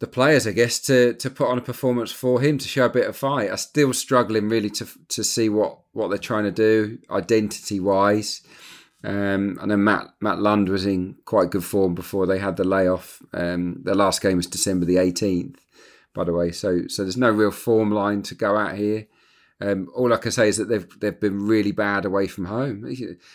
the 0.00 0.06
players, 0.06 0.46
I 0.46 0.52
guess, 0.52 0.80
to 0.80 1.14
to 1.14 1.30
put 1.30 1.48
on 1.48 1.58
a 1.58 1.62
performance 1.62 2.10
for 2.10 2.40
him 2.40 2.58
to 2.58 2.68
show 2.68 2.86
a 2.86 2.90
bit 2.90 3.06
of 3.06 3.16
fight. 3.16 3.50
I'm 3.50 3.56
still 3.58 3.92
struggling 3.92 4.48
really 4.48 4.70
to 4.70 4.86
to 5.08 5.22
see 5.22 5.48
what 5.48 5.78
what 5.92 6.08
they're 6.08 6.18
trying 6.18 6.44
to 6.44 6.50
do 6.50 6.98
identity 7.10 7.78
wise. 7.78 8.42
Um, 9.02 9.58
I 9.62 9.66
know 9.66 9.76
Matt 9.76 10.08
Matt 10.20 10.40
Lund 10.40 10.68
was 10.68 10.86
in 10.86 11.16
quite 11.24 11.50
good 11.50 11.64
form 11.64 11.94
before 11.94 12.26
they 12.26 12.38
had 12.38 12.56
the 12.56 12.64
layoff. 12.64 13.22
Um, 13.32 13.82
their 13.82 13.94
last 13.94 14.20
game 14.20 14.36
was 14.36 14.46
December 14.46 14.86
the 14.86 14.96
18th, 14.96 15.56
by 16.14 16.24
the 16.24 16.32
way. 16.32 16.50
So 16.52 16.86
so 16.88 17.02
there's 17.02 17.16
no 17.16 17.30
real 17.30 17.50
form 17.50 17.90
line 17.90 18.22
to 18.22 18.34
go 18.34 18.56
out 18.56 18.76
here. 18.76 19.06
Um, 19.62 19.90
all 19.94 20.14
I 20.14 20.16
can 20.16 20.32
say 20.32 20.48
is 20.48 20.56
that 20.56 20.68
they've 20.68 21.00
they've 21.00 21.20
been 21.20 21.46
really 21.46 21.72
bad 21.72 22.04
away 22.04 22.26
from 22.28 22.46
home. 22.46 22.90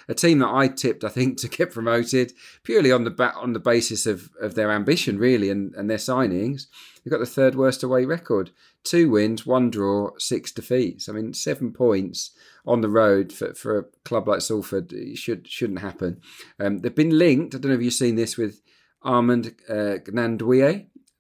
A 0.10 0.14
team 0.14 0.40
that 0.40 0.50
I 0.50 0.68
tipped, 0.68 1.04
I 1.04 1.10
think, 1.10 1.38
to 1.42 1.48
get 1.48 1.72
promoted 1.72 2.34
purely 2.64 2.92
on 2.92 3.04
the 3.04 3.12
ba- 3.12 3.36
on 3.36 3.54
the 3.54 3.60
basis 3.60 4.06
of, 4.06 4.32
of 4.42 4.56
their 4.56 4.72
ambition, 4.72 5.20
really, 5.20 5.50
and, 5.50 5.74
and 5.76 5.90
their 5.90 5.98
signings. 5.98 6.66
They've 7.04 7.12
got 7.12 7.20
the 7.20 7.26
third 7.28 7.56
worst 7.56 7.84
away 7.84 8.06
record: 8.06 8.50
two 8.84 9.12
wins, 9.12 9.46
one 9.46 9.70
draw, 9.70 10.12
six 10.18 10.52
defeats. 10.52 11.08
I 11.08 11.12
mean, 11.12 11.34
seven 11.34 11.72
points 11.72 12.32
on 12.66 12.82
the 12.82 12.90
road 12.90 13.32
for, 13.32 13.54
for 13.54 13.78
a 13.78 13.84
club 14.04 14.28
like 14.28 14.42
Salford 14.42 14.92
should 15.14 15.48
shouldn't 15.48 15.80
happen. 15.80 16.22
Um, 16.60 16.80
they've 16.80 16.96
been 16.96 17.18
linked. 17.20 17.54
I 17.54 17.60
don't 17.60 17.70
know 17.70 17.78
if 17.78 17.84
you've 17.84 17.94
seen 17.94 18.16
this 18.16 18.36
with 18.36 18.62
Armand 19.04 19.54
uh, 19.70 19.98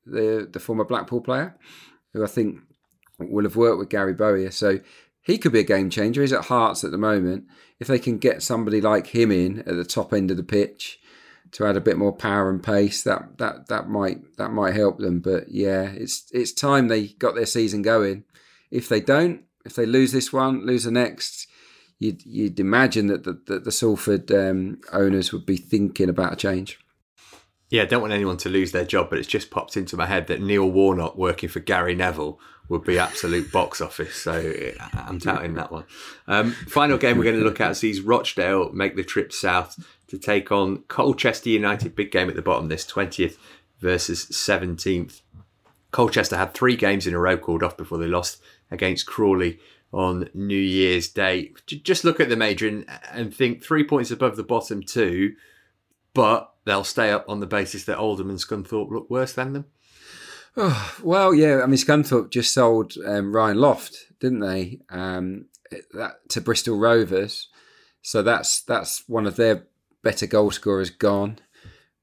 the 0.05 0.47
the 0.51 0.59
former 0.59 0.85
Blackpool 0.85 1.21
player, 1.21 1.55
who 2.13 2.23
I 2.23 2.27
think 2.27 2.59
will 3.19 3.45
have 3.45 3.55
worked 3.55 3.79
with 3.79 3.89
Gary 3.89 4.13
Bowyer. 4.13 4.51
So 4.51 4.79
he 5.21 5.37
could 5.37 5.51
be 5.51 5.59
a 5.59 5.63
game 5.63 5.89
changer. 5.89 6.21
He's 6.21 6.33
at 6.33 6.45
Hearts 6.45 6.83
at 6.83 6.91
the 6.91 6.97
moment. 6.97 7.45
If 7.79 7.87
they 7.87 7.99
can 7.99 8.17
get 8.17 8.43
somebody 8.43 8.79
like 8.79 9.07
him 9.07 9.31
in 9.31 9.59
at 9.59 9.75
the 9.75 9.83
top 9.83 10.13
end 10.13 10.31
of 10.31 10.37
the 10.37 10.43
pitch 10.43 10.99
to 11.51 11.65
add 11.65 11.77
a 11.77 11.81
bit 11.81 11.97
more 11.97 12.13
power 12.13 12.49
and 12.49 12.61
pace, 12.61 13.03
that 13.03 13.37
that 13.37 13.67
that 13.67 13.89
might 13.89 14.37
that 14.37 14.51
might 14.51 14.75
help 14.75 14.99
them. 14.99 15.19
But 15.19 15.49
yeah, 15.49 15.83
it's 15.83 16.25
it's 16.31 16.51
time 16.51 16.87
they 16.87 17.07
got 17.07 17.35
their 17.35 17.45
season 17.45 17.81
going. 17.81 18.23
If 18.71 18.87
they 18.87 19.01
don't, 19.01 19.41
if 19.65 19.75
they 19.75 19.85
lose 19.85 20.11
this 20.11 20.31
one, 20.31 20.65
lose 20.65 20.83
the 20.83 20.91
next, 20.91 21.47
you'd 21.99 22.25
you'd 22.25 22.59
imagine 22.59 23.07
that 23.07 23.23
the 23.23 23.41
that 23.47 23.63
the 23.63 23.71
Salford 23.71 24.31
um, 24.31 24.79
owners 24.93 25.33
would 25.33 25.45
be 25.45 25.57
thinking 25.57 26.09
about 26.09 26.33
a 26.33 26.37
change. 26.37 26.79
Yeah, 27.69 27.81
I 27.81 27.85
don't 27.85 28.01
want 28.01 28.13
anyone 28.13 28.37
to 28.37 28.49
lose 28.49 28.71
their 28.71 28.85
job, 28.85 29.09
but 29.09 29.17
it's 29.17 29.27
just 29.27 29.49
popped 29.49 29.75
into 29.75 29.97
my 29.97 30.05
head 30.05 30.27
that 30.27 30.41
Neil 30.41 30.69
Warnock 30.69 31.17
working 31.17 31.49
for 31.49 31.59
Gary 31.59 31.95
Neville 31.95 32.39
would 32.69 32.83
be 32.83 32.97
absolute 32.97 33.51
box 33.51 33.81
office. 33.81 34.15
So 34.15 34.53
I'm 34.93 35.19
touting 35.19 35.55
that 35.55 35.71
one. 35.71 35.85
Um, 36.27 36.51
final 36.51 36.97
game 36.97 37.17
we're 37.17 37.23
going 37.23 37.39
to 37.39 37.43
look 37.43 37.61
at 37.61 37.77
sees 37.77 38.01
Rochdale 38.01 38.71
make 38.71 38.95
the 38.95 39.03
trip 39.03 39.31
south 39.31 39.83
to 40.07 40.17
take 40.17 40.51
on 40.51 40.83
Colchester 40.87 41.49
United. 41.49 41.95
Big 41.95 42.11
game 42.11 42.29
at 42.29 42.35
the 42.35 42.41
bottom 42.41 42.67
this 42.67 42.85
20th 42.85 43.37
versus 43.79 44.25
17th. 44.25 45.21
Colchester 45.91 46.37
had 46.37 46.53
three 46.53 46.75
games 46.75 47.07
in 47.07 47.13
a 47.13 47.19
row 47.19 47.37
called 47.37 47.63
off 47.63 47.77
before 47.77 47.97
they 47.97 48.07
lost 48.07 48.41
against 48.69 49.05
Crawley 49.05 49.59
on 49.93 50.29
New 50.33 50.57
Year's 50.57 51.07
Day. 51.07 51.53
Just 51.67 52.03
look 52.03 52.19
at 52.19 52.29
them, 52.29 52.41
Adrian, 52.41 52.85
and 53.11 53.33
think 53.33 53.63
three 53.63 53.83
points 53.83 54.11
above 54.11 54.35
the 54.35 54.43
bottom 54.43 54.83
two, 54.83 55.35
but 56.13 56.51
they'll 56.65 56.83
stay 56.83 57.11
up 57.11 57.25
on 57.27 57.39
the 57.39 57.45
basis 57.45 57.85
that 57.85 57.97
Oldham 57.97 58.29
and 58.29 58.39
Scunthorpe 58.39 58.91
look 58.91 59.09
worse 59.09 59.33
than 59.33 59.53
them? 59.53 59.65
Oh, 60.57 60.95
well, 61.03 61.33
yeah. 61.33 61.61
I 61.61 61.65
mean, 61.65 61.77
Scunthorpe 61.77 62.31
just 62.31 62.53
sold 62.53 62.93
um, 63.05 63.35
Ryan 63.35 63.57
Loft, 63.57 63.97
didn't 64.19 64.39
they? 64.39 64.81
Um, 64.89 65.45
that 65.93 66.29
to 66.29 66.41
Bristol 66.41 66.77
Rovers. 66.77 67.49
So 68.01 68.21
that's 68.21 68.61
that's 68.61 69.03
one 69.07 69.25
of 69.25 69.35
their 69.35 69.65
better 70.03 70.27
goal 70.27 70.51
scorers 70.51 70.89
gone. 70.89 71.39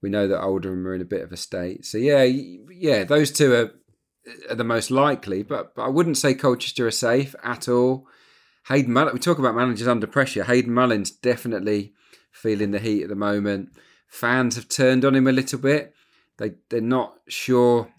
We 0.03 0.11
know 0.11 0.27
that 0.27 0.43
Oldham 0.43 0.87
are 0.87 0.95
in 0.95 1.01
a 1.01 1.07
bit 1.07 1.23
of 1.23 1.33
a 1.33 1.37
state. 1.37 1.87
So 1.87 1.97
yeah, 1.97 2.25
yeah, 2.25 3.05
those 3.05 3.31
two 3.31 3.55
are, 3.55 3.73
are 4.51 4.57
the 4.57 4.65
most 4.65 4.91
likely. 4.91 5.45
But, 5.45 5.77
but 5.77 5.83
I 5.85 5.89
wouldn't 5.89 6.19
say 6.19 6.35
Colchester 6.35 6.87
are 6.87 6.91
safe 6.91 7.35
at 7.45 7.69
all. 7.69 8.09
Hayden 8.69 8.93
Mullin, 8.93 9.15
we 9.15 9.21
talk 9.21 9.39
about 9.39 9.55
managers 9.55 9.89
under 9.89 10.07
pressure. 10.07 10.45
Hayden 10.45 10.75
Mullin's 10.75 11.11
definitely 11.11 11.95
feeling 12.33 12.73
the 12.73 12.81
heat 12.81 13.05
at 13.05 13.09
the 13.09 13.15
moment. 13.15 13.71
Fans 14.13 14.57
have 14.57 14.69
turned 14.69 15.07
on 15.07 15.17
him 15.17 15.27
a 15.27 15.33
little 15.33 15.59
bit. 15.59 15.95
They 16.37 16.53
they're 16.69 16.83
not 16.83 17.15
sure 17.29 17.91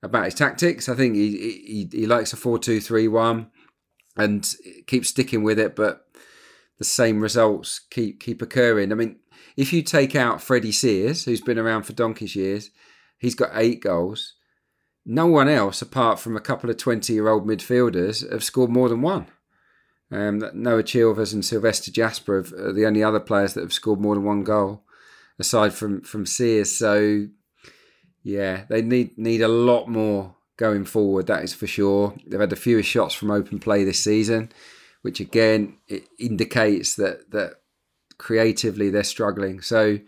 about 0.00 0.26
his 0.26 0.34
tactics. 0.34 0.88
I 0.88 0.94
think 0.94 1.16
he 1.16 1.30
he, 1.32 1.88
he 1.90 2.06
likes 2.06 2.32
a 2.32 2.36
four 2.36 2.60
two 2.60 2.80
three 2.80 3.08
one 3.08 3.50
and 4.16 4.48
keeps 4.86 5.08
sticking 5.08 5.42
with 5.42 5.58
it, 5.58 5.74
but 5.74 6.06
the 6.78 6.84
same 6.84 7.20
results 7.20 7.80
keep 7.90 8.20
keep 8.20 8.40
occurring. 8.40 8.92
I 8.92 8.94
mean, 8.94 9.16
if 9.56 9.72
you 9.72 9.82
take 9.82 10.14
out 10.14 10.40
Freddie 10.40 10.70
Sears, 10.70 11.24
who's 11.24 11.40
been 11.40 11.58
around 11.58 11.82
for 11.82 11.94
donkey's 11.94 12.36
years, 12.36 12.70
he's 13.18 13.34
got 13.34 13.50
eight 13.52 13.82
goals. 13.82 14.34
No 15.04 15.26
one 15.26 15.48
else, 15.48 15.82
apart 15.82 16.20
from 16.20 16.36
a 16.36 16.40
couple 16.40 16.70
of 16.70 16.76
twenty-year-old 16.76 17.44
midfielders, 17.44 18.30
have 18.30 18.44
scored 18.44 18.70
more 18.70 18.88
than 18.88 19.02
one. 19.02 19.26
Um, 20.12 20.44
Noah 20.54 20.84
Chilvers 20.84 21.34
and 21.34 21.44
Sylvester 21.44 21.90
Jasper 21.90 22.38
are 22.38 22.72
the 22.72 22.86
only 22.86 23.02
other 23.02 23.18
players 23.18 23.54
that 23.54 23.62
have 23.62 23.72
scored 23.72 24.00
more 24.00 24.14
than 24.14 24.22
one 24.22 24.44
goal 24.44 24.84
aside 25.38 25.72
from 25.72 26.02
from 26.02 26.26
Sears. 26.26 26.76
So 26.76 27.26
yeah, 28.22 28.64
they 28.68 28.82
need 28.82 29.16
need 29.16 29.42
a 29.42 29.48
lot 29.48 29.88
more 29.88 30.36
going 30.56 30.84
forward. 30.84 31.26
That 31.26 31.44
is 31.44 31.54
for 31.54 31.66
sure. 31.66 32.14
They've 32.26 32.40
had 32.40 32.50
the 32.50 32.56
fewest 32.56 32.88
shots 32.88 33.14
from 33.14 33.30
open 33.30 33.58
play 33.58 33.84
this 33.84 34.02
season, 34.02 34.50
which 35.02 35.20
again 35.20 35.78
it 35.88 36.04
indicates 36.18 36.96
that 36.96 37.30
that 37.30 37.54
creatively 38.18 38.90
they're 38.90 39.04
struggling. 39.04 39.60
So 39.60 39.98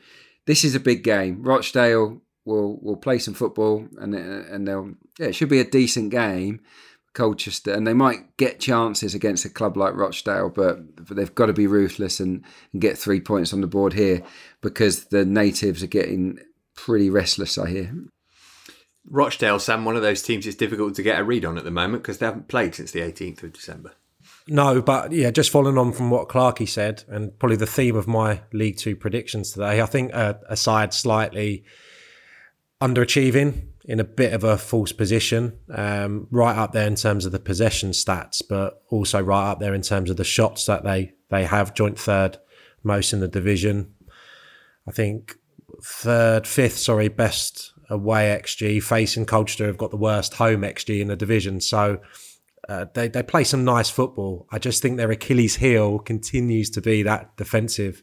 this 0.46 0.64
is 0.64 0.74
a 0.74 0.80
big 0.80 1.04
game. 1.04 1.42
Rochdale 1.42 2.22
will 2.44 2.80
will 2.80 2.96
play 2.96 3.18
some 3.18 3.34
football 3.34 3.86
and 3.98 4.14
and 4.14 4.66
they'll 4.66 4.94
yeah, 5.18 5.26
it 5.26 5.34
should 5.34 5.50
be 5.50 5.60
a 5.60 5.64
decent 5.64 6.10
game. 6.10 6.60
Colchester, 7.18 7.72
and 7.72 7.84
they 7.84 7.94
might 7.94 8.36
get 8.36 8.60
chances 8.60 9.12
against 9.12 9.44
a 9.44 9.50
club 9.50 9.76
like 9.76 9.96
Rochdale, 9.96 10.50
but, 10.50 10.78
they've 11.10 11.34
got 11.34 11.46
to 11.46 11.52
be 11.52 11.66
ruthless 11.66 12.20
and, 12.20 12.44
and 12.72 12.80
get 12.80 12.96
three 12.96 13.20
points 13.20 13.52
on 13.52 13.60
the 13.60 13.66
board 13.66 13.92
here 13.94 14.22
because 14.60 15.06
the 15.06 15.24
natives 15.24 15.82
are 15.82 15.88
getting 15.88 16.38
pretty 16.76 17.10
restless, 17.10 17.58
I 17.58 17.70
hear. 17.70 17.92
Rochdale, 19.10 19.58
Sam, 19.58 19.84
one 19.84 19.96
of 19.96 20.02
those 20.02 20.22
teams 20.22 20.46
it's 20.46 20.56
difficult 20.56 20.94
to 20.94 21.02
get 21.02 21.18
a 21.18 21.24
read 21.24 21.44
on 21.44 21.58
at 21.58 21.64
the 21.64 21.72
moment 21.72 22.04
because 22.04 22.18
they 22.18 22.26
haven't 22.26 22.46
played 22.46 22.76
since 22.76 22.92
the 22.92 23.00
18th 23.00 23.42
of 23.42 23.52
December. 23.52 23.92
No, 24.46 24.80
but 24.80 25.10
yeah, 25.10 25.30
just 25.32 25.50
following 25.50 25.76
on 25.76 25.92
from 25.92 26.10
what 26.10 26.28
Clarkey 26.28 26.68
said, 26.68 27.02
and 27.08 27.36
probably 27.40 27.56
the 27.56 27.66
theme 27.66 27.96
of 27.96 28.06
my 28.06 28.42
League 28.52 28.76
Two 28.76 28.94
predictions 28.94 29.52
today, 29.52 29.80
I 29.80 29.86
think 29.86 30.14
uh, 30.14 30.34
a 30.48 30.56
side 30.56 30.94
slightly 30.94 31.64
underachieving 32.80 33.67
in 33.88 33.98
a 33.98 34.04
bit 34.04 34.34
of 34.34 34.44
a 34.44 34.58
false 34.58 34.92
position, 34.92 35.58
um, 35.70 36.28
right 36.30 36.56
up 36.56 36.72
there 36.72 36.86
in 36.86 36.94
terms 36.94 37.24
of 37.24 37.32
the 37.32 37.38
possession 37.38 37.90
stats, 37.90 38.42
but 38.46 38.82
also 38.90 39.18
right 39.18 39.50
up 39.50 39.60
there 39.60 39.74
in 39.74 39.80
terms 39.80 40.10
of 40.10 40.18
the 40.18 40.24
shots 40.24 40.66
that 40.66 40.84
they 40.84 41.14
they 41.30 41.44
have, 41.44 41.74
joint 41.74 41.98
third 41.98 42.36
most 42.84 43.14
in 43.14 43.20
the 43.20 43.28
division. 43.28 43.94
I 44.86 44.92
think 44.92 45.36
third, 45.82 46.46
fifth, 46.46 46.78
sorry, 46.78 47.08
best 47.08 47.72
away 47.88 48.38
XG. 48.40 48.82
Facing 48.82 49.24
Colchester 49.24 49.66
have 49.66 49.78
got 49.78 49.90
the 49.90 49.96
worst 49.96 50.34
home 50.34 50.60
XG 50.60 51.00
in 51.00 51.08
the 51.08 51.16
division, 51.16 51.60
so. 51.60 51.98
Uh, 52.68 52.84
they 52.92 53.08
they 53.08 53.22
play 53.22 53.44
some 53.44 53.64
nice 53.64 53.88
football. 53.88 54.46
I 54.50 54.58
just 54.58 54.82
think 54.82 54.98
their 54.98 55.10
Achilles 55.10 55.56
heel 55.56 55.98
continues 55.98 56.68
to 56.70 56.82
be 56.82 57.02
that 57.02 57.34
defensive 57.38 58.02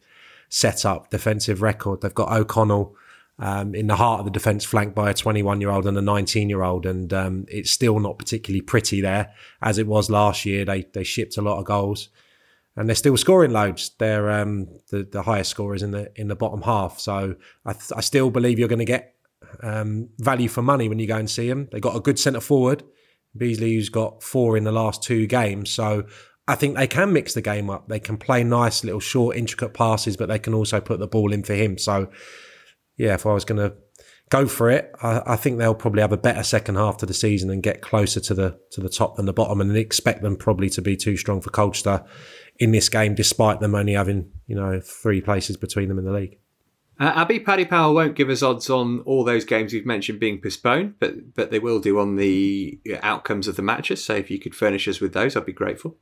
setup, 0.50 1.12
defensive 1.12 1.62
record. 1.62 2.02
They've 2.02 2.12
got 2.12 2.32
O'Connell, 2.32 2.96
um, 3.40 3.76
in 3.76 3.88
the 3.88 3.96
heart 3.96 4.20
of 4.20 4.26
the 4.26 4.32
defence, 4.32 4.64
flanked 4.64 4.96
by 4.96 5.10
a 5.10 5.14
21 5.14 5.62
year 5.62 5.70
old 5.70 5.86
and 5.86 5.98
a 5.98 6.02
19 6.02 6.50
year 6.50 6.64
old. 6.64 6.86
And 6.86 7.12
um, 7.14 7.46
it's 7.50 7.72
still 7.72 8.00
not 8.00 8.18
particularly 8.18 8.62
pretty 8.62 9.02
there 9.02 9.34
as 9.62 9.78
it 9.78 9.88
was 9.88 10.10
last 10.10 10.46
year. 10.46 10.66
They, 10.66 10.84
they 10.94 11.04
shipped 11.04 11.38
a 11.38 11.42
lot 11.42 11.60
of 11.60 11.66
goals 11.66 12.10
and 12.76 12.90
they're 12.90 12.96
still 12.96 13.18
scoring 13.18 13.52
loads. 13.52 13.92
They're 13.98 14.30
um, 14.30 14.68
the, 14.90 15.04
the 15.04 15.24
highest 15.24 15.52
scorers 15.52 15.82
in 15.82 15.92
the 15.92 16.12
in 16.16 16.28
the 16.28 16.36
bottom 16.36 16.62
half. 16.62 17.00
So 17.00 17.36
I, 17.66 17.74
th- 17.74 17.94
I 17.96 18.02
still 18.02 18.30
believe 18.30 18.60
you're 18.60 18.68
going 18.68 18.80
to 18.80 18.86
get 18.86 19.16
um, 19.64 20.10
value 20.18 20.50
for 20.50 20.62
money 20.62 20.90
when 20.90 21.00
you 21.00 21.08
go 21.08 21.18
and 21.18 21.30
see 21.30 21.48
them. 21.48 21.70
They 21.72 21.80
got 21.80 21.96
a 21.96 22.02
good 22.02 22.20
centre 22.20 22.42
forward, 22.42 22.84
Beesley, 23.38 23.76
who's 23.76 23.90
got 23.90 24.24
four 24.24 24.58
in 24.58 24.66
the 24.66 24.72
last 24.72 25.04
two 25.04 25.26
games. 25.26 25.70
So 25.70 26.06
I 26.48 26.56
think 26.56 26.76
they 26.76 26.88
can 26.88 27.14
mix 27.14 27.34
the 27.34 27.42
game 27.42 27.70
up. 27.70 27.88
They 27.88 28.00
can 28.00 28.18
play 28.18 28.44
nice 28.44 28.84
little 28.84 29.00
short, 29.00 29.38
intricate 29.38 29.74
passes, 29.74 30.18
but 30.18 30.28
they 30.28 30.40
can 30.40 30.54
also 30.54 30.82
put 30.82 31.00
the 31.00 31.08
ball 31.08 31.32
in 31.32 31.44
for 31.44 31.54
him. 31.54 31.78
So 31.78 32.10
yeah, 32.98 33.14
if 33.14 33.26
I 33.26 33.34
was 33.34 33.46
going 33.46 33.58
to 33.58 33.76
go 34.30 34.48
for 34.48 34.70
it, 34.70 34.92
I, 35.02 35.22
I, 35.26 35.36
think 35.36 35.58
they'll 35.58 35.76
probably 35.76 36.02
have 36.02 36.12
a 36.12 36.18
better 36.18 36.44
second 36.44 36.76
half 36.76 36.98
to 36.98 37.06
the 37.06 37.14
season 37.14 37.50
and 37.50 37.62
get 37.62 37.82
closer 37.82 38.20
to 38.20 38.34
the 38.34 38.60
to 38.72 38.82
the 38.82 38.90
top 38.90 39.16
than 39.16 39.26
the 39.26 39.34
bottom, 39.34 39.62
and 39.62 39.76
expect 39.76 40.22
them 40.22 40.36
probably 40.36 40.70
to 40.72 40.82
be 40.82 40.96
too 40.96 41.18
strong 41.18 41.42
for 41.42 41.50
Colchester 41.50 42.04
in 42.58 42.72
this 42.72 42.90
game, 42.90 43.16
despite 43.16 43.60
them 43.60 43.76
only 43.76 43.94
having 43.94 44.32
you 44.48 44.56
know 44.56 44.80
three 44.80 45.22
places 45.22 45.58
between 45.58 45.90
them 45.90 46.00
in 46.00 46.06
the 46.06 46.14
league. 46.14 46.38
Uh, 46.98 47.12
Abby 47.14 47.42
Paddy 47.42 47.66
Power 47.66 47.94
won't 47.94 48.16
give 48.16 48.30
us 48.30 48.42
odds 48.42 48.70
on 48.70 49.02
all 49.02 49.26
those 49.26 49.44
games 49.44 49.74
you've 49.74 49.86
mentioned 49.86 50.20
being 50.20 50.42
postponed, 50.42 50.96
but 51.00 51.36
but 51.36 51.52
they 51.52 51.60
will 51.60 51.80
do 51.80 52.00
on 52.00 52.16
the 52.16 52.80
outcomes 53.04 53.48
of 53.48 53.58
the 53.58 53.62
matches. 53.62 54.04
So 54.04 54.16
if 54.16 54.32
you 54.32 54.40
could 54.40 54.56
furnish 54.56 54.88
us 54.88 55.02
with 55.02 55.14
those, 55.14 55.36
I'd 55.36 55.46
be 55.46 55.54
grateful. 55.54 55.98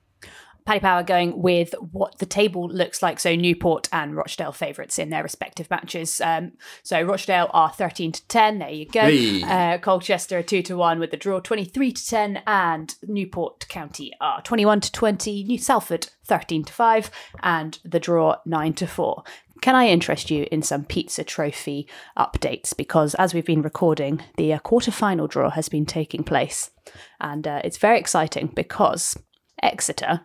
Paddy 0.66 0.80
Power 0.80 1.04
going 1.04 1.42
with 1.42 1.76
what 1.92 2.20
the 2.20 2.26
table 2.26 2.68
looks 2.70 3.02
like. 3.02 3.20
So 3.20 3.36
Newport 3.36 3.90
and 3.92 4.16
Rochdale 4.16 4.52
favourites 4.52 4.98
in 4.98 5.10
their 5.10 5.24
respective 5.24 5.70
matches. 5.70 6.22
Um, 6.22 6.54
so 6.84 7.02
Rochdale 7.02 7.50
are 7.54 7.70
13 7.70 8.12
to 8.14 8.28
10. 8.28 8.60
There 8.60 8.70
you 8.70 8.86
go. 8.86 9.02
Hey. 9.02 9.44
Uh, 9.44 9.78
Colchester 9.78 10.40
are 10.40 10.44
2 10.44 10.62
to 10.64 10.78
1 10.78 11.00
with 11.00 11.12
the 11.12 11.18
draw 11.18 11.40
23 11.40 11.92
to 11.92 12.06
10. 12.06 12.44
And 12.48 12.96
Newport 13.04 13.68
County 13.68 14.14
are 14.22 14.42
21 14.42 14.82
to 14.82 14.92
20. 14.92 15.44
New 15.44 15.58
Salford 15.58 16.10
13 16.26 16.64
to 16.66 16.74
5. 16.74 17.12
And 17.42 17.80
the 17.84 18.00
draw 18.00 18.38
9 18.46 18.74
to 18.76 18.88
4. 18.88 19.24
Can 19.62 19.76
I 19.76 19.88
interest 19.88 20.30
you 20.30 20.46
in 20.52 20.62
some 20.62 20.84
pizza 20.84 21.24
trophy 21.24 21.88
updates? 22.18 22.76
Because 22.76 23.16
as 23.16 23.34
we've 23.34 23.46
been 23.46 23.62
recording, 23.62 24.22
the 24.36 24.54
uh, 24.54 24.60
quarter 24.60 24.92
final 24.92 25.26
draw 25.28 25.50
has 25.52 25.70
been 25.70 25.86
taking 25.86 26.24
place. 26.24 26.72
And 27.22 27.48
uh, 27.48 27.62
it's 27.64 27.78
very 27.78 27.98
exciting 27.98 28.48
because 28.48 29.16
Exeter 29.62 30.22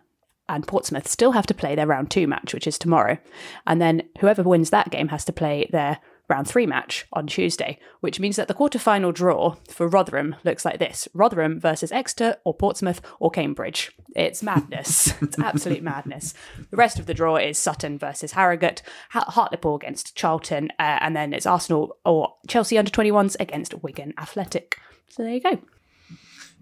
and 0.49 0.67
Portsmouth 0.67 1.07
still 1.07 1.31
have 1.31 1.45
to 1.45 1.53
play 1.53 1.75
their 1.75 1.87
round 1.87 2.11
two 2.11 2.27
match, 2.27 2.53
which 2.53 2.67
is 2.67 2.77
tomorrow. 2.77 3.17
And 3.65 3.81
then 3.81 4.03
whoever 4.19 4.43
wins 4.43 4.71
that 4.71 4.89
game 4.89 5.09
has 5.09 5.23
to 5.25 5.31
play 5.31 5.69
their 5.71 5.99
round 6.27 6.47
three 6.47 6.65
match 6.65 7.05
on 7.13 7.27
Tuesday, 7.27 7.79
which 8.01 8.19
means 8.19 8.35
that 8.35 8.47
the 8.47 8.53
quarter-final 8.53 9.11
draw 9.11 9.55
for 9.67 9.87
Rotherham 9.87 10.35
looks 10.43 10.63
like 10.63 10.79
this 10.79 11.07
Rotherham 11.13 11.59
versus 11.59 11.91
Exeter 11.91 12.37
or 12.43 12.53
Portsmouth 12.53 13.01
or 13.19 13.31
Cambridge. 13.31 13.91
It's 14.15 14.43
madness. 14.43 15.13
it's 15.21 15.39
absolute 15.39 15.83
madness. 15.83 16.33
The 16.69 16.77
rest 16.77 16.99
of 16.99 17.05
the 17.05 17.13
draw 17.13 17.37
is 17.37 17.57
Sutton 17.57 17.97
versus 17.97 18.33
Harrogate, 18.33 18.81
Hartlepool 19.11 19.75
against 19.75 20.15
Charlton, 20.15 20.69
uh, 20.79 20.99
and 21.01 21.15
then 21.15 21.33
it's 21.33 21.45
Arsenal 21.45 21.97
or 22.05 22.35
Chelsea 22.47 22.77
under 22.77 22.91
21s 22.91 23.35
against 23.39 23.81
Wigan 23.83 24.13
Athletic. 24.17 24.77
So 25.09 25.23
there 25.23 25.33
you 25.33 25.41
go. 25.41 25.59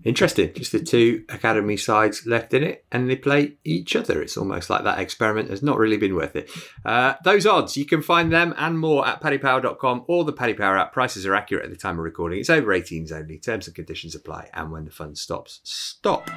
Interesting. 0.04 0.54
Just 0.54 0.72
the 0.72 0.80
two 0.80 1.26
academy 1.28 1.76
sides 1.76 2.26
left 2.26 2.54
in 2.54 2.64
it, 2.64 2.86
and 2.92 3.10
they 3.10 3.16
play 3.16 3.58
each 3.64 3.96
other. 3.96 4.22
It's 4.22 4.38
almost 4.38 4.70
like 4.70 4.84
that 4.84 5.00
experiment 5.00 5.50
has 5.50 5.64
not 5.64 5.78
really 5.78 5.98
been 5.98 6.16
worth 6.16 6.36
it. 6.36 6.50
Uh, 6.86 7.16
those 7.24 7.46
odds, 7.46 7.76
you 7.76 7.86
can 7.86 8.02
find 8.02 8.32
them 8.32 8.54
and 8.58 8.80
more 8.80 9.08
at 9.08 9.22
paddypower.com 9.22 10.06
or 10.08 10.24
the 10.24 10.34
Paddy 10.34 10.54
Power 10.54 10.78
app. 10.78 10.94
Prices 10.94 11.26
are 11.26 11.36
accurate 11.36 11.66
at 11.66 11.72
the 11.72 11.78
time 11.78 11.98
of 11.98 12.06
recording. 12.06 12.40
It's 12.40 12.50
over 12.50 12.72
18s 12.72 13.12
only. 13.12 13.38
Terms 13.38 13.68
and 13.68 13.76
conditions 13.76 14.16
apply. 14.16 14.50
And 14.54 14.72
when 14.72 14.86
the 14.86 14.92
fun 14.92 15.16
stops, 15.16 15.60
stop. 15.64 16.30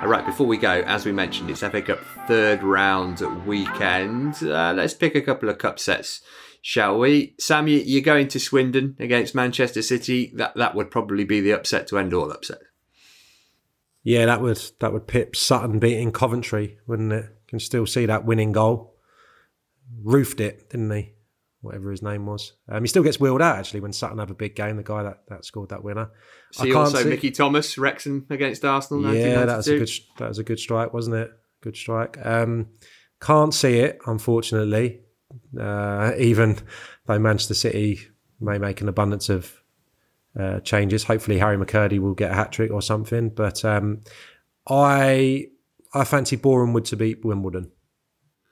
All 0.00 0.06
right, 0.06 0.24
before 0.24 0.46
we 0.46 0.56
go, 0.56 0.82
as 0.86 1.04
we 1.04 1.12
mentioned, 1.12 1.50
it's 1.50 1.60
FA 1.60 1.82
Cup 1.82 2.00
third 2.26 2.62
round 2.62 3.20
weekend. 3.46 4.42
Uh, 4.42 4.72
let's 4.76 4.94
pick 4.94 5.14
a 5.14 5.20
couple 5.20 5.48
of 5.48 5.58
cup 5.58 5.78
sets 5.78 6.20
shall 6.60 6.98
we? 6.98 7.34
Sam, 7.38 7.68
you, 7.68 7.78
you're 7.78 8.02
going 8.02 8.28
to 8.28 8.40
Swindon 8.40 8.96
against 8.98 9.34
Manchester 9.34 9.82
City. 9.82 10.32
That 10.34 10.54
that 10.56 10.74
would 10.74 10.90
probably 10.90 11.24
be 11.24 11.40
the 11.40 11.52
upset 11.52 11.86
to 11.88 11.98
end 11.98 12.14
all 12.14 12.30
upset. 12.30 12.58
Yeah, 14.02 14.26
that 14.26 14.40
would 14.40 14.60
that 14.80 14.92
would 14.92 15.06
pip 15.06 15.36
Sutton 15.36 15.78
beating 15.78 16.12
Coventry, 16.12 16.78
wouldn't 16.86 17.12
it? 17.12 17.26
Can 17.48 17.60
still 17.60 17.86
see 17.86 18.06
that 18.06 18.24
winning 18.24 18.52
goal. 18.52 18.94
Roofed 20.02 20.40
it, 20.40 20.70
didn't 20.70 20.90
he? 20.90 21.14
Whatever 21.60 21.90
his 21.90 22.02
name 22.02 22.26
was. 22.26 22.52
Um, 22.68 22.82
he 22.82 22.88
still 22.88 23.02
gets 23.02 23.18
wheeled 23.18 23.42
out 23.42 23.56
actually 23.56 23.80
when 23.80 23.92
Sutton 23.92 24.18
have 24.18 24.30
a 24.30 24.34
big 24.34 24.54
game. 24.54 24.76
The 24.76 24.82
guy 24.82 25.02
that, 25.02 25.24
that 25.28 25.44
scored 25.44 25.70
that 25.70 25.82
winner. 25.82 26.10
See 26.52 26.72
also 26.72 27.02
see... 27.02 27.08
Mickey 27.08 27.30
Thomas, 27.32 27.76
Wrexham 27.76 28.26
against 28.30 28.64
Arsenal. 28.64 29.12
Yeah, 29.12 29.44
that 29.44 29.56
was 29.56 29.68
a 29.68 29.78
good 29.78 29.90
that 30.18 30.28
was 30.28 30.38
a 30.38 30.44
good 30.44 30.60
strike, 30.60 30.92
wasn't 30.92 31.16
it? 31.16 31.30
Good 31.60 31.76
strike. 31.76 32.16
Um, 32.24 32.68
can't 33.20 33.52
see 33.52 33.78
it, 33.78 33.98
unfortunately. 34.06 35.00
Uh, 35.58 36.12
even 36.18 36.58
though 37.06 37.18
Manchester 37.18 37.54
City 37.54 38.00
may 38.40 38.58
make 38.58 38.80
an 38.80 38.88
abundance 38.88 39.28
of 39.28 39.62
uh, 40.38 40.60
changes, 40.60 41.04
hopefully 41.04 41.38
Harry 41.38 41.56
McKirdy 41.56 41.98
will 41.98 42.14
get 42.14 42.30
a 42.30 42.34
hat 42.34 42.52
trick 42.52 42.70
or 42.70 42.82
something. 42.82 43.30
But 43.30 43.64
um, 43.64 44.00
I 44.68 45.48
I 45.94 46.04
fancy 46.04 46.36
Boreham 46.36 46.80
to 46.82 46.96
beat 46.96 47.24
Wimbledon. 47.24 47.70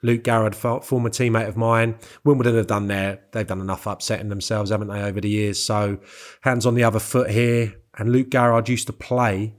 Luke 0.03 0.23
Garrard, 0.23 0.55
former 0.55 1.09
teammate 1.09 1.47
of 1.47 1.57
mine. 1.57 1.95
Wimbledon 2.23 2.55
have 2.55 2.67
done 2.67 2.87
their, 2.87 3.19
they've 3.31 3.47
done 3.47 3.61
enough 3.61 3.87
upsetting 3.87 4.29
themselves, 4.29 4.69
haven't 4.69 4.89
they, 4.89 5.01
over 5.01 5.19
the 5.19 5.29
years? 5.29 5.61
So 5.61 5.99
hands 6.41 6.67
on 6.67 6.75
the 6.75 6.83
other 6.83 6.99
foot 6.99 7.31
here. 7.31 7.75
And 7.97 8.11
Luke 8.11 8.29
Garrard 8.29 8.69
used 8.69 8.85
to 8.87 8.93
play, 8.93 9.55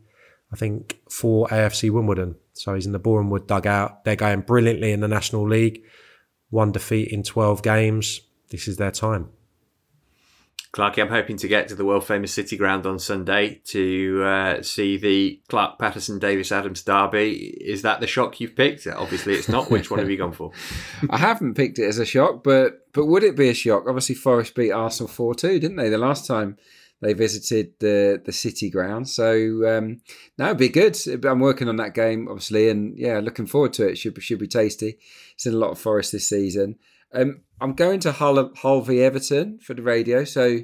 I 0.53 0.57
think, 0.57 1.01
for 1.11 1.49
AFC 1.49 1.91
Wimbledon. 1.91 2.37
So 2.53 2.75
he's 2.75 2.87
in 2.87 2.93
the 2.93 3.01
Boreham 3.01 3.37
dugout. 3.47 4.05
They're 4.05 4.15
going 4.15 4.43
brilliantly 4.43 4.93
in 4.93 5.01
the 5.01 5.09
National 5.09 5.47
League 5.47 5.83
one 6.51 6.73
defeat 6.73 7.13
in 7.13 7.23
12 7.23 7.63
games. 7.63 8.21
This 8.51 8.69
is 8.69 8.77
their 8.77 8.91
time. 8.91 9.31
Clarky, 10.73 11.01
I'm 11.01 11.09
hoping 11.09 11.39
to 11.39 11.49
get 11.49 11.69
to 11.69 11.75
the 11.75 11.85
world 11.85 12.05
famous 12.05 12.33
City 12.33 12.57
Ground 12.57 12.85
on 12.85 12.99
Sunday 12.99 13.63
to 13.67 14.23
uh, 14.23 14.63
see 14.63 14.99
the 14.99 15.41
Clark 15.49 15.79
Patterson 15.79 16.19
Davis 16.19 16.53
Adams 16.53 16.83
derby. 16.83 17.57
Is 17.59 17.83
that 17.83 18.01
the 18.01 18.07
shock 18.07 18.39
you've 18.39 18.55
picked? 18.55 18.87
Obviously, 18.87 19.35
it's 19.35 19.49
not. 19.49 19.71
Which 19.71 19.91
one 19.91 19.99
have 20.01 20.11
you 20.11 20.19
gone 20.19 20.33
for? 20.33 20.53
I 21.11 21.17
haven't 21.17 21.55
picked 21.55 21.79
it 21.79 21.87
as 21.87 21.99
a 21.99 22.05
shock, 22.05 22.45
but 22.45 22.87
but 22.93 23.07
would 23.07 23.25
it 23.25 23.35
be 23.35 23.49
a 23.49 23.55
shock? 23.55 23.85
Obviously, 23.87 24.15
Forest 24.15 24.55
beat 24.55 24.71
Arsenal 24.71 25.09
four 25.09 25.35
two, 25.35 25.59
didn't 25.59 25.79
they? 25.79 25.89
The 25.89 25.97
last 25.97 26.27
time 26.27 26.59
they 27.01 27.13
visited 27.13 27.75
the 27.79 28.21
the 28.25 28.33
City 28.33 28.71
Ground, 28.71 29.09
so 29.09 29.33
um, 29.69 30.01
it'd 30.39 30.59
be 30.59 30.69
good. 30.69 30.97
I'm 31.25 31.41
working 31.41 31.69
on 31.69 31.77
that 31.77 31.95
game, 31.95 32.29
obviously, 32.29 32.69
and 32.69 32.99
yeah, 32.99 33.21
looking 33.21 33.47
forward 33.47 33.73
to 33.75 33.89
it. 33.89 33.99
Should 33.99 34.15
be 34.15 34.21
should 34.21 34.41
be 34.41 34.49
tasty. 34.49 34.99
Seen 35.37 35.55
a 35.55 35.59
lot 35.59 35.71
of 35.71 35.79
Forest 35.79 36.13
this 36.13 36.29
season. 36.29 36.77
Um, 37.13 37.43
I'm 37.61 37.75
going 37.75 38.01
to 38.01 38.13
Hull, 38.13 38.53
Hull 38.57 38.81
v 38.81 39.03
Everton 39.03 39.59
for 39.61 39.75
the 39.75 39.83
radio, 39.83 40.25
so 40.25 40.61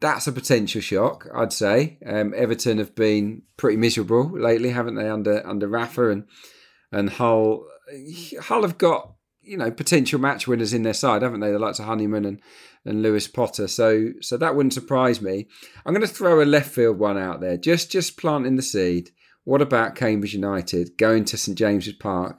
that's 0.00 0.26
a 0.26 0.32
potential 0.32 0.80
shock, 0.80 1.28
I'd 1.34 1.52
say. 1.52 1.98
Um, 2.06 2.32
Everton 2.34 2.78
have 2.78 2.94
been 2.94 3.42
pretty 3.56 3.76
miserable 3.76 4.30
lately, 4.30 4.70
haven't 4.70 4.94
they, 4.94 5.08
under 5.08 5.46
under 5.46 5.68
Rafa 5.68 6.10
and 6.10 6.24
and 6.90 7.10
Hull. 7.10 7.66
Hull 8.40 8.62
have 8.62 8.78
got 8.78 9.12
you 9.42 9.56
know 9.56 9.70
potential 9.70 10.18
match 10.18 10.46
winners 10.46 10.72
in 10.72 10.82
their 10.82 10.94
side, 10.94 11.22
haven't 11.22 11.40
they? 11.40 11.52
The 11.52 11.58
likes 11.58 11.78
of 11.78 11.86
Honeyman 11.86 12.24
and 12.24 12.40
and 12.84 13.02
Lewis 13.02 13.28
Potter. 13.28 13.68
So 13.68 14.12
so 14.20 14.36
that 14.36 14.54
wouldn't 14.54 14.74
surprise 14.74 15.20
me. 15.20 15.46
I'm 15.84 15.94
going 15.94 16.06
to 16.06 16.12
throw 16.12 16.42
a 16.42 16.44
left 16.44 16.70
field 16.70 16.98
one 16.98 17.18
out 17.18 17.40
there, 17.40 17.56
just 17.56 17.90
just 17.90 18.16
planting 18.16 18.56
the 18.56 18.62
seed. 18.62 19.10
What 19.44 19.62
about 19.62 19.96
Cambridge 19.96 20.34
United 20.34 20.96
going 20.98 21.24
to 21.26 21.36
St 21.36 21.56
James's 21.56 21.94
Park 21.94 22.38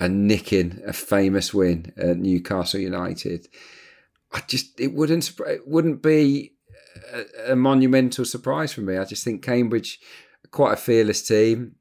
and 0.00 0.26
nicking 0.26 0.80
a 0.86 0.92
famous 0.92 1.52
win 1.52 1.92
at 1.96 2.16
Newcastle 2.16 2.80
United. 2.80 3.46
I 4.32 4.40
just 4.48 4.80
it 4.80 4.94
wouldn't 4.94 5.30
it 5.46 5.68
wouldn't 5.68 6.02
be 6.02 6.54
a, 7.12 7.52
a 7.52 7.56
monumental 7.56 8.24
surprise 8.24 8.72
for 8.72 8.80
me. 8.80 8.96
I 8.96 9.04
just 9.04 9.22
think 9.22 9.42
Cambridge 9.42 10.00
quite 10.50 10.72
a 10.72 10.76
fearless 10.76 11.26
team, 11.26 11.76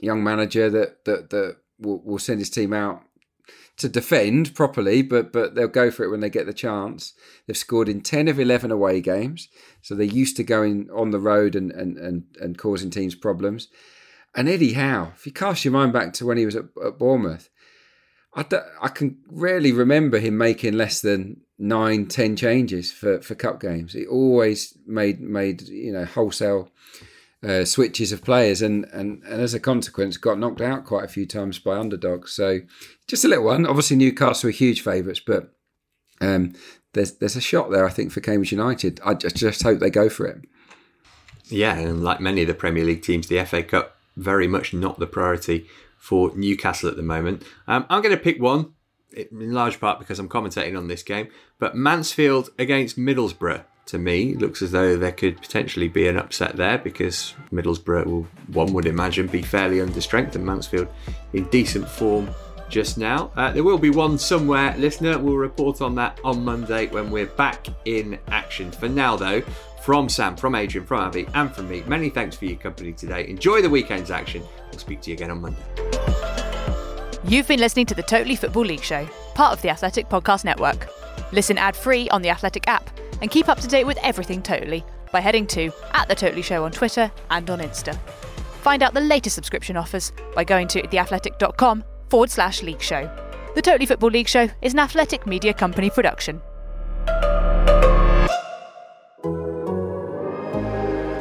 young 0.00 0.22
manager 0.22 0.68
that 0.68 1.04
that 1.06 1.30
that 1.30 1.56
will, 1.78 2.02
will 2.04 2.18
send 2.18 2.40
his 2.40 2.50
team 2.50 2.74
out 2.74 3.02
to 3.78 3.88
defend 3.88 4.54
properly, 4.54 5.02
but 5.02 5.32
but 5.32 5.54
they'll 5.54 5.68
go 5.68 5.90
for 5.90 6.04
it 6.04 6.10
when 6.10 6.20
they 6.20 6.30
get 6.30 6.46
the 6.46 6.54
chance. 6.54 7.12
They've 7.46 7.56
scored 7.56 7.88
in 7.88 8.00
ten 8.00 8.28
of 8.28 8.40
eleven 8.40 8.70
away 8.70 9.00
games, 9.00 9.48
so 9.82 9.94
they're 9.94 10.06
used 10.06 10.36
to 10.36 10.44
going 10.44 10.88
on 10.94 11.10
the 11.10 11.20
road 11.20 11.54
and 11.54 11.70
and 11.72 11.98
and, 11.98 12.24
and 12.40 12.58
causing 12.58 12.90
teams 12.90 13.14
problems. 13.14 13.68
And 14.34 14.48
Eddie 14.48 14.74
Howe, 14.74 15.12
if 15.14 15.26
you 15.26 15.32
cast 15.32 15.64
your 15.64 15.72
mind 15.72 15.92
back 15.92 16.12
to 16.14 16.26
when 16.26 16.36
he 16.36 16.44
was 16.44 16.56
at, 16.56 16.66
at 16.84 16.98
Bournemouth, 16.98 17.48
I, 18.34 18.44
I 18.82 18.88
can 18.88 19.18
rarely 19.30 19.72
remember 19.72 20.18
him 20.18 20.36
making 20.36 20.74
less 20.74 21.00
than 21.00 21.40
nine, 21.58 22.06
ten 22.06 22.36
changes 22.36 22.92
for, 22.92 23.22
for 23.22 23.34
cup 23.34 23.60
games. 23.60 23.94
He 23.94 24.06
always 24.06 24.76
made 24.86 25.20
made 25.20 25.62
you 25.62 25.92
know 25.92 26.04
wholesale 26.04 26.70
uh, 27.44 27.64
switches 27.64 28.12
of 28.12 28.24
players, 28.24 28.62
and, 28.62 28.86
and 28.92 29.22
and 29.24 29.40
as 29.40 29.54
a 29.54 29.60
consequence, 29.60 30.16
got 30.16 30.38
knocked 30.38 30.60
out 30.60 30.84
quite 30.84 31.04
a 31.04 31.08
few 31.08 31.26
times 31.26 31.58
by 31.58 31.76
underdogs. 31.76 32.32
So 32.32 32.60
just 33.06 33.24
a 33.24 33.28
little 33.28 33.44
one. 33.44 33.66
Obviously, 33.66 33.96
Newcastle 33.96 34.48
are 34.48 34.52
huge 34.52 34.82
favourites, 34.82 35.20
but 35.20 35.54
um, 36.20 36.54
there's 36.92 37.12
there's 37.12 37.36
a 37.36 37.40
shot 37.40 37.70
there. 37.70 37.86
I 37.86 37.90
think 37.90 38.12
for 38.12 38.20
Cambridge 38.20 38.52
United. 38.52 39.00
I 39.04 39.14
just, 39.14 39.36
just 39.36 39.62
hope 39.62 39.80
they 39.80 39.90
go 39.90 40.08
for 40.08 40.26
it. 40.26 40.44
Yeah, 41.48 41.78
and 41.78 42.02
like 42.02 42.20
many 42.20 42.42
of 42.42 42.48
the 42.48 42.54
Premier 42.54 42.84
League 42.84 43.02
teams, 43.02 43.28
the 43.28 43.44
FA 43.44 43.62
Cup 43.62 43.96
very 44.16 44.48
much 44.48 44.72
not 44.72 44.98
the 44.98 45.06
priority 45.06 45.66
for 45.98 46.32
Newcastle 46.34 46.88
at 46.88 46.96
the 46.96 47.02
moment. 47.02 47.42
Um, 47.68 47.86
I'm 47.90 48.02
going 48.02 48.16
to 48.16 48.22
pick 48.22 48.40
one, 48.40 48.72
in 49.14 49.52
large 49.52 49.78
part 49.80 49.98
because 49.98 50.18
I'm 50.18 50.28
commentating 50.28 50.76
on 50.76 50.88
this 50.88 51.02
game, 51.02 51.28
but 51.58 51.76
Mansfield 51.76 52.50
against 52.58 52.96
Middlesbrough. 52.96 53.64
To 53.86 53.98
me, 53.98 54.34
looks 54.34 54.62
as 54.62 54.72
though 54.72 54.96
there 54.96 55.12
could 55.12 55.40
potentially 55.40 55.86
be 55.86 56.08
an 56.08 56.16
upset 56.16 56.56
there 56.56 56.76
because 56.76 57.34
Middlesbrough 57.52 58.06
will, 58.06 58.26
one 58.48 58.72
would 58.72 58.86
imagine, 58.86 59.28
be 59.28 59.42
fairly 59.42 59.80
under 59.80 60.00
strength 60.00 60.34
and 60.34 60.44
Mansfield 60.44 60.88
in 61.34 61.44
decent 61.50 61.88
form 61.88 62.28
just 62.68 62.98
now. 62.98 63.30
Uh, 63.36 63.52
there 63.52 63.62
will 63.62 63.78
be 63.78 63.90
one 63.90 64.18
somewhere, 64.18 64.76
listener. 64.76 65.16
We'll 65.20 65.36
report 65.36 65.80
on 65.82 65.94
that 65.94 66.18
on 66.24 66.44
Monday 66.44 66.88
when 66.88 67.12
we're 67.12 67.26
back 67.26 67.68
in 67.84 68.18
action. 68.26 68.72
For 68.72 68.88
now, 68.88 69.14
though, 69.14 69.42
from 69.82 70.08
Sam, 70.08 70.36
from 70.36 70.56
Adrian, 70.56 70.84
from 70.84 71.02
Abby, 71.02 71.28
and 71.34 71.54
from 71.54 71.68
me, 71.68 71.84
many 71.86 72.10
thanks 72.10 72.34
for 72.34 72.46
your 72.46 72.58
company 72.58 72.92
today. 72.92 73.28
Enjoy 73.28 73.62
the 73.62 73.70
weekend's 73.70 74.10
action. 74.10 74.42
We'll 74.72 74.80
speak 74.80 75.00
to 75.02 75.10
you 75.10 75.14
again 75.14 75.30
on 75.30 75.40
Monday. 75.42 75.62
You've 77.22 77.46
been 77.46 77.60
listening 77.60 77.86
to 77.86 77.94
the 77.94 78.02
Totally 78.02 78.34
Football 78.34 78.64
League 78.64 78.82
Show, 78.82 79.06
part 79.36 79.52
of 79.52 79.62
the 79.62 79.68
Athletic 79.68 80.08
Podcast 80.08 80.44
Network. 80.44 80.88
Listen 81.30 81.56
ad 81.56 81.76
free 81.76 82.08
on 82.08 82.22
the 82.22 82.30
Athletic 82.30 82.66
app 82.66 82.90
and 83.20 83.30
keep 83.30 83.48
up 83.48 83.60
to 83.60 83.68
date 83.68 83.84
with 83.84 83.98
everything 84.02 84.42
Totally 84.42 84.84
by 85.12 85.20
heading 85.20 85.46
to 85.48 85.70
at 85.92 86.08
The 86.08 86.14
Totally 86.14 86.42
Show 86.42 86.64
on 86.64 86.72
Twitter 86.72 87.10
and 87.30 87.48
on 87.48 87.60
Insta. 87.60 87.98
Find 88.62 88.82
out 88.82 88.94
the 88.94 89.00
latest 89.00 89.34
subscription 89.34 89.76
offers 89.76 90.12
by 90.34 90.44
going 90.44 90.68
to 90.68 90.82
theathletic.com 90.82 91.84
forward 92.08 92.30
slash 92.30 92.62
league 92.62 92.82
show. 92.82 93.10
The 93.54 93.62
Totally 93.62 93.86
Football 93.86 94.10
League 94.10 94.28
Show 94.28 94.48
is 94.60 94.74
an 94.74 94.80
athletic 94.80 95.26
media 95.26 95.54
company 95.54 95.88
production. 95.88 96.42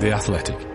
The 0.02 0.12
Athletic. 0.14 0.75